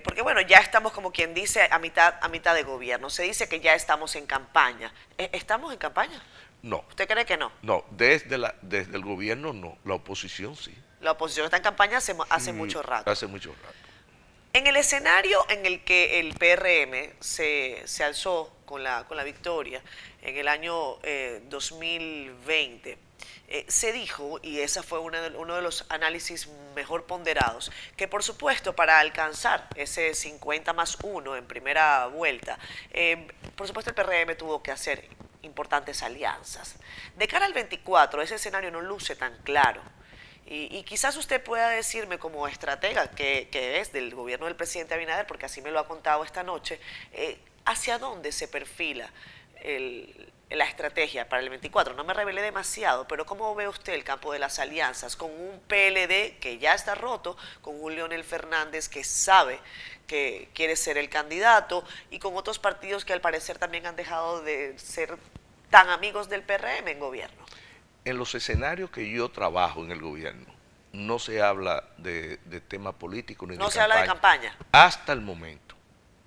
porque 0.02 0.22
bueno, 0.22 0.40
ya 0.40 0.58
estamos 0.58 0.92
como 0.92 1.12
quien 1.12 1.34
dice 1.34 1.68
a 1.70 1.78
mitad, 1.78 2.14
a 2.20 2.28
mitad 2.28 2.54
de 2.54 2.64
gobierno, 2.64 3.10
se 3.10 3.22
dice 3.22 3.48
que 3.48 3.60
ya 3.60 3.74
estamos 3.74 4.16
en 4.16 4.26
campaña. 4.26 4.92
¿Estamos 5.18 5.72
en 5.72 5.78
campaña? 5.78 6.20
No. 6.64 6.82
¿Usted 6.88 7.06
cree 7.06 7.26
que 7.26 7.36
no? 7.36 7.52
No, 7.60 7.84
desde, 7.90 8.38
la, 8.38 8.54
desde 8.62 8.96
el 8.96 9.04
gobierno 9.04 9.52
no, 9.52 9.76
la 9.84 9.96
oposición 9.96 10.56
sí. 10.56 10.74
La 11.02 11.12
oposición 11.12 11.44
está 11.44 11.58
en 11.58 11.62
campaña 11.62 11.98
hace, 11.98 12.16
hace 12.30 12.54
mucho 12.54 12.82
rato. 12.82 13.10
Hace 13.10 13.26
mucho 13.26 13.54
rato. 13.62 13.74
En 14.54 14.66
el 14.66 14.76
escenario 14.76 15.44
en 15.50 15.66
el 15.66 15.84
que 15.84 16.20
el 16.20 16.32
PRM 16.32 17.20
se, 17.20 17.82
se 17.84 18.02
alzó 18.02 18.50
con 18.64 18.82
la, 18.82 19.04
con 19.04 19.18
la 19.18 19.24
victoria 19.24 19.82
en 20.22 20.38
el 20.38 20.48
año 20.48 20.96
2020, 21.50 22.92
eh, 22.92 22.98
eh, 23.48 23.66
se 23.68 23.92
dijo, 23.92 24.38
y 24.40 24.60
ese 24.60 24.82
fue 24.82 25.00
uno 25.00 25.20
de, 25.20 25.36
uno 25.36 25.56
de 25.56 25.60
los 25.60 25.84
análisis 25.90 26.48
mejor 26.74 27.04
ponderados, 27.04 27.70
que 27.94 28.08
por 28.08 28.22
supuesto 28.22 28.74
para 28.74 29.00
alcanzar 29.00 29.68
ese 29.76 30.14
50 30.14 30.72
más 30.72 30.96
1 31.02 31.36
en 31.36 31.44
primera 31.46 32.06
vuelta, 32.06 32.58
eh, 32.90 33.28
por 33.54 33.66
supuesto 33.66 33.90
el 33.90 33.94
PRM 33.94 34.34
tuvo 34.38 34.62
que 34.62 34.70
hacer 34.70 35.06
importantes 35.44 36.02
alianzas. 36.02 36.76
De 37.16 37.28
cara 37.28 37.46
al 37.46 37.52
24, 37.52 38.22
ese 38.22 38.34
escenario 38.36 38.70
no 38.70 38.80
luce 38.80 39.16
tan 39.16 39.36
claro. 39.42 39.82
Y, 40.46 40.82
quizás 40.82 41.16
usted 41.16 41.42
pueda 41.42 41.70
decirme 41.70 42.18
como 42.18 42.46
estratega 42.46 43.10
que, 43.10 43.48
es 43.80 43.92
del 43.92 44.14
gobierno 44.14 44.44
del 44.44 44.56
presidente 44.56 44.92
Abinader, 44.92 45.26
porque 45.26 45.46
así 45.46 45.62
me 45.62 45.70
lo 45.70 45.78
ha 45.78 45.88
contado 45.88 46.22
esta 46.22 46.42
noche, 46.42 46.78
eh, 47.12 47.38
hacia 47.64 47.98
dónde 47.98 48.30
se 48.30 48.46
perfila 48.46 49.10
la 50.50 50.64
estrategia 50.64 51.28
para 51.28 51.42
el 51.42 51.50
24. 51.50 51.94
No 51.94 52.04
me 52.04 52.14
revelé 52.14 52.42
demasiado, 52.42 53.08
pero 53.08 53.26
¿cómo 53.26 53.54
ve 53.54 53.68
usted 53.68 53.94
el 53.94 54.04
campo 54.04 54.32
de 54.32 54.38
las 54.38 54.58
alianzas 54.58 55.16
con 55.16 55.30
un 55.30 55.60
PLD 55.66 56.38
que 56.38 56.58
ya 56.60 56.74
está 56.74 56.94
roto, 56.94 57.36
con 57.60 57.82
un 57.82 57.94
Leonel 57.94 58.24
Fernández 58.24 58.88
que 58.88 59.04
sabe 59.04 59.58
que 60.06 60.48
quiere 60.54 60.76
ser 60.76 60.98
el 60.98 61.08
candidato 61.08 61.84
y 62.10 62.18
con 62.18 62.36
otros 62.36 62.58
partidos 62.58 63.04
que 63.04 63.12
al 63.12 63.20
parecer 63.20 63.58
también 63.58 63.86
han 63.86 63.96
dejado 63.96 64.42
de 64.42 64.78
ser 64.78 65.16
tan 65.70 65.88
amigos 65.88 66.28
del 66.28 66.42
PRM 66.42 66.88
en 66.88 66.98
gobierno? 67.00 67.44
En 68.04 68.18
los 68.18 68.34
escenarios 68.34 68.90
que 68.90 69.10
yo 69.10 69.30
trabajo 69.30 69.82
en 69.82 69.90
el 69.90 70.00
gobierno, 70.00 70.54
no 70.92 71.18
se 71.18 71.42
habla 71.42 71.84
de, 71.96 72.38
tema 72.68 72.92
político 72.92 73.46
ni 73.46 73.56
no 73.56 73.70
se 73.70 73.80
habla 73.80 74.00
de 74.00 74.06
campaña. 74.06 74.56
Hasta 74.72 75.12
el 75.12 75.20
momento. 75.20 75.74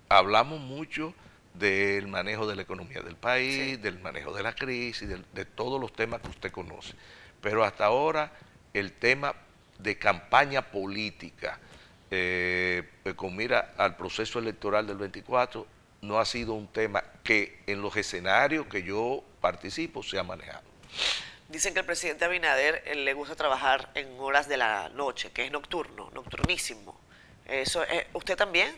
Hablamos 0.08 0.60
mucho 0.60 1.14
del 1.58 2.06
manejo 2.08 2.46
de 2.46 2.56
la 2.56 2.62
economía 2.62 3.00
del 3.00 3.16
país, 3.16 3.80
del 3.82 3.98
manejo 3.98 4.32
de 4.32 4.42
la 4.42 4.54
crisis, 4.54 5.08
de, 5.08 5.44
todos 5.44 5.80
los 5.80 5.92
temas 5.92 6.20
que 6.20 6.28
usted 6.28 6.52
conoce. 6.52 6.94
Pero 7.40 7.64
hasta 7.64 7.86
ahora 7.86 8.32
el 8.72 8.92
tema 8.92 9.34
de 9.78 9.98
campaña 9.98 10.62
política, 10.62 11.58
eh, 12.10 12.88
con 13.16 13.36
mira 13.36 13.74
al 13.76 13.96
proceso 13.96 14.38
electoral 14.38 14.86
del 14.86 14.96
24, 14.96 15.66
no 16.02 16.18
ha 16.18 16.24
sido 16.24 16.54
un 16.54 16.68
tema 16.68 17.02
que 17.24 17.60
en 17.66 17.82
los 17.82 17.96
escenarios 17.96 18.66
que 18.66 18.82
yo 18.82 19.24
participo 19.40 20.02
se 20.02 20.18
ha 20.18 20.22
manejado. 20.22 20.62
Dicen 21.48 21.72
que 21.72 21.80
el 21.80 21.86
presidente 21.86 22.24
Abinader 22.24 22.82
eh, 22.86 22.94
le 22.94 23.14
gusta 23.14 23.34
trabajar 23.34 23.90
en 23.94 24.08
horas 24.18 24.48
de 24.48 24.58
la 24.58 24.90
noche, 24.90 25.30
que 25.32 25.44
es 25.46 25.50
nocturno, 25.50 26.10
nocturnísimo. 26.12 26.98
Eso, 27.46 27.82
eh, 27.84 28.06
¿Usted 28.12 28.36
también? 28.36 28.76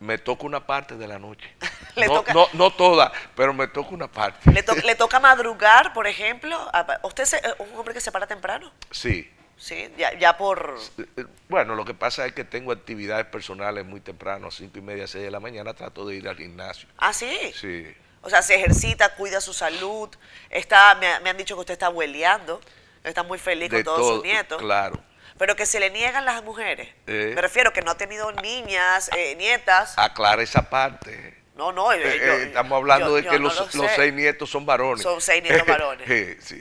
Me 0.00 0.18
toca 0.18 0.46
una 0.46 0.64
parte 0.64 0.96
de 0.96 1.08
la 1.08 1.18
noche. 1.18 1.54
no, 2.32 2.48
no, 2.52 2.70
toda, 2.72 3.12
pero 3.34 3.52
me 3.52 3.66
toca 3.66 3.90
una 3.90 4.06
parte. 4.06 4.50
¿Le, 4.50 4.94
toca 4.94 5.18
madrugar, 5.18 5.92
por 5.92 6.06
ejemplo? 6.06 6.56
¿Usted 7.02 7.24
es 7.24 7.34
un 7.58 7.76
hombre 7.76 7.94
que 7.94 8.00
se 8.00 8.12
para 8.12 8.26
temprano? 8.26 8.72
Sí. 8.90 9.30
Sí, 9.56 9.92
ya, 9.98 10.16
ya 10.16 10.36
por... 10.36 10.78
Eh, 11.16 11.24
bueno, 11.48 11.74
lo 11.74 11.84
que 11.84 11.92
pasa 11.92 12.24
es 12.26 12.32
que 12.32 12.44
tengo 12.44 12.70
actividades 12.70 13.26
personales 13.26 13.84
muy 13.84 13.98
temprano, 14.00 14.46
a 14.46 14.50
cinco 14.52 14.78
y 14.78 14.82
media, 14.82 15.08
seis 15.08 15.24
de 15.24 15.32
la 15.32 15.40
mañana, 15.40 15.74
trato 15.74 16.06
de 16.06 16.14
ir 16.14 16.28
al 16.28 16.36
gimnasio. 16.36 16.88
¿Ah, 16.96 17.12
sí? 17.12 17.36
Sí. 17.54 17.84
O 18.22 18.30
sea, 18.30 18.42
se 18.42 18.54
ejercita, 18.54 19.14
cuida 19.16 19.40
su 19.40 19.52
salud. 19.52 20.08
Está, 20.48 20.94
me, 20.94 21.28
han 21.28 21.36
dicho 21.36 21.56
que 21.56 21.60
usted 21.60 21.72
está 21.72 21.88
hueleando. 21.88 22.60
Está 23.02 23.24
muy 23.24 23.38
feliz 23.38 23.70
con 23.70 23.82
todos 23.82 24.06
sus 24.06 24.22
nietos. 24.22 24.58
Claro. 24.58 25.02
Pero 25.38 25.56
que 25.56 25.66
se 25.66 25.80
le 25.80 25.90
niegan 25.90 26.24
las 26.24 26.42
mujeres. 26.42 26.88
Eh. 27.06 27.32
Me 27.34 27.40
refiero 27.40 27.72
que 27.72 27.82
no 27.82 27.92
ha 27.92 27.96
tenido 27.96 28.30
niñas, 28.32 29.10
eh, 29.16 29.36
nietas. 29.36 29.94
Aclara 29.96 30.42
esa 30.42 30.68
parte. 30.68 31.38
No, 31.58 31.72
no, 31.72 31.92
eh, 31.92 31.98
eh, 32.04 32.42
estamos 32.44 32.76
hablando 32.76 33.16
de 33.16 33.24
que 33.24 33.36
los, 33.40 33.68
seis 33.96 34.14
nietos 34.14 34.48
son 34.48 34.64
varones. 34.64 35.02
Son 35.02 35.20
seis 35.20 35.42
nietos 35.42 35.66
varones. 35.66 36.06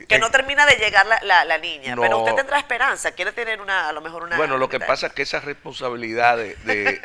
Que 0.07 0.17
no 0.17 0.32
termina 0.32 0.65
de 0.65 0.75
llegar 0.75 1.05
la, 1.05 1.45
la, 1.45 1.57
niña. 1.59 1.95
Pero 1.95 2.17
usted 2.17 2.34
tendrá 2.34 2.57
esperanza, 2.57 3.11
quiere 3.11 3.32
tener 3.32 3.61
una, 3.61 3.89
a 3.89 3.93
lo 3.93 4.01
mejor 4.01 4.23
una. 4.23 4.36
Bueno, 4.38 4.57
lo 4.57 4.67
que 4.67 4.80
pasa 4.80 5.07
es 5.07 5.13
que 5.13 5.21
esa 5.21 5.39
responsabilidad 5.39 6.38
de, 6.38 6.55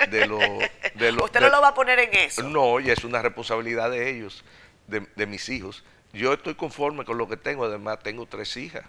de, 0.08 0.26
lo, 0.26 0.38
de 0.38 1.12
Usted 1.22 1.40
no 1.40 1.50
lo 1.50 1.60
va 1.60 1.68
a 1.68 1.74
poner 1.74 1.98
en 1.98 2.14
eso. 2.14 2.42
No, 2.44 2.80
y 2.80 2.90
es 2.90 3.04
una 3.04 3.20
responsabilidad 3.20 3.90
de 3.90 4.08
ellos, 4.08 4.42
de, 4.86 5.06
de 5.14 5.26
mis 5.26 5.50
hijos. 5.50 5.84
Yo 6.14 6.32
estoy 6.32 6.54
conforme 6.54 7.04
con 7.04 7.18
lo 7.18 7.28
que 7.28 7.36
tengo, 7.36 7.66
además 7.66 7.98
tengo 8.02 8.24
tres 8.24 8.56
hijas. 8.56 8.84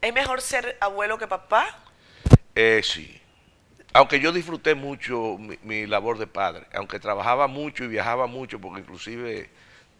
¿Es 0.00 0.14
mejor 0.14 0.40
ser 0.42 0.76
abuelo 0.80 1.18
que 1.18 1.26
papá? 1.26 1.76
Eh, 2.58 2.82
sí 2.82 3.18
aunque 3.92 4.20
yo 4.20 4.32
disfruté 4.32 4.74
mucho 4.74 5.38
mi, 5.62 5.86
labor 5.86 6.18
de 6.18 6.26
padre, 6.26 6.66
aunque 6.72 7.00
trabajaba 7.00 7.46
mucho 7.48 7.84
y 7.84 7.88
viajaba 7.88 8.26
mucho, 8.26 8.60
porque 8.60 8.80
inclusive 8.80 9.50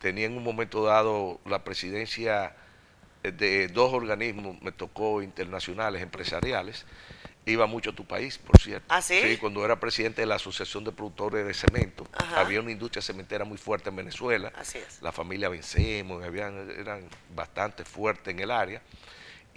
tenía 0.00 0.26
en 0.26 0.36
un 0.36 0.44
momento 0.44 0.84
dado 0.84 1.40
la 1.46 1.64
presidencia 1.64 2.54
de 3.22 3.68
dos 3.68 3.92
organismos, 3.92 4.60
me 4.62 4.72
tocó 4.72 5.22
internacionales, 5.22 6.02
empresariales, 6.02 6.86
iba 7.46 7.66
mucho 7.66 7.90
a 7.90 7.92
tu 7.94 8.04
país, 8.04 8.38
por 8.38 8.60
cierto. 8.60 8.86
¿Ah, 8.88 9.00
sí? 9.00 9.38
cuando 9.40 9.64
era 9.64 9.80
presidente 9.80 10.20
de 10.20 10.26
la 10.26 10.36
Asociación 10.36 10.84
de 10.84 10.92
Productores 10.92 11.46
de 11.46 11.54
Cemento, 11.54 12.06
había 12.36 12.60
una 12.60 12.70
industria 12.70 13.02
cementera 13.02 13.44
muy 13.44 13.56
fuerte 13.56 13.88
en 13.88 13.96
Venezuela. 13.96 14.52
Así 14.54 14.78
es. 14.78 15.00
La 15.02 15.12
familia 15.12 15.48
Vencemos, 15.48 16.22
habían, 16.22 16.70
eran 16.78 17.08
bastante 17.34 17.84
fuertes 17.84 18.34
en 18.34 18.40
el 18.40 18.50
área. 18.50 18.82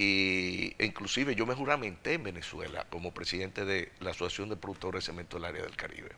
Y, 0.01 0.73
e 0.79 0.85
inclusive 0.85 1.35
yo 1.35 1.45
me 1.45 1.53
juramenté 1.53 2.13
en 2.13 2.23
Venezuela 2.23 2.87
como 2.89 3.13
presidente 3.13 3.65
de 3.65 3.91
la 3.99 4.11
Asociación 4.11 4.49
de 4.49 4.55
Productores 4.55 5.03
de 5.03 5.11
Cemento 5.11 5.37
del 5.37 5.45
área 5.45 5.61
del 5.61 5.75
Caribe 5.75 6.09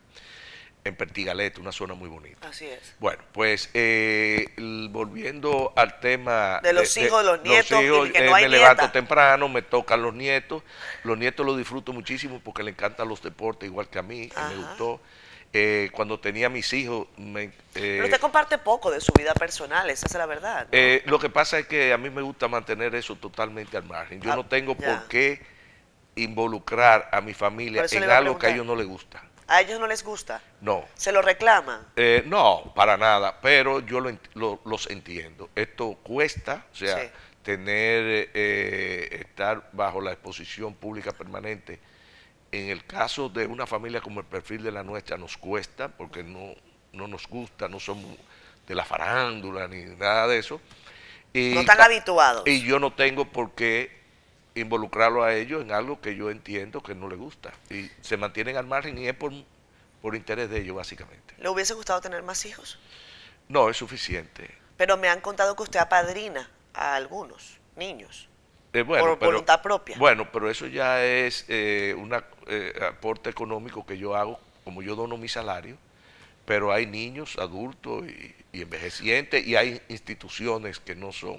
en 0.86 0.96
Pertigalete, 0.96 1.60
una 1.60 1.72
zona 1.72 1.94
muy 1.94 2.10
bonita. 2.10 2.48
Así 2.48 2.66
es. 2.66 2.96
Bueno, 3.00 3.24
pues 3.32 3.70
eh, 3.74 4.48
volviendo 4.90 5.74
al 5.76 6.00
tema 6.00 6.60
de 6.62 6.74
los 6.74 6.96
hijos, 6.98 7.24
de, 7.24 7.32
los 7.32 7.44
nietos, 7.44 7.72
los 7.72 7.84
hijos, 7.84 8.10
que 8.12 8.26
no 8.26 8.38
eh, 8.38 8.42
me 8.42 8.50
levanto 8.50 8.90
temprano, 8.92 9.48
me 9.50 9.62
tocan 9.62 10.02
los 10.02 10.14
nietos, 10.14 10.64
los 11.04 11.18
nietos 11.18 11.46
los 11.46 11.58
disfruto 11.58 11.94
muchísimo 11.94 12.42
porque 12.44 12.64
le 12.64 12.72
encantan 12.72 13.08
los 13.08 13.22
deportes 13.22 13.68
igual 13.68 13.90
que 13.90 14.00
a 14.00 14.04
mí, 14.04 14.30
me 14.50 14.56
gustó. 14.56 15.02
Eh, 15.54 15.90
cuando 15.94 16.20
tenía 16.20 16.50
mis 16.50 16.74
hijos... 16.74 17.08
Me, 17.16 17.52
Pero 17.74 18.06
usted 18.06 18.20
comparte 18.20 18.58
poco 18.58 18.90
de 18.90 19.00
su 19.00 19.14
vida 19.14 19.34
personal, 19.36 19.90
esa 19.90 20.08
es 20.08 20.14
la 20.16 20.26
verdad. 20.26 20.68
lo 21.06 21.20
que 21.20 21.30
pasa 21.30 21.60
es 21.60 21.68
que 21.68 21.94
a 21.94 21.98
mí 21.98 22.10
me 22.10 22.22
gusta 22.24 22.48
mantener 22.48 22.96
eso 22.96 23.16
totalmente 23.16 23.78
al 23.78 23.84
margen. 23.84 24.20
Yo 24.20 24.34
ah, 24.34 24.36
no 24.36 24.46
tengo 24.48 24.76
por 24.76 25.08
qué 25.08 25.42
involucrar 26.16 27.10
a 27.12 27.22
mi 27.22 27.34
familia 27.34 27.86
en 27.90 28.04
algo 28.10 28.38
que 28.38 28.48
a 28.48 28.50
ellos 28.50 28.66
no 28.66 28.76
les 28.76 28.88
gusta. 28.88 29.24
¿A 29.48 29.62
ellos 29.62 29.80
no 29.80 29.88
les 29.88 30.04
gusta? 30.04 30.42
No. 30.62 30.86
¿Se 30.96 31.12
lo 31.12 31.22
reclaman? 31.22 31.86
Eh, 31.96 32.24
no, 32.26 32.72
para 32.76 32.98
nada, 32.98 33.40
pero 33.42 33.80
yo 33.82 34.00
los 34.00 34.90
entiendo. 34.90 35.50
Esto 35.56 35.98
cuesta, 36.02 36.66
o 36.72 36.76
sea, 36.76 37.12
tener, 37.44 38.30
eh, 38.34 39.10
estar 39.12 39.70
bajo 39.74 40.02
la 40.02 40.14
exposición 40.14 40.74
pública 40.74 41.12
permanente. 41.12 41.80
En 42.54 42.70
el 42.70 42.86
caso 42.86 43.30
de 43.30 43.48
una 43.48 43.66
familia 43.66 44.00
como 44.00 44.20
el 44.20 44.28
perfil 44.28 44.62
de 44.62 44.72
la 44.72 44.84
nuestra 44.84 45.18
nos 45.18 45.38
cuesta 45.38 45.88
porque 45.88 46.22
no, 46.22 46.54
no 46.92 47.08
nos 47.08 47.28
gusta, 47.28 47.68
no 47.68 47.80
somos 47.80 48.16
de 48.68 48.76
la 48.76 48.86
farándula 48.86 49.68
ni 49.68 49.84
nada 49.84 50.28
de 50.28 50.38
eso. 50.38 50.62
Y, 51.34 51.56
no 51.56 51.62
están 51.62 51.82
habituados. 51.82 52.48
Y 52.48 52.62
yo 52.62 52.78
no 52.78 52.94
tengo 52.94 53.26
por 53.26 53.54
qué 53.54 54.04
involucrarlo 54.54 55.24
a 55.24 55.34
ellos 55.34 55.64
en 55.64 55.72
algo 55.72 56.00
que 56.00 56.16
yo 56.16 56.30
entiendo 56.30 56.84
que 56.84 56.94
no 56.94 57.10
les 57.10 57.18
gusta. 57.18 57.52
Y 57.72 57.90
se 58.02 58.18
mantienen 58.18 58.56
al 58.56 58.68
margen 58.68 59.00
y 59.00 59.08
es 59.08 59.16
por, 59.16 59.34
por 60.04 60.16
interés 60.16 60.48
de 60.52 60.62
ellos, 60.62 60.76
básicamente. 60.76 61.34
¿Le 61.40 61.50
hubiese 61.50 61.74
gustado 61.74 62.02
tener 62.02 62.22
más 62.22 62.46
hijos? 62.46 62.78
No, 63.50 63.68
es 63.68 63.78
suficiente. 63.78 64.48
Pero 64.78 64.96
me 64.98 65.10
han 65.10 65.22
contado 65.22 65.56
que 65.56 65.64
usted 65.64 65.80
apadrina 65.80 66.52
a 66.76 66.94
algunos 66.94 67.58
niños. 67.76 68.30
Eh, 68.74 68.84
por 68.84 69.20
voluntad 69.20 69.62
propia. 69.62 69.96
Bueno, 70.00 70.28
pero 70.32 70.50
eso 70.50 70.66
ya 70.66 71.06
es 71.06 71.46
eh, 71.48 71.96
un 71.98 72.12
eh, 72.48 72.74
aporte 72.82 73.30
económico 73.30 73.86
que 73.86 73.98
yo 73.98 74.16
hago, 74.16 74.40
como 74.64 74.82
yo 74.82 74.96
dono 74.96 75.16
mi 75.18 75.28
salario, 75.28 75.78
pero 76.46 76.72
hay 76.72 76.88
niños, 76.88 77.38
adultos 77.38 78.06
y 78.52 78.62
envejecientes, 78.62 79.46
y 79.46 79.56
hay 79.56 79.82
instituciones 79.90 80.80
que 80.80 80.96
no 80.96 81.12
son 81.12 81.38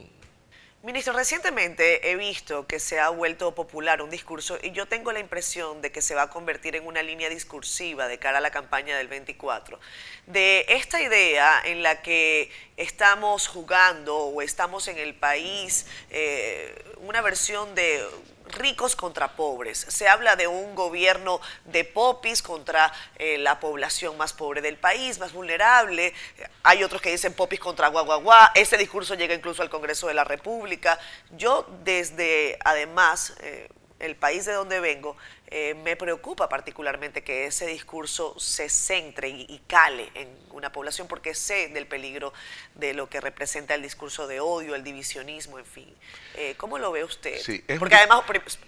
Ministro, 0.85 1.15
recientemente 1.15 2.11
he 2.11 2.15
visto 2.15 2.67
que 2.67 2.79
se 2.79 3.01
ha 3.01 3.09
vuelto 3.09 3.55
popular 3.55 4.03
un 4.03 4.11
discurso 4.11 4.59
y 4.63 4.73
yo 4.73 4.85
tengo 4.85 5.13
la 5.13 5.19
impresión 5.19 5.81
de 5.81 5.91
que 5.91 6.03
se 6.03 6.15
va 6.15 6.25
a 6.25 6.29
convertir 6.29 6.77
en 6.77 6.87
una 6.87 7.03
línea 7.03 7.31
discursiva 7.31 8.07
de 8.07 8.19
cara 8.19 8.37
a 8.37 8.41
la 8.43 8.51
campaña 8.51 8.95
del 8.99 9.09
24, 9.09 9.81
de 10.27 10.67
esta 10.69 11.01
idea 11.01 11.63
en 11.65 11.83
la 11.83 12.03
que 12.03 12.51
estamos 12.77 13.49
jugando 13.49 14.15
o 14.15 14.43
estamos 14.43 14.87
en 14.89 14.99
el 14.99 15.15
país 15.15 15.87
eh, 16.11 16.75
una 16.99 17.23
versión 17.23 17.75
de 17.75 18.07
ricos 18.49 18.97
contra 18.97 19.37
pobres. 19.37 19.87
Se 19.89 20.09
habla 20.09 20.37
de 20.37 20.47
un 20.47 20.75
gobierno 20.75 21.41
de 21.65 21.85
popis 21.85 22.43
contra 22.43 22.93
eh, 23.17 23.39
la 23.39 23.61
población 23.61 24.17
más 24.17 24.33
pobre 24.33 24.61
del 24.61 24.77
país, 24.77 25.19
más 25.19 25.33
vulnerable. 25.33 26.15
Hay 26.63 26.83
otros 26.83 27.01
que 27.01 27.11
dicen 27.11 27.35
popis 27.35 27.61
contra 27.61 27.89
guaguaguá. 27.89 28.53
Ese 28.55 28.77
discurso 28.77 29.15
llega 29.15 29.35
incluso 29.35 29.63
al 29.63 29.71
Congreso 29.71 30.09
de 30.09 30.15
la 30.15 30.25
República. 30.25 30.99
Yo 31.31 31.67
desde, 31.85 32.59
además, 32.65 33.35
eh, 33.41 33.69
el 34.05 34.17
país 34.17 34.45
de 34.45 34.53
donde 34.53 34.81
vengo, 34.81 35.17
eh, 35.49 35.75
me 35.75 35.97
preocupa 35.97 36.49
particularmente 36.49 37.23
que 37.23 37.47
ese 37.47 37.67
discurso 37.67 38.39
se 38.39 38.69
centre 38.69 39.29
y, 39.29 39.63
cale 39.67 40.11
en 40.15 40.29
una 40.51 40.73
población 40.73 41.07
porque 41.07 41.35
sé 41.35 41.69
del 41.69 41.87
peligro 41.87 42.33
de 42.75 42.93
lo 42.93 43.09
que 43.09 43.21
representa 43.21 43.75
el 43.75 43.83
discurso 43.83 44.27
de 44.27 44.41
odio, 44.41 44.75
el 44.75 44.83
divisionismo, 44.83 45.59
en 45.59 45.65
fin. 45.65 45.95
Eh, 46.35 46.55
¿Cómo 46.57 46.79
lo 46.79 46.93
ve 46.93 47.05
usted? 47.05 47.41
porque 47.79 47.95
además, 47.95 48.23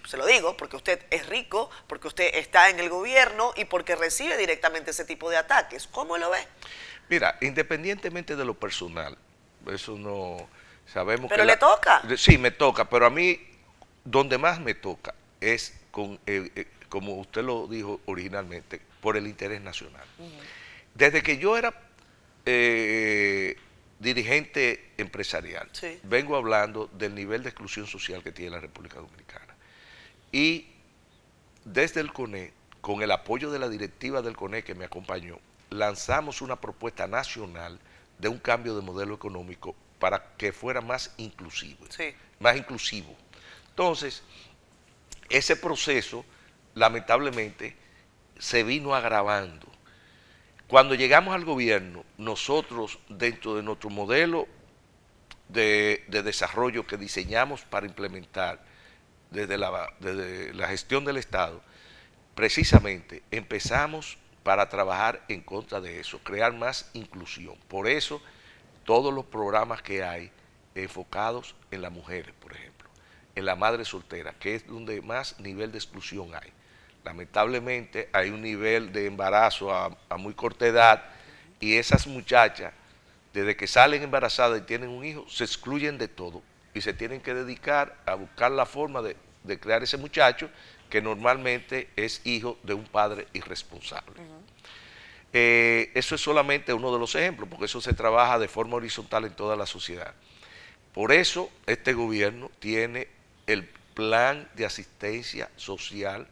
se 0.07 0.17
lo 0.17 0.25
digo, 0.25 0.55
porque 0.55 0.75
usted 0.75 1.01
es 1.09 1.27
rico, 1.27 1.69
porque 1.87 2.07
usted 2.07 2.35
está 2.35 2.69
en 2.69 2.79
el 2.79 2.89
gobierno 2.89 3.53
y 3.55 3.65
porque 3.65 3.95
recibe 3.95 4.37
directamente 4.37 4.91
ese 4.91 5.05
tipo 5.05 5.29
de 5.29 5.37
ataques. 5.37 5.87
¿Cómo 5.87 6.17
lo 6.17 6.29
ve? 6.29 6.39
Mira, 7.09 7.37
independientemente 7.41 8.35
de 8.35 8.45
lo 8.45 8.53
personal, 8.53 9.17
eso 9.71 9.97
no 9.97 10.47
sabemos 10.91 11.29
pero 11.29 11.43
le 11.43 11.57
toca. 11.57 12.01
Sí, 12.17 12.37
me 12.37 12.51
toca, 12.51 12.89
pero 12.89 13.05
a 13.05 13.09
mí 13.09 13.39
donde 14.03 14.37
más 14.37 14.59
me 14.59 14.73
toca 14.73 15.13
es 15.41 15.79
con, 15.91 16.19
eh, 16.25 16.51
eh, 16.55 16.67
como 16.89 17.15
usted 17.15 17.43
lo 17.43 17.67
dijo 17.67 18.01
originalmente, 18.05 18.81
por 19.01 19.17
el 19.17 19.27
interés 19.27 19.61
nacional. 19.61 20.05
Desde 20.93 21.21
que 21.21 21.37
yo 21.37 21.57
era 21.57 21.73
eh, 22.45 23.55
dirigente 23.99 24.91
empresarial, 24.97 25.69
vengo 26.03 26.35
hablando 26.35 26.87
del 26.93 27.13
nivel 27.15 27.43
de 27.43 27.49
exclusión 27.49 27.87
social 27.87 28.23
que 28.23 28.31
tiene 28.31 28.51
la 28.51 28.59
República 28.59 28.97
Dominicana. 28.97 29.55
Y 30.31 30.67
desde 31.65 32.01
el 32.01 32.11
CONE, 32.13 32.53
con 32.81 33.01
el 33.01 33.11
apoyo 33.11 33.51
de 33.51 33.59
la 33.59 33.69
directiva 33.69 34.21
del 34.21 34.35
CONE 34.35 34.63
que 34.63 34.75
me 34.75 34.85
acompañó, 34.85 35.39
lanzamos 35.69 36.41
una 36.41 36.59
propuesta 36.59 37.07
nacional 37.07 37.79
de 38.17 38.29
un 38.29 38.39
cambio 38.39 38.75
de 38.75 38.81
modelo 38.81 39.13
económico 39.15 39.75
para 39.99 40.35
que 40.37 40.51
fuera 40.51 40.81
más 40.81 41.13
inclusivo. 41.17 41.85
Más 42.39 42.55
inclusivo. 42.55 43.15
Entonces, 43.69 44.23
ese 45.29 45.55
proceso, 45.55 46.25
lamentablemente, 46.75 47.75
se 48.39 48.63
vino 48.63 48.95
agravando. 48.95 49.67
Cuando 50.67 50.95
llegamos 50.95 51.33
al 51.33 51.45
gobierno, 51.45 52.03
nosotros, 52.17 52.99
dentro 53.09 53.55
de 53.55 53.63
nuestro 53.63 53.89
modelo 53.89 54.47
de, 55.49 56.03
desarrollo 56.09 56.85
que 56.85 56.97
diseñamos 56.97 57.61
para 57.61 57.85
implementar 57.85 58.61
desde 59.31 59.57
la, 59.57 60.67
gestión 60.67 61.05
del 61.05 61.17
Estado, 61.17 61.61
precisamente 62.35 63.23
empezamos 63.31 64.17
para 64.43 64.69
trabajar 64.69 65.23
en 65.27 65.41
contra 65.41 65.81
de 65.81 65.99
eso, 65.99 66.19
crear 66.19 66.53
más 66.53 66.89
inclusión. 66.93 67.55
Por 67.67 67.87
eso, 67.87 68.21
todos 68.85 69.13
los 69.13 69.25
programas 69.25 69.81
que 69.81 70.03
hay 70.03 70.31
enfocados 70.75 71.55
en 71.71 71.81
las 71.81 71.91
mujeres, 71.91 72.33
por 72.39 72.53
ejemplo 72.53 72.76
en 73.37 73.45
la 73.45 73.55
madre 73.55 73.85
soltera, 73.85 74.33
que 74.39 74.55
es 74.55 74.67
donde 74.67 74.99
más 75.01 75.39
nivel 75.39 75.71
de 75.71 75.77
exclusión 75.77 76.33
hay. 76.33 76.51
Lamentablemente 77.05 78.09
hay 78.11 78.31
un 78.31 78.41
nivel 78.41 78.91
de 78.91 79.05
embarazo 79.05 79.71
a, 79.71 79.95
muy 80.17 80.33
corta 80.33 80.65
edad 80.65 81.05
y 81.59 81.75
esas 81.75 82.07
muchachas, 82.07 82.73
desde 83.33 83.55
que 83.55 83.67
salen 83.67 84.01
embarazadas 84.01 84.59
y 84.59 84.63
tienen 84.63 84.89
un 84.89 85.05
hijo, 85.05 85.29
se 85.29 85.43
excluyen 85.43 85.99
de 85.99 86.07
todo 86.07 86.41
y 86.73 86.81
se 86.81 86.93
tienen 86.93 87.21
que 87.21 87.35
dedicar 87.35 87.95
a 88.07 88.15
buscar 88.15 88.51
la 88.51 88.65
forma 88.65 89.03
de, 89.03 89.15
crear 89.59 89.83
ese 89.83 89.97
muchacho 89.97 90.49
que 90.89 90.99
normalmente 90.99 91.89
es 91.95 92.25
hijo 92.25 92.57
de 92.63 92.73
un 92.73 92.85
padre 92.85 93.27
irresponsable. 93.33 94.19
Eh, 95.31 95.91
eso 95.93 96.15
es 96.15 96.21
solamente 96.21 96.73
uno 96.73 96.91
de 96.91 96.97
los 96.97 97.13
ejemplos, 97.13 97.47
porque 97.47 97.65
eso 97.65 97.81
se 97.81 97.93
trabaja 97.93 98.39
de 98.39 98.47
forma 98.47 98.77
horizontal 98.77 99.25
en 99.25 99.33
toda 99.33 99.55
la 99.55 99.67
sociedad. 99.67 100.15
Por 100.93 101.11
eso 101.11 101.51
este 101.67 101.93
gobierno 101.93 102.49
tiene 102.59 103.07
el 103.47 103.67
plan 103.93 104.47
de 104.55 104.65
asistencia 104.65 105.49
social 105.55 106.27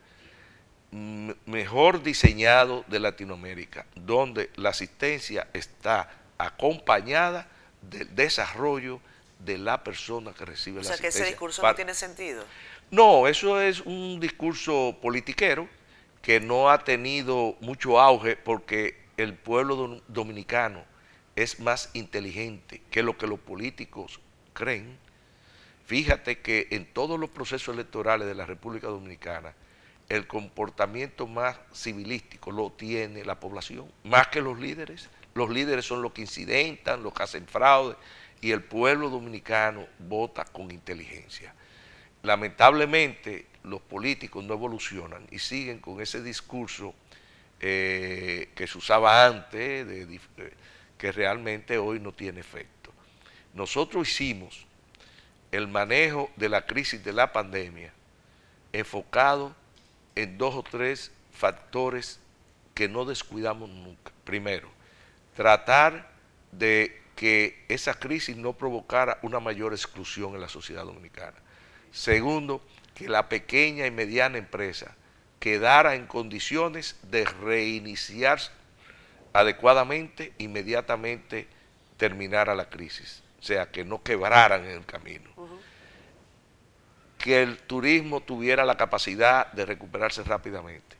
mejor 1.45 2.03
diseñado 2.03 2.85
de 2.87 2.99
Latinoamérica, 2.99 3.85
donde 3.95 4.49
la 4.55 4.69
asistencia 4.69 5.47
está 5.53 6.09
acompañada 6.37 7.47
del 7.81 8.15
desarrollo 8.15 9.01
de 9.39 9.57
la 9.57 9.83
persona 9.83 10.33
que 10.33 10.45
recibe 10.45 10.75
la 10.75 10.81
asistencia. 10.81 11.09
O 11.09 11.11
sea, 11.11 11.19
que 11.19 11.23
ese 11.23 11.25
discurso 11.25 11.61
no 11.61 11.75
tiene 11.75 11.93
sentido. 11.93 12.45
No, 12.91 13.27
eso 13.27 13.59
es 13.59 13.81
un 13.81 14.19
discurso 14.19 14.97
politiquero 15.01 15.67
que 16.21 16.39
no 16.39 16.69
ha 16.69 16.83
tenido 16.83 17.57
mucho 17.59 17.99
auge 17.99 18.37
porque 18.37 18.97
el 19.17 19.33
pueblo 19.33 20.01
dominicano 20.07 20.83
es 21.35 21.59
más 21.59 21.89
inteligente 21.93 22.81
que 22.89 23.03
lo 23.03 23.17
que 23.17 23.27
los 23.27 23.39
políticos 23.39 24.19
creen 24.53 24.97
Fíjate 25.85 26.39
que 26.39 26.67
en 26.71 26.85
todos 26.85 27.19
los 27.19 27.29
procesos 27.29 27.73
electorales 27.73 28.27
de 28.27 28.35
la 28.35 28.45
República 28.45 28.87
Dominicana, 28.87 29.53
el 30.09 30.27
comportamiento 30.27 31.27
más 31.27 31.57
civilístico 31.73 32.51
lo 32.51 32.71
tiene 32.71 33.23
la 33.25 33.39
población, 33.39 33.91
más 34.03 34.27
que 34.27 34.41
los 34.41 34.59
líderes. 34.59 35.09
Los 35.33 35.49
líderes 35.49 35.85
son 35.85 36.01
los 36.01 36.13
que 36.13 36.21
incidentan, 36.21 37.03
los 37.03 37.13
que 37.13 37.23
hacen 37.23 37.47
fraude 37.47 37.95
y 38.41 38.51
el 38.51 38.63
pueblo 38.63 39.09
dominicano 39.09 39.87
vota 39.99 40.45
con 40.45 40.71
inteligencia. 40.71 41.53
Lamentablemente 42.23 43.47
los 43.63 43.81
políticos 43.81 44.43
no 44.43 44.53
evolucionan 44.53 45.27
y 45.31 45.39
siguen 45.39 45.79
con 45.79 46.01
ese 46.01 46.21
discurso 46.21 46.93
eh, 47.59 48.49
que 48.55 48.67
se 48.67 48.77
usaba 48.77 49.25
antes, 49.25 49.87
de, 49.87 50.19
que 50.97 51.11
realmente 51.11 51.77
hoy 51.77 51.99
no 51.99 52.11
tiene 52.11 52.39
efecto. 52.39 52.91
Nosotros 53.53 54.09
hicimos 54.09 54.64
el 55.55 55.67
manejo 55.67 56.29
de 56.35 56.49
la 56.49 56.65
crisis 56.65 57.03
de 57.03 57.13
la 57.13 57.31
pandemia 57.31 57.91
enfocado 58.73 59.55
en 60.15 60.37
dos 60.37 60.55
o 60.55 60.63
tres 60.63 61.11
factores 61.31 62.19
que 62.73 62.89
no 62.89 63.05
descuidamos 63.05 63.69
nunca. 63.69 64.11
Primero, 64.23 64.69
tratar 65.35 66.11
de 66.51 67.01
que 67.15 67.63
esa 67.69 67.93
crisis 67.93 68.35
no 68.35 68.53
provocara 68.53 69.19
una 69.21 69.39
mayor 69.39 69.73
exclusión 69.73 70.35
en 70.35 70.41
la 70.41 70.49
sociedad 70.49 70.85
dominicana. 70.85 71.37
Segundo, 71.91 72.61
que 72.93 73.07
la 73.07 73.29
pequeña 73.29 73.85
y 73.87 73.91
mediana 73.91 74.37
empresa 74.37 74.95
quedara 75.39 75.95
en 75.95 76.07
condiciones 76.07 76.97
de 77.03 77.25
reiniciar 77.25 78.39
adecuadamente, 79.31 80.33
inmediatamente 80.37 81.47
terminara 81.97 82.55
la 82.55 82.69
crisis. 82.69 83.24
O 83.45 83.47
sea, 83.47 83.67
que 83.67 83.85
no 83.85 84.01
quebraran 84.01 84.65
en 84.65 84.71
el 84.71 84.85
camino. 84.87 85.29
Que 87.19 87.43
el 87.43 87.59
turismo 87.59 88.21
tuviera 88.21 88.65
la 88.65 88.75
capacidad 88.75 89.51
de 89.51 89.67
recuperarse 89.67 90.23
rápidamente. 90.23 90.95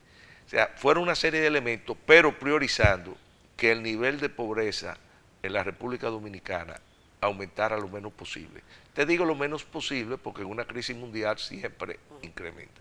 O 0.46 0.50
sea, 0.50 0.72
fueron 0.76 1.02
una 1.02 1.16
serie 1.16 1.42
de 1.42 1.48
elementos, 1.48 1.98
pero 2.06 2.38
priorizando 2.38 3.18
que 3.58 3.72
el 3.72 3.82
nivel 3.82 4.20
de 4.20 4.30
pobreza 4.30 4.96
en 5.42 5.54
la 5.54 5.64
República 5.64 6.06
Dominicana 6.10 6.80
aumentara 7.20 7.80
lo 7.80 7.88
menos 7.88 8.14
posible. 8.14 8.62
Te 8.94 9.08
digo 9.08 9.26
lo 9.26 9.34
menos 9.34 9.64
posible 9.64 10.20
porque 10.20 10.44
en 10.44 10.50
una 10.50 10.66
crisis 10.66 10.96
mundial 10.96 11.40
siempre 11.40 12.00
incrementa. 12.22 12.80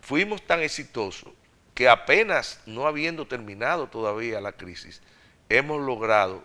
Fuimos 0.00 0.46
tan 0.46 0.60
exitosos 0.60 1.32
que 1.74 1.88
apenas 1.88 2.60
no 2.66 2.86
habiendo 2.86 3.26
terminado 3.26 3.88
todavía 3.88 4.40
la 4.40 4.52
crisis, 4.52 5.02
hemos 5.48 5.84
logrado 5.84 6.44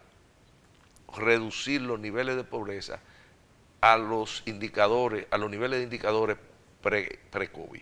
reducir 1.16 1.82
los 1.82 2.00
niveles 2.00 2.36
de 2.36 2.44
pobreza 2.44 3.00
a 3.82 3.98
los 3.98 4.44
indicadores, 4.46 5.26
a 5.32 5.38
los 5.38 5.50
niveles 5.50 5.80
de 5.80 5.84
indicadores 5.84 6.38
pre-COVID. 6.82 7.82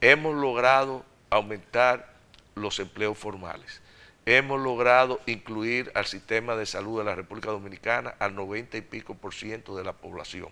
hemos 0.00 0.34
logrado 0.34 1.04
aumentar 1.30 2.14
los 2.54 2.78
empleos 2.78 3.18
formales 3.18 3.80
hemos 4.26 4.60
logrado 4.60 5.20
incluir 5.26 5.90
al 5.94 6.06
sistema 6.06 6.56
de 6.56 6.66
salud 6.66 6.98
de 6.98 7.04
la 7.04 7.14
República 7.14 7.50
Dominicana 7.50 8.14
al 8.18 8.34
90 8.34 8.78
y 8.78 8.80
pico 8.82 9.14
por 9.14 9.34
ciento 9.34 9.76
de 9.76 9.84
la 9.84 9.92
población. 9.92 10.48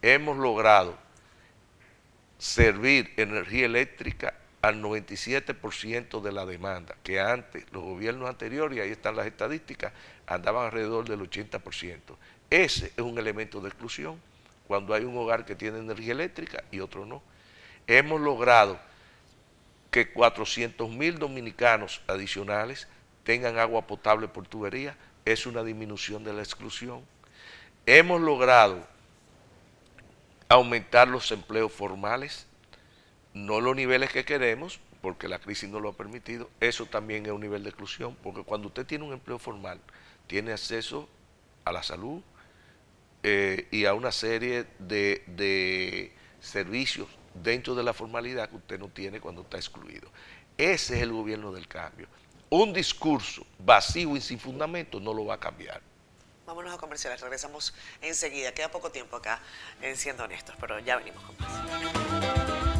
Hemos 0.00 0.36
logrado 0.36 0.96
servir 2.38 3.12
energía 3.16 3.66
eléctrica 3.66 4.34
al 4.62 4.80
97% 4.80 6.22
de 6.22 6.32
la 6.32 6.46
demanda, 6.46 6.96
que 7.02 7.20
antes 7.20 7.66
los 7.72 7.82
gobiernos 7.82 8.28
anteriores, 8.28 8.78
y 8.78 8.80
ahí 8.80 8.90
están 8.90 9.16
las 9.16 9.26
estadísticas, 9.26 9.92
andaban 10.26 10.66
alrededor 10.66 11.08
del 11.08 11.20
80%. 11.20 11.98
Ese 12.48 12.86
es 12.86 13.02
un 13.02 13.18
elemento 13.18 13.60
de 13.60 13.68
exclusión, 13.68 14.20
cuando 14.68 14.94
hay 14.94 15.04
un 15.04 15.16
hogar 15.16 15.44
que 15.44 15.56
tiene 15.56 15.80
energía 15.80 16.12
eléctrica 16.12 16.62
y 16.70 16.78
otro 16.78 17.04
no. 17.04 17.22
Hemos 17.88 18.20
logrado 18.20 18.78
que 19.90 20.12
400 20.12 20.88
mil 20.90 21.18
dominicanos 21.18 22.00
adicionales 22.06 22.86
tengan 23.24 23.58
agua 23.58 23.86
potable 23.86 24.28
por 24.28 24.46
tubería, 24.46 24.96
es 25.24 25.44
una 25.44 25.64
disminución 25.64 26.22
de 26.24 26.32
la 26.32 26.42
exclusión. 26.42 27.04
Hemos 27.84 28.20
logrado 28.20 28.86
aumentar 30.48 31.08
los 31.08 31.30
empleos 31.32 31.72
formales, 31.72 32.46
no 33.34 33.60
los 33.60 33.76
niveles 33.76 34.10
que 34.10 34.24
queremos, 34.24 34.80
porque 35.00 35.28
la 35.28 35.38
crisis 35.38 35.68
no 35.68 35.80
lo 35.80 35.90
ha 35.90 35.92
permitido, 35.92 36.50
eso 36.60 36.86
también 36.86 37.26
es 37.26 37.32
un 37.32 37.40
nivel 37.40 37.62
de 37.62 37.70
exclusión, 37.70 38.16
porque 38.22 38.42
cuando 38.42 38.68
usted 38.68 38.86
tiene 38.86 39.04
un 39.04 39.12
empleo 39.12 39.38
formal, 39.38 39.80
tiene 40.26 40.52
acceso 40.52 41.08
a 41.64 41.72
la 41.72 41.82
salud 41.82 42.22
eh, 43.22 43.68
y 43.70 43.84
a 43.84 43.94
una 43.94 44.12
serie 44.12 44.66
de, 44.78 45.24
de 45.26 46.12
servicios 46.40 47.08
dentro 47.34 47.74
de 47.74 47.82
la 47.82 47.92
formalidad 47.92 48.48
que 48.48 48.56
usted 48.56 48.78
no 48.78 48.88
tiene 48.88 49.20
cuando 49.20 49.42
está 49.42 49.56
excluido. 49.56 50.08
Ese 50.56 50.96
es 50.96 51.02
el 51.02 51.12
gobierno 51.12 51.52
del 51.52 51.66
cambio 51.66 52.08
un 52.52 52.70
discurso 52.70 53.46
vacío 53.58 54.14
y 54.14 54.20
sin 54.20 54.38
fundamento 54.38 55.00
no 55.00 55.14
lo 55.14 55.24
va 55.24 55.36
a 55.36 55.40
cambiar. 55.40 55.80
Vámonos 56.46 56.74
a 56.74 56.76
comerciales, 56.76 57.18
regresamos 57.22 57.72
enseguida. 58.02 58.52
Queda 58.52 58.70
poco 58.70 58.92
tiempo 58.92 59.16
acá 59.16 59.40
en 59.80 59.96
Siendo 59.96 60.24
Honestos, 60.24 60.54
pero 60.60 60.78
ya 60.80 60.96
venimos 60.96 61.22
con 61.24 61.34
más. 61.38 62.71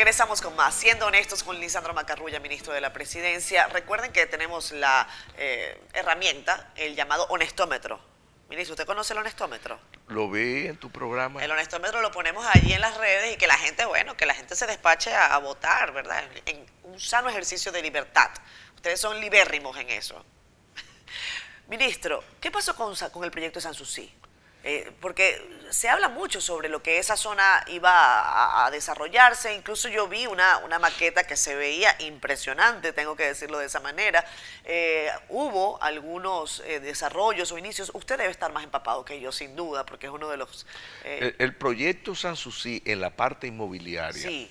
Regresamos 0.00 0.40
con 0.40 0.56
más, 0.56 0.74
siendo 0.74 1.04
honestos 1.04 1.42
con 1.42 1.60
Lisandro 1.60 1.92
Macarrulla, 1.92 2.40
ministro 2.40 2.72
de 2.72 2.80
la 2.80 2.90
Presidencia. 2.90 3.66
Recuerden 3.66 4.12
que 4.12 4.24
tenemos 4.24 4.72
la 4.72 5.06
eh, 5.36 5.78
herramienta, 5.92 6.72
el 6.76 6.96
llamado 6.96 7.26
honestómetro, 7.28 8.00
Ministro, 8.48 8.72
¿usted 8.72 8.86
conoce 8.86 9.12
el 9.12 9.18
honestómetro? 9.18 9.78
Lo 10.08 10.30
vi 10.30 10.68
en 10.68 10.78
tu 10.78 10.90
programa. 10.90 11.44
El 11.44 11.50
honestómetro 11.50 12.00
lo 12.00 12.10
ponemos 12.12 12.46
allí 12.50 12.72
en 12.72 12.80
las 12.80 12.96
redes 12.96 13.34
y 13.34 13.36
que 13.36 13.46
la 13.46 13.58
gente, 13.58 13.84
bueno, 13.84 14.16
que 14.16 14.24
la 14.24 14.32
gente 14.32 14.56
se 14.56 14.66
despache 14.66 15.14
a, 15.14 15.36
votar, 15.36 15.92
¿verdad? 15.92 16.24
En 16.46 16.64
un 16.84 16.98
sano 16.98 17.28
ejercicio 17.28 17.70
de 17.70 17.82
libertad. 17.82 18.30
Ustedes 18.76 18.98
son 18.98 19.20
libérrimos 19.20 19.76
en 19.76 19.90
eso. 19.90 20.24
Ministro, 21.68 22.24
¿qué 22.40 22.50
pasó 22.50 22.74
con, 22.74 22.96
con 23.12 23.22
el 23.22 23.30
proyecto 23.30 23.58
de 23.58 23.64
Sanssouci? 23.64 24.10
Eh, 24.62 24.92
porque 25.00 25.40
se 25.70 25.88
habla 25.88 26.08
mucho 26.08 26.40
sobre 26.40 26.68
lo 26.68 26.82
que 26.82 26.98
esa 26.98 27.16
zona 27.16 27.64
iba 27.68 28.66
a, 28.66 28.70
desarrollarse, 28.70 29.54
incluso 29.54 29.88
yo 29.88 30.06
vi 30.08 30.26
una, 30.26 30.58
una, 30.58 30.78
maqueta 30.78 31.24
que 31.24 31.36
se 31.36 31.54
veía 31.54 31.94
impresionante, 32.00 32.92
tengo 32.92 33.16
que 33.16 33.24
decirlo 33.24 33.58
de 33.58 33.66
esa 33.66 33.80
manera. 33.80 34.24
Eh, 34.64 35.08
hubo 35.28 35.82
algunos 35.82 36.62
eh, 36.66 36.80
desarrollos 36.80 37.52
o 37.52 37.58
inicios, 37.58 37.90
usted 37.94 38.18
debe 38.18 38.30
estar 38.30 38.52
más 38.52 38.64
empapado 38.64 39.04
que 39.04 39.20
yo, 39.20 39.32
sin 39.32 39.56
duda, 39.56 39.86
porque 39.86 40.06
es 40.06 40.12
uno 40.12 40.28
de 40.28 40.36
los... 40.36 40.66
El, 41.04 41.54
proyecto 41.54 42.14
Sanssouci 42.14 42.82
en 42.84 43.00
la 43.00 43.10
parte 43.10 43.46
inmobiliaria... 43.46 44.28
Sí, 44.28 44.50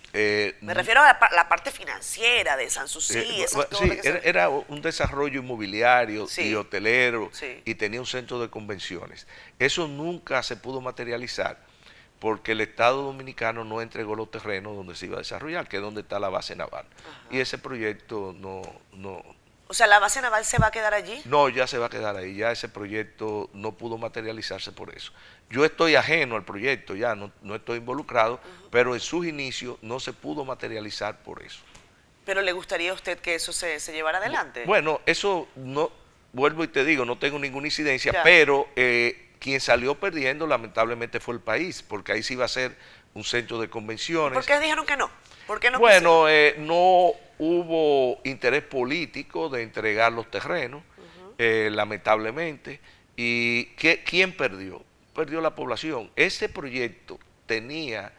me 0.62 0.74
refiero 0.74 1.02
a 1.02 1.18
la, 1.32 1.50
parte 1.50 1.72
financiera 1.72 2.56
de 2.56 2.70
Sanssouci. 2.70 3.46
sí, 3.74 4.00
era, 4.24 4.50
un 4.50 4.82
desarrollo 4.82 5.40
inmobiliario 5.40 6.28
y 6.38 6.56
hotelero 6.56 7.30
y 7.66 7.76
tenía 7.76 8.00
un 8.00 8.08
centro 8.08 8.40
de 8.40 8.50
convenciones. 8.50 9.28
Eso 9.60 9.88
nunca 10.00 10.42
se 10.42 10.56
pudo 10.56 10.82
materializar 10.82 11.70
porque 12.20 12.52
el 12.52 12.62
Estado 12.62 13.04
Dominicano 13.04 13.64
no 13.64 13.82
entregó 13.82 14.16
los 14.16 14.30
terrenos 14.30 14.76
donde 14.76 14.96
se 14.96 15.06
iba 15.06 15.16
a 15.16 15.20
desarrollar, 15.20 15.68
que 15.68 15.78
es 15.78 15.82
donde 15.82 16.02
está 16.02 16.20
la 16.20 16.30
base 16.30 16.56
naval. 16.56 16.86
Y 17.32 17.40
ese 17.40 17.58
proyecto 17.58 18.36
no, 18.38 18.62
no... 18.94 19.24
O 19.68 19.74
sea, 19.74 19.88
¿la 19.88 20.00
base 20.00 20.22
naval 20.22 20.44
se 20.44 20.58
va 20.58 20.68
a 20.68 20.72
quedar 20.72 20.94
allí? 20.94 21.22
No, 21.26 21.48
ya 21.48 21.66
se 21.66 21.78
va 21.78 21.86
a 21.86 21.90
quedar 21.90 22.18
ahí. 22.18 22.36
Ya 22.36 22.52
ese 22.52 22.68
proyecto 22.68 23.50
no 23.54 23.72
pudo 23.74 23.98
materializarse 23.98 24.72
por 24.72 24.94
eso. 24.94 25.14
Yo 25.50 25.64
estoy 25.64 25.96
ajeno 25.96 26.36
al 26.36 26.44
proyecto, 26.44 26.96
ya 26.96 27.16
no, 27.16 27.32
no 27.42 27.56
estoy 27.56 27.78
involucrado, 27.78 28.40
pero 28.70 28.96
en 28.96 29.00
sus 29.00 29.26
inicios 29.26 29.78
no 29.82 30.00
se 30.00 30.12
pudo 30.12 30.44
materializar 30.44 31.20
por 31.20 31.42
eso. 31.42 31.62
¿Pero 32.26 32.42
le 32.42 32.52
gustaría 32.52 32.92
a 32.92 32.94
usted 32.96 33.20
que 33.20 33.36
eso 33.36 33.54
se, 33.54 33.80
se 33.80 33.94
llevara 33.94 34.18
adelante? 34.18 34.66
Bueno, 34.66 35.02
eso 35.06 35.48
no, 35.56 35.92
vuelvo 36.34 36.64
y 36.64 36.68
te 36.68 36.84
digo, 36.84 37.06
no 37.06 37.18
tengo 37.18 37.40
ninguna 37.40 37.68
incidencia, 37.68 38.24
pero... 38.24 38.68
Eh, 38.76 39.29
quien 39.40 39.60
salió 39.60 39.96
perdiendo 39.96 40.46
lamentablemente 40.46 41.20
fue 41.20 41.36
el 41.36 41.42
país, 41.42 41.82
porque 41.82 42.12
ahí 42.12 42.24
sí 42.24 42.34
iba 42.34 42.46
a 42.46 42.50
ser 42.50 42.76
un 43.14 43.24
centro 43.24 43.60
de 43.60 43.70
convenciones. 43.70 44.34
¿Por 44.34 44.46
qué 44.46 44.60
dijeron 44.60 44.86
que 44.86 44.98
no? 44.98 45.10
¿Por 45.48 45.60
qué 45.60 45.72
no 45.72 45.80
bueno, 45.80 46.30
eh, 46.30 46.56
no 46.60 47.14
hubo 47.40 48.20
interés 48.26 48.64
político 48.64 49.50
de 49.50 49.64
entregar 49.64 50.12
los 50.12 50.30
terrenos, 50.30 50.84
eh, 51.38 51.70
lamentablemente. 51.72 52.80
¿Y 53.16 53.66
qué, 53.78 54.04
quién 54.04 54.36
perdió? 54.36 54.84
Perdió 55.16 55.42
la 55.42 55.56
población. 55.56 56.12
Ese 56.16 56.50
proyecto 56.50 57.18
tenía 57.46 58.14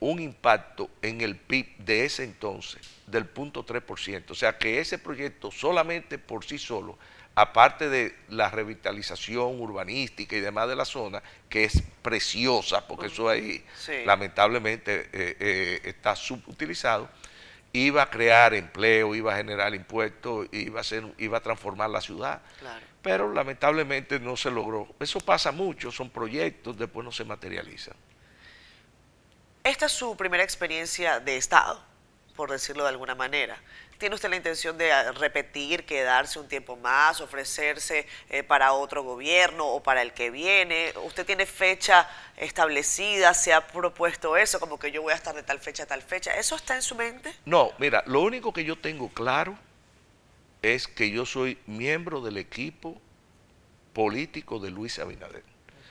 un 0.00 0.20
impacto 0.20 0.90
en 1.00 1.20
el 1.20 1.36
PIB 1.36 1.78
de 1.78 2.04
ese 2.04 2.24
entonces 2.24 2.80
del 3.06 3.26
punto 3.26 3.64
3%. 3.64 4.30
O 4.30 4.34
sea 4.34 4.58
que 4.58 4.80
ese 4.80 4.98
proyecto 4.98 5.50
solamente 5.50 6.18
por 6.18 6.44
sí 6.44 6.58
solo 6.58 6.98
aparte 7.34 7.88
de 7.88 8.16
la 8.28 8.48
revitalización 8.48 9.60
urbanística 9.60 10.36
y 10.36 10.40
demás 10.40 10.68
de 10.68 10.76
la 10.76 10.84
zona, 10.84 11.22
que 11.48 11.64
es 11.64 11.82
preciosa, 12.02 12.86
porque 12.86 13.06
eso 13.06 13.28
ahí 13.28 13.64
lamentablemente 14.04 15.08
eh, 15.12 15.36
eh, 15.40 15.80
está 15.84 16.14
subutilizado, 16.14 17.08
iba 17.72 18.02
a 18.02 18.10
crear 18.10 18.54
empleo, 18.54 19.14
iba 19.14 19.34
a 19.34 19.36
generar 19.36 19.74
impuestos, 19.74 20.46
iba 20.52 20.80
a, 20.80 20.84
ser, 20.84 21.04
iba 21.18 21.38
a 21.38 21.40
transformar 21.40 21.90
la 21.90 22.00
ciudad. 22.00 22.40
Pero 23.02 23.32
lamentablemente 23.32 24.20
no 24.20 24.36
se 24.36 24.50
logró. 24.50 24.94
Eso 25.00 25.20
pasa 25.20 25.50
mucho, 25.50 25.90
son 25.90 26.08
proyectos, 26.08 26.78
después 26.78 27.04
no 27.04 27.10
se 27.10 27.24
materializan. 27.24 27.96
Esta 29.64 29.86
es 29.86 29.92
su 29.92 30.16
primera 30.16 30.44
experiencia 30.44 31.20
de 31.20 31.36
Estado, 31.36 31.82
por 32.36 32.50
decirlo 32.50 32.84
de 32.84 32.90
alguna 32.90 33.14
manera. 33.14 33.58
¿Tiene 33.98 34.14
usted 34.14 34.28
la 34.28 34.36
intención 34.36 34.76
de 34.76 34.92
ah, 34.92 35.12
repetir, 35.12 35.84
quedarse 35.84 36.38
un 36.38 36.48
tiempo 36.48 36.76
más, 36.76 37.20
ofrecerse 37.20 38.06
eh, 38.28 38.42
para 38.42 38.72
otro 38.72 39.02
gobierno 39.02 39.66
o 39.66 39.82
para 39.82 40.02
el 40.02 40.12
que 40.12 40.30
viene? 40.30 40.92
¿Usted 41.04 41.24
tiene 41.24 41.46
fecha 41.46 42.08
establecida? 42.36 43.34
¿Se 43.34 43.52
ha 43.52 43.66
propuesto 43.66 44.36
eso? 44.36 44.58
Como 44.58 44.78
que 44.78 44.90
yo 44.90 45.02
voy 45.02 45.12
a 45.12 45.16
estar 45.16 45.34
de 45.34 45.42
tal 45.42 45.60
fecha 45.60 45.84
a 45.84 45.86
tal 45.86 46.02
fecha. 46.02 46.36
¿Eso 46.36 46.56
está 46.56 46.74
en 46.74 46.82
su 46.82 46.94
mente? 46.94 47.32
No, 47.44 47.70
mira, 47.78 48.02
lo 48.06 48.20
único 48.20 48.52
que 48.52 48.64
yo 48.64 48.76
tengo 48.76 49.08
claro 49.10 49.56
es 50.62 50.88
que 50.88 51.10
yo 51.10 51.24
soy 51.26 51.58
miembro 51.66 52.20
del 52.20 52.38
equipo 52.38 53.00
político 53.92 54.58
de 54.58 54.70
Luis 54.70 54.98
Abinader. 54.98 55.44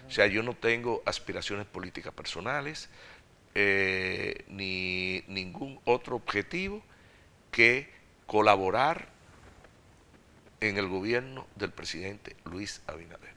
O 0.08 0.12
sea, 0.12 0.28
yo 0.28 0.44
no 0.44 0.54
tengo 0.54 1.02
aspiraciones 1.06 1.66
políticas 1.66 2.14
personales 2.14 2.90
eh, 3.56 4.44
ni 4.48 5.24
ningún 5.28 5.80
otro 5.86 6.16
objetivo 6.16 6.84
que 7.54 7.88
colaborar 8.26 9.08
en 10.60 10.78
el 10.78 10.88
gobierno 10.88 11.48
del 11.56 11.72
presidente 11.72 12.36
Luis 12.46 12.82
Abinader. 12.88 13.32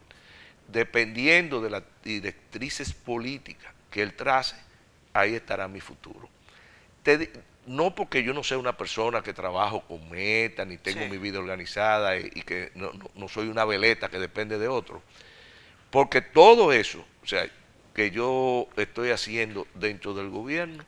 Dependiendo 0.69 1.61
de 1.61 1.71
las 1.71 1.83
directrices 2.03 2.93
políticas 2.93 3.73
que 3.91 4.03
él 4.03 4.15
trace, 4.15 4.57
ahí 5.13 5.35
estará 5.35 5.69
mi 5.69 5.81
futuro. 5.81 6.29
no 7.67 7.95
porque 7.95 8.23
yo 8.25 8.33
no 8.33 8.43
sea 8.43 8.59
una 8.59 8.77
persona 8.77 9.23
que 9.23 9.33
trabajo 9.33 9.83
con 9.83 10.09
meta, 10.11 10.65
ni 10.65 10.79
tengo 10.79 11.07
mi 11.09 11.19
vida 11.19 11.39
organizada 11.39 12.19
y, 12.19 12.43
que 12.43 12.73
no, 12.75 12.93
no, 13.15 13.29
soy 13.29 13.49
una 13.49 13.65
veleta 13.65 14.09
que 14.09 14.19
depende 14.19 14.59
de 14.59 14.69
otro, 14.69 15.03
porque 15.91 16.21
todo 16.21 16.73
eso, 16.73 17.05
o 17.23 17.27
sea, 17.27 17.49
que 17.95 18.11
yo 18.11 18.69
estoy 18.77 19.11
haciendo 19.11 19.67
dentro 19.75 20.15
del 20.15 20.31
gobierno, 20.31 20.85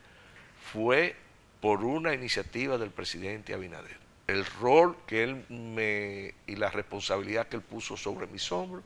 fue 0.72 1.14
por 1.60 1.84
una 1.84 2.14
iniciativa 2.14 2.78
del 2.78 2.90
presidente 2.90 3.54
Abinader. 3.54 3.96
El 4.26 4.44
rol 4.44 4.96
que 5.06 5.22
él 5.24 5.44
me 5.48 6.34
y 6.46 6.56
la 6.56 6.70
responsabilidad 6.70 7.48
que 7.48 7.56
él 7.56 7.62
puso 7.62 7.96
sobre 7.96 8.26
mis 8.26 8.50
hombros, 8.52 8.84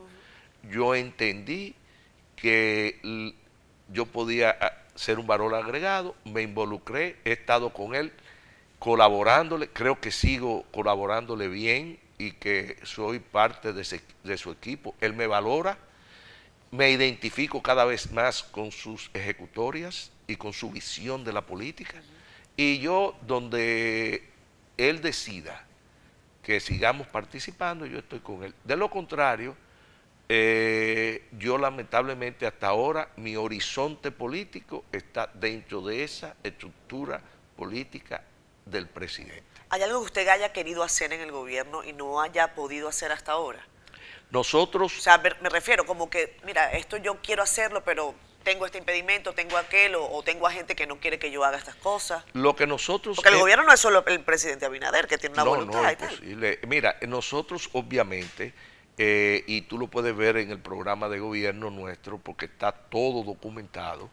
yo 0.70 0.94
entendí 0.94 1.74
que 2.36 3.34
yo 3.88 4.06
podía 4.06 4.56
ser 4.94 5.18
un 5.18 5.26
valor 5.26 5.54
agregado, 5.54 6.14
me 6.24 6.42
involucré, 6.42 7.16
he 7.24 7.32
estado 7.32 7.72
con 7.72 7.94
él 7.94 8.12
colaborándole, 8.78 9.68
creo 9.68 10.00
que 10.00 10.10
sigo 10.10 10.64
colaborándole 10.72 11.48
bien 11.48 11.98
y 12.18 12.32
que 12.32 12.76
soy 12.82 13.18
parte 13.20 13.72
de, 13.72 14.00
de 14.24 14.38
su 14.38 14.50
equipo. 14.50 14.94
Él 15.00 15.12
me 15.14 15.26
valora, 15.26 15.78
me 16.70 16.90
identifico 16.90 17.62
cada 17.62 17.84
vez 17.84 18.10
más 18.12 18.42
con 18.42 18.72
sus 18.72 19.10
ejecutorias 19.14 20.10
y 20.26 20.36
con 20.36 20.52
su 20.52 20.70
visión 20.70 21.24
de 21.24 21.32
la 21.32 21.42
política. 21.42 22.02
Y 22.56 22.78
yo, 22.80 23.16
donde 23.22 24.28
él 24.76 25.00
decida 25.00 25.64
que 26.42 26.60
sigamos 26.60 27.06
participando, 27.06 27.86
yo 27.86 27.98
estoy 27.98 28.20
con 28.20 28.42
él. 28.42 28.54
De 28.64 28.76
lo 28.76 28.90
contrario, 28.90 29.56
eh, 30.28 31.28
yo 31.32 31.58
lamentablemente 31.58 32.46
hasta 32.46 32.68
ahora 32.68 33.10
mi 33.16 33.36
horizonte 33.36 34.10
político 34.10 34.84
está 34.92 35.30
dentro 35.34 35.82
de 35.82 36.04
esa 36.04 36.36
estructura 36.42 37.20
política 37.56 38.24
del 38.64 38.88
presidente. 38.88 39.44
¿Hay 39.68 39.82
algo 39.82 40.00
que 40.00 40.06
usted 40.06 40.28
haya 40.28 40.52
querido 40.52 40.82
hacer 40.82 41.12
en 41.12 41.20
el 41.20 41.32
gobierno 41.32 41.84
y 41.84 41.92
no 41.92 42.20
haya 42.20 42.54
podido 42.54 42.88
hacer 42.88 43.12
hasta 43.12 43.32
ahora? 43.32 43.66
Nosotros... 44.30 44.96
O 44.98 45.00
sea, 45.00 45.18
me 45.18 45.48
refiero 45.48 45.84
como 45.86 46.08
que, 46.10 46.36
mira, 46.44 46.72
esto 46.72 46.96
yo 46.96 47.20
quiero 47.22 47.42
hacerlo, 47.42 47.82
pero 47.84 48.14
tengo 48.42 48.66
este 48.66 48.78
impedimento, 48.78 49.32
tengo 49.32 49.56
aquel, 49.56 49.94
o, 49.94 50.22
tengo 50.22 50.46
a 50.46 50.50
gente 50.50 50.74
que 50.74 50.86
no 50.86 50.98
quiere 50.98 51.18
que 51.18 51.30
yo 51.30 51.44
haga 51.44 51.58
estas 51.58 51.76
cosas. 51.76 52.24
Lo 52.32 52.54
que 52.54 52.66
nosotros... 52.66 53.16
Porque 53.16 53.30
el 53.30 53.38
gobierno 53.38 53.64
no 53.64 53.72
es 53.72 53.80
solo 53.80 54.04
el 54.06 54.20
presidente 54.20 54.66
Abinader, 54.66 55.06
que 55.06 55.18
tiene 55.18 55.34
una 55.34 55.44
voluntad. 55.44 55.96
Mira, 56.66 56.96
nosotros 57.06 57.70
obviamente, 57.72 58.54
eh, 58.98 59.44
y 59.46 59.62
tú 59.62 59.78
lo 59.78 59.88
puedes 59.88 60.16
ver 60.16 60.36
en 60.36 60.50
el 60.50 60.58
programa 60.58 61.08
de 61.08 61.18
gobierno 61.18 61.70
nuestro, 61.70 62.18
porque 62.18 62.46
está 62.46 62.72
todo 62.72 63.22
documentado, 63.22 64.10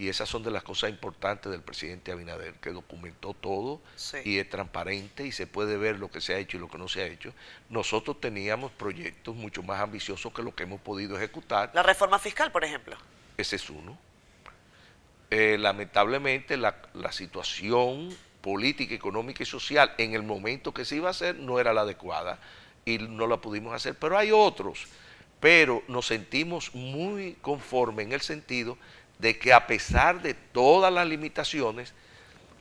y 0.00 0.08
esas 0.08 0.30
son 0.30 0.42
de 0.42 0.50
las 0.50 0.62
cosas 0.62 0.88
importantes 0.88 1.52
del 1.52 1.60
presidente 1.60 2.10
Abinader, 2.10 2.54
que 2.54 2.70
documentó 2.70 3.34
todo 3.34 3.82
y 4.24 4.38
es 4.38 4.48
transparente 4.48 5.26
y 5.26 5.32
se 5.32 5.46
puede 5.46 5.76
ver 5.76 5.98
lo 5.98 6.10
que 6.10 6.22
se 6.22 6.32
ha 6.32 6.38
hecho 6.38 6.56
y 6.56 6.60
lo 6.60 6.70
que 6.70 6.78
no 6.78 6.88
se 6.88 7.02
ha 7.02 7.06
hecho. 7.06 7.34
Nosotros 7.68 8.18
teníamos 8.18 8.72
proyectos 8.72 9.36
mucho 9.36 9.62
más 9.62 9.78
ambiciosos 9.78 10.32
que 10.32 10.42
lo 10.42 10.54
que 10.54 10.62
hemos 10.62 10.80
podido 10.80 11.18
ejecutar. 11.18 11.70
La 11.74 11.82
reforma 11.82 12.18
fiscal, 12.18 12.50
por 12.50 12.64
ejemplo. 12.64 12.96
Ese 13.40 13.56
es 13.56 13.70
uno. 13.70 13.98
Eh, 15.30 15.56
lamentablemente 15.58 16.56
la, 16.56 16.74
situación 17.10 18.14
política, 18.40 18.94
económica 18.94 19.42
y 19.42 19.46
social 19.46 19.94
en 19.96 20.14
el 20.14 20.22
momento 20.22 20.74
que 20.74 20.84
se 20.84 20.96
iba 20.96 21.08
a 21.08 21.12
hacer 21.12 21.36
no 21.36 21.60
era 21.60 21.72
la 21.72 21.82
adecuada 21.82 22.38
y 22.84 22.98
no 22.98 23.26
la 23.26 23.40
pudimos 23.40 23.74
hacer. 23.74 23.94
Pero 23.98 24.18
hay 24.18 24.30
otros. 24.32 24.86
Pero 25.40 25.82
nos 25.88 26.06
sentimos 26.06 26.74
muy 26.74 27.34
conformes 27.40 28.06
en 28.06 28.12
el 28.12 28.20
sentido 28.20 28.76
de 29.18 29.38
que 29.38 29.52
a 29.52 29.66
pesar 29.66 30.20
de 30.20 30.34
todas 30.34 30.92
las 30.92 31.06
limitaciones, 31.06 31.94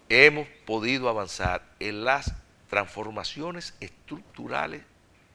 hemos 0.07 0.47
podido 0.65 1.09
avanzar 1.09 1.63
en 1.79 2.05
las 2.05 2.33
transformaciones 2.69 3.73
estructurales 3.79 4.81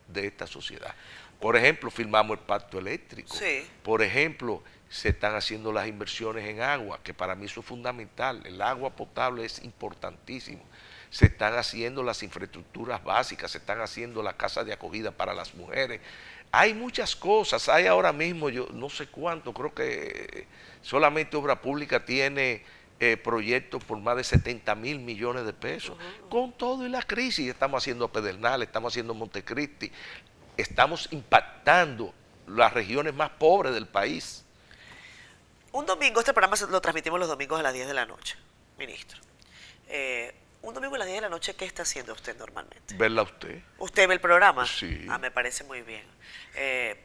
de 0.08 0.26
esta 0.26 0.46
sociedad. 0.46 0.94
Por 1.40 1.56
ejemplo, 1.56 1.90
firmamos 1.90 2.38
el 2.38 2.44
pacto 2.44 2.78
eléctrico. 2.78 3.34
Por 3.82 4.02
ejemplo, 4.02 4.62
se 4.94 5.08
están 5.08 5.34
haciendo 5.34 5.72
las 5.72 5.88
inversiones 5.88 6.48
en 6.48 6.62
agua, 6.62 7.00
que 7.02 7.12
para 7.12 7.34
mí 7.34 7.46
eso 7.46 7.58
es 7.58 7.66
fundamental. 7.66 8.40
El 8.44 8.62
agua 8.62 8.90
potable 8.90 9.44
es 9.44 9.60
importantísimo. 9.64 10.62
Se 11.10 11.26
están 11.26 11.54
haciendo 11.56 12.04
las 12.04 12.22
infraestructuras 12.22 13.02
básicas, 13.02 13.50
se 13.50 13.58
están 13.58 13.80
haciendo 13.80 14.22
las 14.22 14.34
casas 14.34 14.66
de 14.66 14.72
acogida 14.72 15.10
para 15.10 15.34
las 15.34 15.52
mujeres. 15.56 16.00
Hay 16.52 16.74
muchas 16.74 17.16
cosas. 17.16 17.68
Hay 17.68 17.88
ahora 17.88 18.12
mismo, 18.12 18.50
yo 18.50 18.68
no 18.72 18.88
sé 18.88 19.08
cuánto, 19.08 19.52
creo 19.52 19.74
que 19.74 20.46
solamente 20.80 21.36
Obra 21.36 21.60
Pública 21.60 22.04
tiene 22.04 22.62
eh, 23.00 23.16
proyectos 23.16 23.82
por 23.82 23.98
más 23.98 24.16
de 24.16 24.22
70 24.22 24.76
mil 24.76 25.00
millones 25.00 25.44
de 25.44 25.54
pesos. 25.54 25.96
Con 26.30 26.52
todo 26.52 26.86
y 26.86 26.88
la 26.88 27.02
crisis, 27.02 27.48
estamos 27.48 27.82
haciendo 27.82 28.12
Pedernal, 28.12 28.62
estamos 28.62 28.92
haciendo 28.92 29.12
Montecristi, 29.12 29.90
estamos 30.56 31.08
impactando 31.10 32.14
las 32.46 32.72
regiones 32.72 33.12
más 33.12 33.30
pobres 33.30 33.74
del 33.74 33.88
país 33.88 34.43
un 35.74 35.86
domingo, 35.86 36.20
este 36.20 36.32
programa 36.32 36.56
lo 36.70 36.80
transmitimos 36.80 37.18
los 37.18 37.28
domingos 37.28 37.58
a 37.58 37.62
las 37.62 37.74
10 37.74 37.88
de 37.88 37.94
la 37.94 38.06
noche, 38.06 38.36
ministro. 38.78 39.18
Eh, 39.88 40.32
un 40.62 40.72
domingo 40.72 40.94
a 40.94 40.98
las 40.98 41.06
10 41.06 41.16
de 41.16 41.22
la 41.22 41.28
noche, 41.28 41.54
¿qué 41.56 41.64
está 41.64 41.82
haciendo 41.82 42.12
usted 42.12 42.38
normalmente? 42.38 42.94
Verla 42.94 43.22
usted. 43.22 43.60
¿Usted 43.78 44.06
ve 44.06 44.14
el 44.14 44.20
programa? 44.20 44.66
Sí. 44.66 45.04
Ah, 45.10 45.18
me 45.18 45.32
parece 45.32 45.64
muy 45.64 45.82
bien. 45.82 46.04
Eh, 46.54 46.96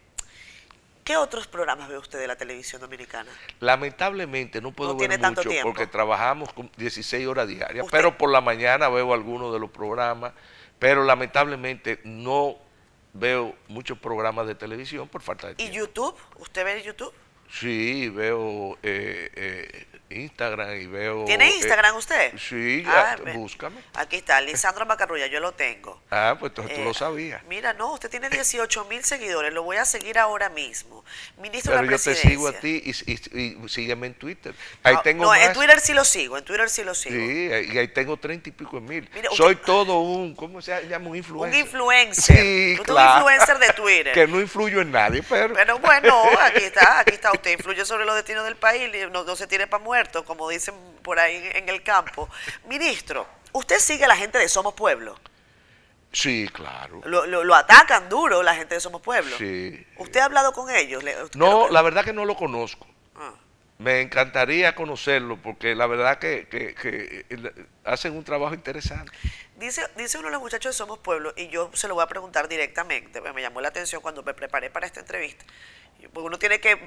¿Qué 1.04 1.18
otros 1.18 1.48
programas 1.48 1.90
ve 1.90 1.98
usted 1.98 2.20
de 2.20 2.28
la 2.28 2.36
televisión 2.36 2.80
dominicana? 2.80 3.32
Lamentablemente 3.60 4.62
no 4.62 4.72
puedo 4.72 4.96
ver 4.96 5.20
mucho 5.20 5.50
porque 5.64 5.88
trabajamos 5.88 6.54
con 6.54 6.70
16 6.78 7.26
horas 7.26 7.48
diarias, 7.48 7.88
pero 7.90 8.20
por 8.20 8.30
la 8.30 8.40
mañana 8.40 8.88
veo 8.90 9.16
algunos 9.16 9.52
de 9.52 9.60
los 9.60 9.72
programas, 9.72 10.34
pero 10.78 11.04
lamentablemente 11.04 12.02
no 12.04 12.56
veo 13.14 13.56
muchos 13.68 13.98
programas 13.98 14.46
de 14.46 14.54
televisión 14.54 15.08
por 15.08 15.24
falta 15.24 15.48
de 15.48 15.56
tiempo. 15.56 15.74
¿Y 15.74 15.76
YouTube? 15.76 16.16
¿Usted 16.38 16.64
ve 16.64 16.84
YouTube? 16.84 17.12
Sí, 17.52 18.10
veo 18.10 18.78
eh, 18.84 19.32
eh, 19.36 19.86
Instagram 20.10 20.76
y 20.76 20.86
veo... 20.86 21.26
¿Tiene 21.26 21.50
eh, 21.50 21.56
Instagram 21.58 21.96
usted? 21.96 22.34
Sí, 22.38 22.84
ah, 22.88 23.18
búscame. 23.34 23.82
Aquí 23.96 24.18
está, 24.18 24.40
Lisandro 24.40 24.86
Macarrulla, 24.86 25.28
yo 25.28 25.40
lo 25.40 25.52
tengo. 25.54 26.02
Ah, 26.12 26.36
pues 26.40 26.52
entonces 26.52 26.78
tú 26.78 26.84
lo 26.84 26.94
sabías. 26.94 27.44
Mira, 27.46 27.74
no, 27.74 27.94
usted 27.94 28.10
tiene 28.10 28.30
18 28.30 28.86
mil 28.86 29.04
seguidores, 29.04 29.52
lo 29.52 29.64
voy 29.64 29.78
a 29.78 29.86
seguir 29.86 30.20
ahora 30.20 30.50
mismo. 30.50 31.04
Ministro 31.38 31.72
Pero 31.72 31.84
de 31.84 31.92
la 31.92 31.98
yo 31.98 32.04
te 32.04 32.16
sigo 32.16 32.48
a 32.48 32.54
ti 32.54 32.84
y, 32.86 33.68
sígueme 33.68 34.08
en 34.08 34.14
Twitter. 34.14 34.54
Ahí 34.84 34.96
no, 34.96 35.02
tengo 35.02 35.26
no 35.26 35.36
en 35.36 35.52
Twitter 35.54 35.80
sí 35.80 35.94
lo 35.94 36.06
sigo, 36.06 36.38
en 36.38 36.46
Twitter 36.46 36.70
sí 36.70 36.84
lo 36.84 36.94
sigo. 36.94 37.16
Sí, 37.16 37.50
y 37.74 37.78
ahí 37.78 37.88
tengo 37.88 38.18
30 38.18 38.50
y 38.50 38.52
pico 38.52 38.80
de 38.80 38.88
mil. 38.88 39.10
Soy 39.36 39.56
todo 39.56 40.00
un, 40.02 40.36
¿cómo 40.36 40.62
se 40.62 40.88
llama? 40.88 41.10
Un 41.10 41.16
influencer. 41.16 41.62
Un 41.62 41.68
influencer. 41.68 42.36
Sí, 42.38 42.78
usted 42.80 42.94
un 42.94 43.02
influencer 43.02 43.60
de 43.60 43.74
Twitter. 43.74 44.14
Que 44.14 44.28
no 44.28 44.40
influyo 44.40 44.82
en 44.82 44.92
nadie, 44.92 45.24
pero... 45.28 45.56
Pero 45.56 45.80
bueno, 45.80 46.24
aquí 46.42 46.64
está, 46.64 47.00
aquí 47.00 47.14
está. 47.14 47.32
Influye 47.46 47.86
sobre 47.86 48.06
los 48.06 48.16
destinos 48.16 48.44
del 48.46 48.56
país, 48.56 48.90
no, 49.12 49.24
no 49.24 49.36
se 49.36 49.48
tiene 49.48 49.68
para 49.68 49.84
muerto, 49.84 50.26
como 50.26 50.50
dicen 50.50 50.76
por 51.02 51.20
ahí 51.20 51.50
en 51.54 51.70
el 51.70 51.84
campo. 51.84 52.30
Ministro, 52.68 53.28
¿usted 53.52 53.80
sigue 53.80 54.06
a 54.06 54.08
la 54.08 54.16
gente 54.16 54.38
de 54.38 54.50
Somos 54.50 54.74
Pueblo? 54.74 55.18
Sí, 56.12 56.50
claro. 56.52 57.02
Lo, 57.06 57.56
atacan 57.56 58.10
duro 58.10 58.42
la 58.42 58.56
gente 58.56 58.76
de 58.76 58.82
Somos 58.82 59.02
Pueblo. 59.02 59.38
Sí. 59.38 59.86
¿Usted 59.98 60.20
ha 60.20 60.26
hablado 60.26 60.54
con 60.54 60.70
ellos? 60.70 61.04
No, 61.36 61.70
la 61.70 61.82
verdad 61.82 62.04
que 62.04 62.14
no 62.14 62.26
lo 62.26 62.36
conozco. 62.36 62.88
Ah. 63.16 63.34
Me 63.78 64.02
encantaría 64.02 64.76
conocerlo 64.76 65.38
porque 65.38 65.76
la 65.76 65.88
verdad 65.88 66.20
que, 66.20 66.48
que, 66.48 67.26
hacen 67.86 68.18
un 68.18 68.24
trabajo 68.24 68.54
interesante. 68.54 69.12
Dice, 69.56 69.88
dice 69.96 70.18
uno 70.18 70.28
de 70.28 70.34
los 70.34 70.42
muchachos 70.42 70.74
de 70.74 70.78
Somos 70.78 71.00
Pueblo, 71.00 71.34
y 71.38 71.48
yo 71.48 71.70
se 71.74 71.88
lo 71.88 71.94
voy 71.94 72.04
a 72.04 72.08
preguntar 72.08 72.48
directamente, 72.50 73.22
me 73.22 73.42
llamó 73.42 73.62
la 73.62 73.70
atención 73.70 74.02
cuando 74.02 74.24
me 74.24 74.34
preparé 74.34 74.70
para 74.70 74.86
esta 74.86 75.00
entrevista. 75.00 75.46
Uno 76.14 76.40
tiene 76.40 76.60
que, 76.60 76.78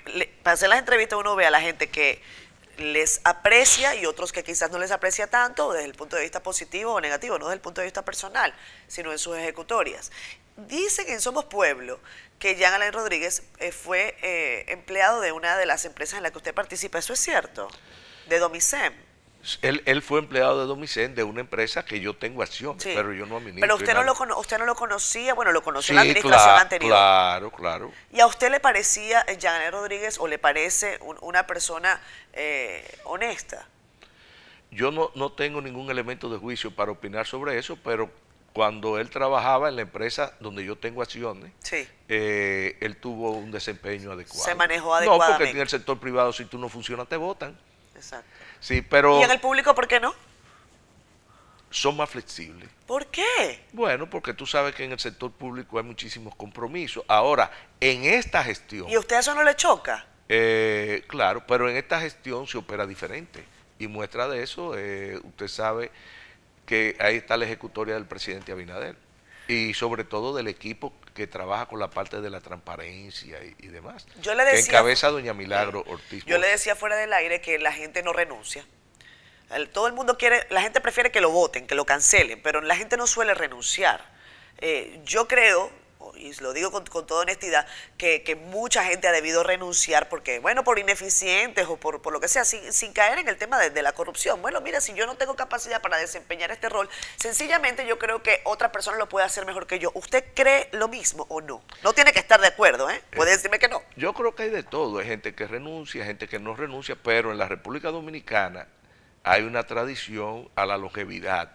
para 0.42 0.54
hacer 0.54 0.68
las 0.68 0.78
entrevistas 0.78 1.18
uno 1.18 1.36
ve 1.36 1.46
a 1.46 1.50
la 1.50 1.60
gente 1.60 1.88
que 1.88 2.22
les 2.78 3.20
aprecia 3.24 3.94
y 3.94 4.06
otros 4.06 4.32
que 4.32 4.42
quizás 4.42 4.70
no 4.70 4.78
les 4.78 4.90
aprecia 4.90 5.26
tanto 5.26 5.72
desde 5.72 5.86
el 5.86 5.94
punto 5.94 6.16
de 6.16 6.22
vista 6.22 6.42
positivo 6.42 6.94
o 6.94 7.00
negativo, 7.00 7.38
no 7.38 7.46
desde 7.46 7.56
el 7.56 7.60
punto 7.60 7.80
de 7.80 7.86
vista 7.86 8.04
personal, 8.04 8.54
sino 8.88 9.12
en 9.12 9.18
sus 9.18 9.36
ejecutorias. 9.36 10.10
Dicen 10.56 11.08
en 11.08 11.20
Somos 11.20 11.44
Pueblo 11.46 12.00
que 12.38 12.56
Jean 12.56 12.72
Alain 12.74 12.92
Rodríguez 12.92 13.42
eh, 13.58 13.72
fue 13.72 14.16
eh, 14.22 14.64
empleado 14.68 15.20
de 15.20 15.32
una 15.32 15.56
de 15.56 15.66
las 15.66 15.84
empresas 15.84 16.16
en 16.16 16.24
la 16.24 16.30
que 16.30 16.38
usted 16.38 16.54
participa. 16.54 16.98
¿Eso 16.98 17.12
es 17.12 17.20
cierto? 17.20 17.68
De 18.28 18.38
Domicem. 18.38 18.92
Él, 19.62 20.02
fue 20.02 20.20
empleado 20.20 20.60
de 20.60 20.66
Domicen 20.66 21.16
de 21.16 21.24
una 21.24 21.40
empresa 21.40 21.84
que 21.84 21.98
yo 22.00 22.14
tengo 22.14 22.42
acción, 22.42 22.76
pero 22.82 23.12
yo 23.12 23.26
no 23.26 23.38
administro. 23.38 23.60
Pero 23.60 23.74
usted 23.76 23.94
no, 23.94 24.04
lo, 24.04 24.38
usted 24.38 24.58
no 24.58 24.66
lo 24.66 24.76
conocía, 24.76 25.34
bueno, 25.34 25.50
lo 25.50 25.62
conoció 25.62 25.92
en 25.92 25.96
la 25.96 26.02
administración 26.02 26.58
anterior. 26.58 26.90
Claro, 26.90 27.50
claro. 27.50 27.92
¿Y 28.12 28.20
a 28.20 28.26
usted 28.26 28.50
le 28.50 28.60
parecía 28.60 29.26
Jean 29.38 29.72
Rodríguez 29.72 30.18
o 30.18 30.28
le 30.28 30.38
parece 30.38 31.00
una 31.22 31.46
persona 31.46 32.00
eh, 32.32 32.98
honesta? 33.04 33.66
Yo 34.70 34.92
no, 34.92 35.10
no 35.16 35.32
tengo 35.32 35.60
ningún 35.60 35.90
elemento 35.90 36.28
de 36.28 36.38
juicio 36.38 36.74
para 36.74 36.92
opinar 36.92 37.26
sobre 37.26 37.58
eso, 37.58 37.76
pero 37.82 38.10
cuando 38.52 38.98
él 38.98 39.10
trabajaba 39.10 39.68
en 39.68 39.76
la 39.76 39.82
empresa 39.82 40.34
donde 40.40 40.64
yo 40.64 40.76
tengo 40.76 41.02
acciones, 41.02 41.52
eh, 42.08 42.76
él 42.80 42.96
tuvo 42.96 43.32
un 43.32 43.50
desempeño 43.50 44.12
adecuado. 44.12 44.44
Se 44.44 44.54
manejó 44.54 44.94
adecuadamente. 44.94 45.32
No, 45.32 45.38
porque 45.38 45.50
en 45.50 45.60
el 45.60 45.68
sector 45.68 45.98
privado 45.98 46.32
si 46.32 46.44
tú 46.44 46.58
no 46.58 46.68
funcionas 46.68 47.08
te 47.08 47.16
votan. 47.16 47.56
Exacto. 48.02 48.28
Sí, 48.58 48.82
pero... 48.82 49.20
¿Y 49.20 49.22
en 49.22 49.30
el 49.30 49.40
público 49.40 49.74
por 49.76 49.86
qué 49.86 50.00
no? 50.00 50.12
Son 51.70 51.96
más 51.96 52.10
flexibles. 52.10 52.68
¿Por 52.84 53.06
qué? 53.06 53.64
Bueno, 53.72 54.10
porque 54.10 54.34
tú 54.34 54.44
sabes 54.44 54.74
que 54.74 54.84
en 54.84 54.90
el 54.90 54.98
sector 54.98 55.30
público 55.30 55.78
hay 55.78 55.84
muchísimos 55.84 56.34
compromisos. 56.34 57.04
Ahora, 57.06 57.50
en 57.80 58.04
esta 58.04 58.42
gestión... 58.42 58.88
¿Y 58.88 58.94
a 58.96 58.98
usted 58.98 59.20
eso 59.20 59.34
no 59.34 59.44
le 59.44 59.54
choca? 59.54 60.04
Eh, 60.28 61.04
claro, 61.06 61.46
pero 61.46 61.70
en 61.70 61.76
esta 61.76 62.00
gestión 62.00 62.48
se 62.48 62.58
opera 62.58 62.86
diferente. 62.86 63.44
Y 63.78 63.86
muestra 63.86 64.26
de 64.26 64.42
eso, 64.42 64.76
eh, 64.76 65.20
usted 65.22 65.46
sabe 65.46 65.92
que 66.66 66.96
ahí 66.98 67.16
está 67.16 67.36
la 67.36 67.44
ejecutoria 67.44 67.94
del 67.94 68.06
presidente 68.06 68.50
Abinader. 68.50 68.96
Y 69.46 69.74
sobre 69.74 70.02
todo 70.02 70.34
del 70.34 70.48
equipo 70.48 70.92
que 71.14 71.26
trabaja 71.26 71.66
con 71.66 71.78
la 71.78 71.90
parte 71.90 72.20
de 72.20 72.30
la 72.30 72.40
transparencia 72.40 73.38
y, 73.58 73.68
demás. 73.68 74.06
Yo 74.20 74.34
le 74.34 74.44
decía, 74.44 74.62
que 74.62 74.70
encabeza 74.70 75.08
doña 75.08 75.34
Milagro 75.34 75.84
Ortiz. 75.86 76.24
Yo 76.24 76.38
le 76.38 76.48
decía 76.48 76.76
fuera 76.76 76.96
del 76.96 77.12
aire 77.12 77.40
que 77.40 77.58
la 77.58 77.72
gente 77.72 78.02
no 78.02 78.12
renuncia. 78.12 78.64
todo 79.72 79.86
el 79.86 79.92
mundo 79.92 80.16
quiere, 80.16 80.46
la 80.50 80.62
gente 80.62 80.80
prefiere 80.80 81.10
que 81.10 81.20
lo 81.20 81.30
voten, 81.30 81.66
que 81.66 81.74
lo 81.74 81.84
cancelen, 81.84 82.40
pero 82.42 82.60
la 82.60 82.76
gente 82.76 82.96
no 82.96 83.06
suele 83.06 83.34
renunciar. 83.34 84.04
Eh, 84.58 85.00
yo 85.04 85.28
creo, 85.28 85.70
y 86.16 86.32
lo 86.40 86.52
digo 86.52 86.70
con, 86.70 86.84
toda 86.84 87.22
honestidad, 87.22 87.66
que, 87.96 88.38
mucha 88.46 88.84
gente 88.84 89.08
ha 89.08 89.12
debido 89.12 89.42
renunciar 89.42 90.08
porque, 90.08 90.38
bueno, 90.38 90.64
por 90.64 90.78
ineficientes 90.78 91.66
o 91.68 91.76
por, 91.76 92.02
por 92.02 92.12
lo 92.12 92.20
que 92.20 92.28
sea, 92.28 92.44
sin, 92.44 92.92
caer 92.92 93.18
en 93.18 93.28
el 93.28 93.36
tema 93.36 93.58
de, 93.58 93.82
la 93.82 93.92
corrupción. 93.92 94.40
Bueno, 94.42 94.60
mira, 94.60 94.80
si 94.80 94.94
yo 94.94 95.06
no 95.06 95.16
tengo 95.16 95.34
capacidad 95.34 95.80
para 95.80 95.96
desempeñar 95.96 96.50
este 96.50 96.68
rol, 96.68 96.88
sencillamente 97.16 97.86
yo 97.86 97.98
creo 97.98 98.22
que 98.22 98.40
otra 98.44 98.72
persona 98.72 98.96
lo 98.96 99.08
puede 99.08 99.26
hacer 99.26 99.44
mejor 99.46 99.66
que 99.66 99.78
yo. 99.78 99.90
¿Usted 99.94 100.24
cree 100.34 100.68
lo 100.72 100.88
mismo 100.88 101.26
o 101.28 101.40
no? 101.40 101.62
No 101.82 101.92
tiene 101.92 102.12
que 102.12 102.20
estar 102.20 102.40
de 102.40 102.48
acuerdo, 102.48 102.90
¿eh? 102.90 103.02
Puede 103.14 103.32
decirme 103.32 103.58
que 103.58 103.68
no. 103.68 103.82
Yo 103.96 104.12
creo 104.12 104.34
que 104.34 104.44
hay 104.44 104.50
de 104.50 104.62
todo. 104.62 104.98
Hay 104.98 105.06
gente 105.06 105.34
que 105.34 105.46
renuncia, 105.46 106.04
gente 106.04 106.28
que 106.28 106.38
no 106.38 106.54
renuncia, 106.54 106.96
pero 107.02 107.32
en 107.32 107.38
la 107.38 107.48
República 107.48 107.90
Dominicana 107.90 108.68
hay 109.24 109.42
una 109.42 109.64
tradición 109.64 110.48
a 110.54 110.66
la 110.66 110.76
longevidad. 110.76 111.52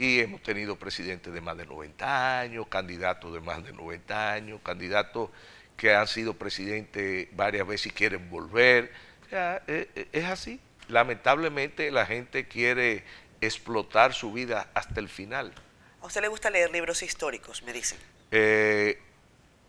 Y 0.00 0.18
hemos 0.20 0.42
tenido 0.42 0.76
presidentes 0.76 1.30
de 1.30 1.42
más 1.42 1.58
de 1.58 1.66
90 1.66 2.40
años, 2.40 2.66
candidatos 2.68 3.34
de 3.34 3.40
más 3.40 3.62
de 3.62 3.74
90 3.74 4.32
años, 4.32 4.58
candidatos 4.64 5.28
que 5.76 5.94
han 5.94 6.08
sido 6.08 6.32
presidentes 6.32 7.28
varias 7.36 7.66
veces 7.66 7.88
y 7.88 7.90
quieren 7.90 8.30
volver. 8.30 8.90
Eh, 9.30 9.60
eh, 9.66 10.08
es 10.10 10.24
así. 10.24 10.58
Lamentablemente 10.88 11.90
la 11.90 12.06
gente 12.06 12.48
quiere 12.48 13.04
explotar 13.42 14.14
su 14.14 14.32
vida 14.32 14.70
hasta 14.72 15.00
el 15.00 15.10
final. 15.10 15.52
¿A 16.00 16.06
usted 16.06 16.22
le 16.22 16.28
gusta 16.28 16.48
leer 16.48 16.70
libros 16.70 17.02
históricos, 17.02 17.62
me 17.62 17.74
dicen? 17.74 17.98
Eh, 18.30 18.98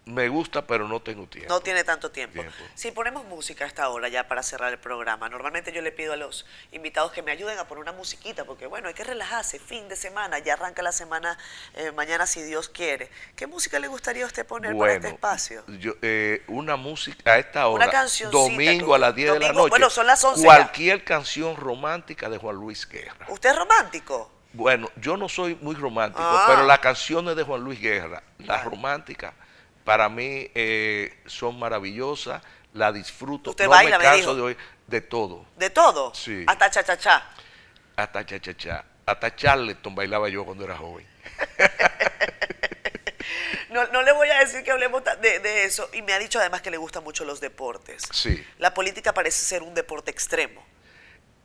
me 0.05 0.29
gusta, 0.29 0.65
pero 0.65 0.87
no 0.87 0.99
tengo 0.99 1.27
tiempo. 1.27 1.53
No 1.53 1.61
tiene 1.61 1.83
tanto 1.83 2.11
tiempo. 2.11 2.43
Si 2.73 2.91
ponemos 2.91 3.23
música 3.25 3.65
a 3.65 3.67
esta 3.67 3.87
hora 3.89 4.09
ya 4.09 4.27
para 4.27 4.41
cerrar 4.41 4.73
el 4.73 4.79
programa, 4.79 5.29
normalmente 5.29 5.71
yo 5.71 5.81
le 5.81 5.91
pido 5.91 6.13
a 6.13 6.15
los 6.15 6.45
invitados 6.71 7.11
que 7.11 7.21
me 7.21 7.31
ayuden 7.31 7.59
a 7.59 7.67
poner 7.67 7.83
una 7.83 7.91
musiquita, 7.91 8.43
porque 8.45 8.65
bueno, 8.65 8.87
hay 8.87 8.93
que 8.95 9.03
relajarse, 9.03 9.59
fin 9.59 9.87
de 9.89 9.95
semana, 9.95 10.39
ya 10.39 10.53
arranca 10.53 10.81
la 10.81 10.91
semana 10.91 11.37
eh, 11.75 11.91
mañana 11.91 12.25
si 12.25 12.41
Dios 12.41 12.67
quiere. 12.67 13.09
¿Qué 13.35 13.45
música 13.45 13.79
le 13.79 13.87
gustaría 13.87 14.23
a 14.23 14.27
usted 14.27 14.45
poner 14.45 14.75
para 14.75 14.93
este 14.93 15.09
espacio? 15.09 15.63
Yo, 15.67 15.93
eh, 16.01 16.43
una 16.47 16.75
música 16.75 17.33
a 17.33 17.37
esta 17.37 17.67
hora, 17.67 17.87
una 17.87 18.31
domingo 18.31 18.95
a 18.95 18.99
las 18.99 19.15
10 19.15 19.33
de 19.33 19.39
la 19.39 19.53
noche. 19.53 19.69
Bueno, 19.69 19.89
son 19.89 20.07
las 20.07 20.23
11 20.23 20.43
Cualquier 20.43 21.03
canción 21.03 21.55
romántica 21.55 22.27
de 22.27 22.37
Juan 22.37 22.55
Luis 22.55 22.87
Guerra. 22.87 23.27
¿Usted 23.29 23.51
es 23.51 23.55
romántico? 23.55 24.31
Bueno, 24.53 24.89
yo 24.97 25.15
no 25.15 25.29
soy 25.29 25.55
muy 25.61 25.75
romántico, 25.75 26.23
ah. 26.23 26.45
pero 26.47 26.65
las 26.65 26.79
canciones 26.79 27.35
de 27.35 27.43
Juan 27.43 27.61
Luis 27.61 27.79
Guerra, 27.79 28.21
las 28.39 28.65
románticas, 28.65 29.33
para 29.83 30.09
mí 30.09 30.49
eh, 30.55 31.21
son 31.25 31.59
maravillosas, 31.59 32.41
la 32.73 32.91
disfruto. 32.91 33.51
¿Usted 33.51 33.65
no 33.65 33.71
baila, 33.71 33.97
me 33.97 34.03
canso 34.03 34.35
de 34.35 34.41
hoy 34.41 34.57
de 34.87 35.01
todo. 35.01 35.45
¿De 35.57 35.69
todo? 35.69 36.13
Sí. 36.13 36.43
Hasta 36.47 36.69
cha-cha-cha. 36.69 37.29
Hasta 37.95 38.25
cha-cha-cha. 38.25 38.85
Hasta 39.05 39.35
Charleston 39.35 39.95
bailaba 39.95 40.29
yo 40.29 40.45
cuando 40.45 40.65
era 40.65 40.77
joven. 40.77 41.07
no, 43.69 43.87
no, 43.87 44.01
le 44.03 44.11
voy 44.11 44.29
a 44.29 44.39
decir 44.39 44.63
que 44.63 44.71
hablemos 44.71 45.01
de, 45.21 45.39
de, 45.39 45.63
eso. 45.63 45.89
Y 45.93 46.01
me 46.01 46.13
ha 46.13 46.19
dicho 46.19 46.39
además 46.39 46.61
que 46.61 46.69
le 46.69 46.77
gustan 46.77 47.03
mucho 47.03 47.25
los 47.25 47.41
deportes. 47.41 48.03
Sí. 48.11 48.45
La 48.59 48.73
política 48.73 49.13
parece 49.13 49.43
ser 49.43 49.63
un 49.63 49.73
deporte 49.73 50.11
extremo. 50.11 50.63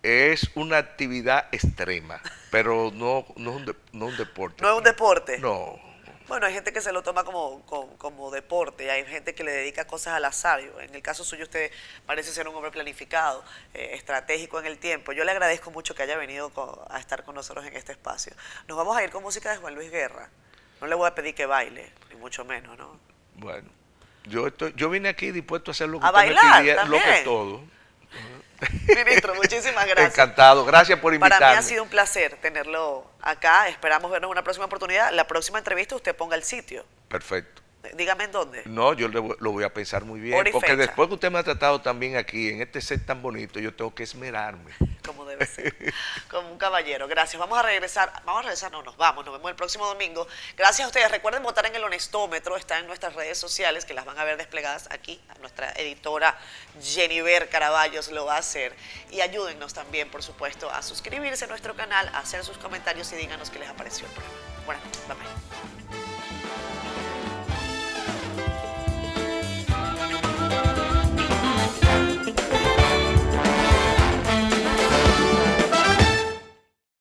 Es 0.02 0.50
una 0.54 0.78
actividad 0.78 1.48
extrema, 1.50 2.20
pero 2.50 2.92
no, 2.94 3.26
no, 3.36 3.50
es 3.50 3.56
un 3.56 3.76
no 3.92 4.06
un 4.06 4.16
deporte. 4.16 4.62
¿No 4.62 4.72
es 4.72 4.78
un 4.78 4.84
deporte? 4.84 5.38
No. 5.38 5.80
Bueno, 6.28 6.46
hay 6.46 6.54
gente 6.54 6.72
que 6.72 6.80
se 6.80 6.92
lo 6.92 7.02
toma 7.02 7.22
como, 7.22 7.64
como, 7.98 8.30
deporte, 8.30 8.90
hay 8.90 9.04
gente 9.04 9.34
que 9.34 9.44
le 9.44 9.52
dedica 9.52 9.86
cosas 9.86 10.14
al 10.14 10.24
azar. 10.24 10.60
En 10.60 10.94
el 10.94 11.02
caso 11.02 11.24
suyo 11.24 11.44
usted 11.44 11.70
parece 12.04 12.32
ser 12.32 12.48
un 12.48 12.56
hombre 12.56 12.72
planificado, 12.72 13.44
eh, 13.74 13.90
estratégico 13.94 14.58
en 14.58 14.66
el 14.66 14.78
tiempo. 14.78 15.12
Yo 15.12 15.24
le 15.24 15.30
agradezco 15.30 15.70
mucho 15.70 15.94
que 15.94 16.02
haya 16.02 16.16
venido 16.16 16.50
a 16.90 16.98
estar 16.98 17.22
con 17.24 17.36
nosotros 17.36 17.64
en 17.66 17.76
este 17.76 17.92
espacio. 17.92 18.32
Nos 18.66 18.76
vamos 18.76 18.96
a 18.96 19.04
ir 19.04 19.10
con 19.10 19.22
música 19.22 19.50
de 19.50 19.58
Juan 19.58 19.74
Luis 19.74 19.90
Guerra. 19.90 20.28
No 20.80 20.88
le 20.88 20.94
voy 20.96 21.06
a 21.06 21.14
pedir 21.14 21.34
que 21.34 21.46
baile, 21.46 21.92
ni 22.10 22.16
mucho 22.16 22.44
menos, 22.44 22.76
¿no? 22.76 22.98
Bueno, 23.34 23.68
yo 24.24 24.48
estoy, 24.48 24.72
yo 24.76 24.90
vine 24.90 25.08
aquí 25.08 25.30
dispuesto 25.30 25.70
a 25.70 25.72
hacer 25.72 25.88
lo 25.88 26.00
que 26.00 26.06
a 26.06 26.10
bailar, 26.10 26.88
lo 26.88 26.98
que 26.98 27.22
todo. 27.24 27.62
Ministro, 28.88 29.34
muchísimas 29.34 29.86
gracias. 29.86 30.14
Encantado, 30.14 30.64
gracias 30.64 30.98
por 30.98 31.14
invitarme. 31.14 31.38
Para 31.38 31.52
mí 31.52 31.58
ha 31.58 31.62
sido 31.62 31.82
un 31.82 31.88
placer 31.88 32.36
tenerlo 32.40 33.10
acá. 33.26 33.68
Esperamos 33.68 34.10
vernos 34.10 34.28
en 34.28 34.32
una 34.32 34.44
próxima 34.44 34.66
oportunidad. 34.66 35.12
La 35.12 35.26
próxima 35.26 35.58
entrevista 35.58 35.96
usted 35.96 36.14
ponga 36.14 36.36
el 36.36 36.42
sitio. 36.42 36.84
Perfecto. 37.08 37.65
Dígame 37.94 38.24
en 38.24 38.32
dónde. 38.32 38.62
No, 38.66 38.92
yo 38.92 39.08
lo 39.08 39.52
voy 39.52 39.64
a 39.64 39.72
pensar 39.72 40.04
muy 40.04 40.20
bien. 40.20 40.44
Porque 40.52 40.76
después 40.76 41.08
que 41.08 41.14
usted 41.14 41.30
me 41.30 41.38
ha 41.38 41.42
tratado 41.42 41.80
también 41.80 42.16
aquí, 42.16 42.50
en 42.50 42.62
este 42.62 42.80
set 42.80 43.04
tan 43.04 43.22
bonito, 43.22 43.58
yo 43.60 43.74
tengo 43.74 43.94
que 43.94 44.02
esmerarme. 44.02 44.72
Como 45.04 45.24
debe 45.24 45.46
ser. 45.46 45.74
Como 46.30 46.50
un 46.50 46.58
caballero. 46.58 47.06
Gracias. 47.08 47.38
Vamos 47.38 47.58
a 47.58 47.62
regresar. 47.62 48.12
Vamos 48.24 48.40
a 48.40 48.42
regresar, 48.42 48.72
no, 48.72 48.82
nos 48.82 48.96
vamos. 48.96 49.24
Nos 49.24 49.34
vemos 49.34 49.50
el 49.50 49.56
próximo 49.56 49.86
domingo. 49.86 50.26
Gracias 50.56 50.84
a 50.84 50.88
ustedes. 50.88 51.10
Recuerden 51.10 51.42
votar 51.42 51.66
en 51.66 51.74
el 51.76 51.84
honestómetro. 51.84 52.56
Está 52.56 52.78
en 52.78 52.86
nuestras 52.86 53.14
redes 53.14 53.38
sociales, 53.38 53.84
que 53.84 53.94
las 53.94 54.04
van 54.04 54.18
a 54.18 54.24
ver 54.24 54.36
desplegadas 54.36 54.88
aquí. 54.90 55.20
Nuestra 55.40 55.72
editora 55.72 56.38
Jennifer 56.82 57.48
Caraballos 57.48 58.10
lo 58.10 58.26
va 58.26 58.36
a 58.36 58.38
hacer. 58.38 58.74
Y 59.10 59.20
ayúdennos 59.20 59.74
también, 59.74 60.10
por 60.10 60.22
supuesto, 60.22 60.70
a 60.70 60.82
suscribirse 60.82 61.44
a 61.44 61.48
nuestro 61.48 61.74
canal, 61.74 62.08
a 62.08 62.18
hacer 62.18 62.44
sus 62.44 62.58
comentarios 62.58 63.12
y 63.12 63.16
díganos 63.16 63.50
qué 63.50 63.58
les 63.58 63.68
apareció 63.68 64.06
el 64.06 64.12
programa. 64.12 64.36
Bueno, 64.66 64.80
bye 65.06 65.14
bye. 65.14 65.75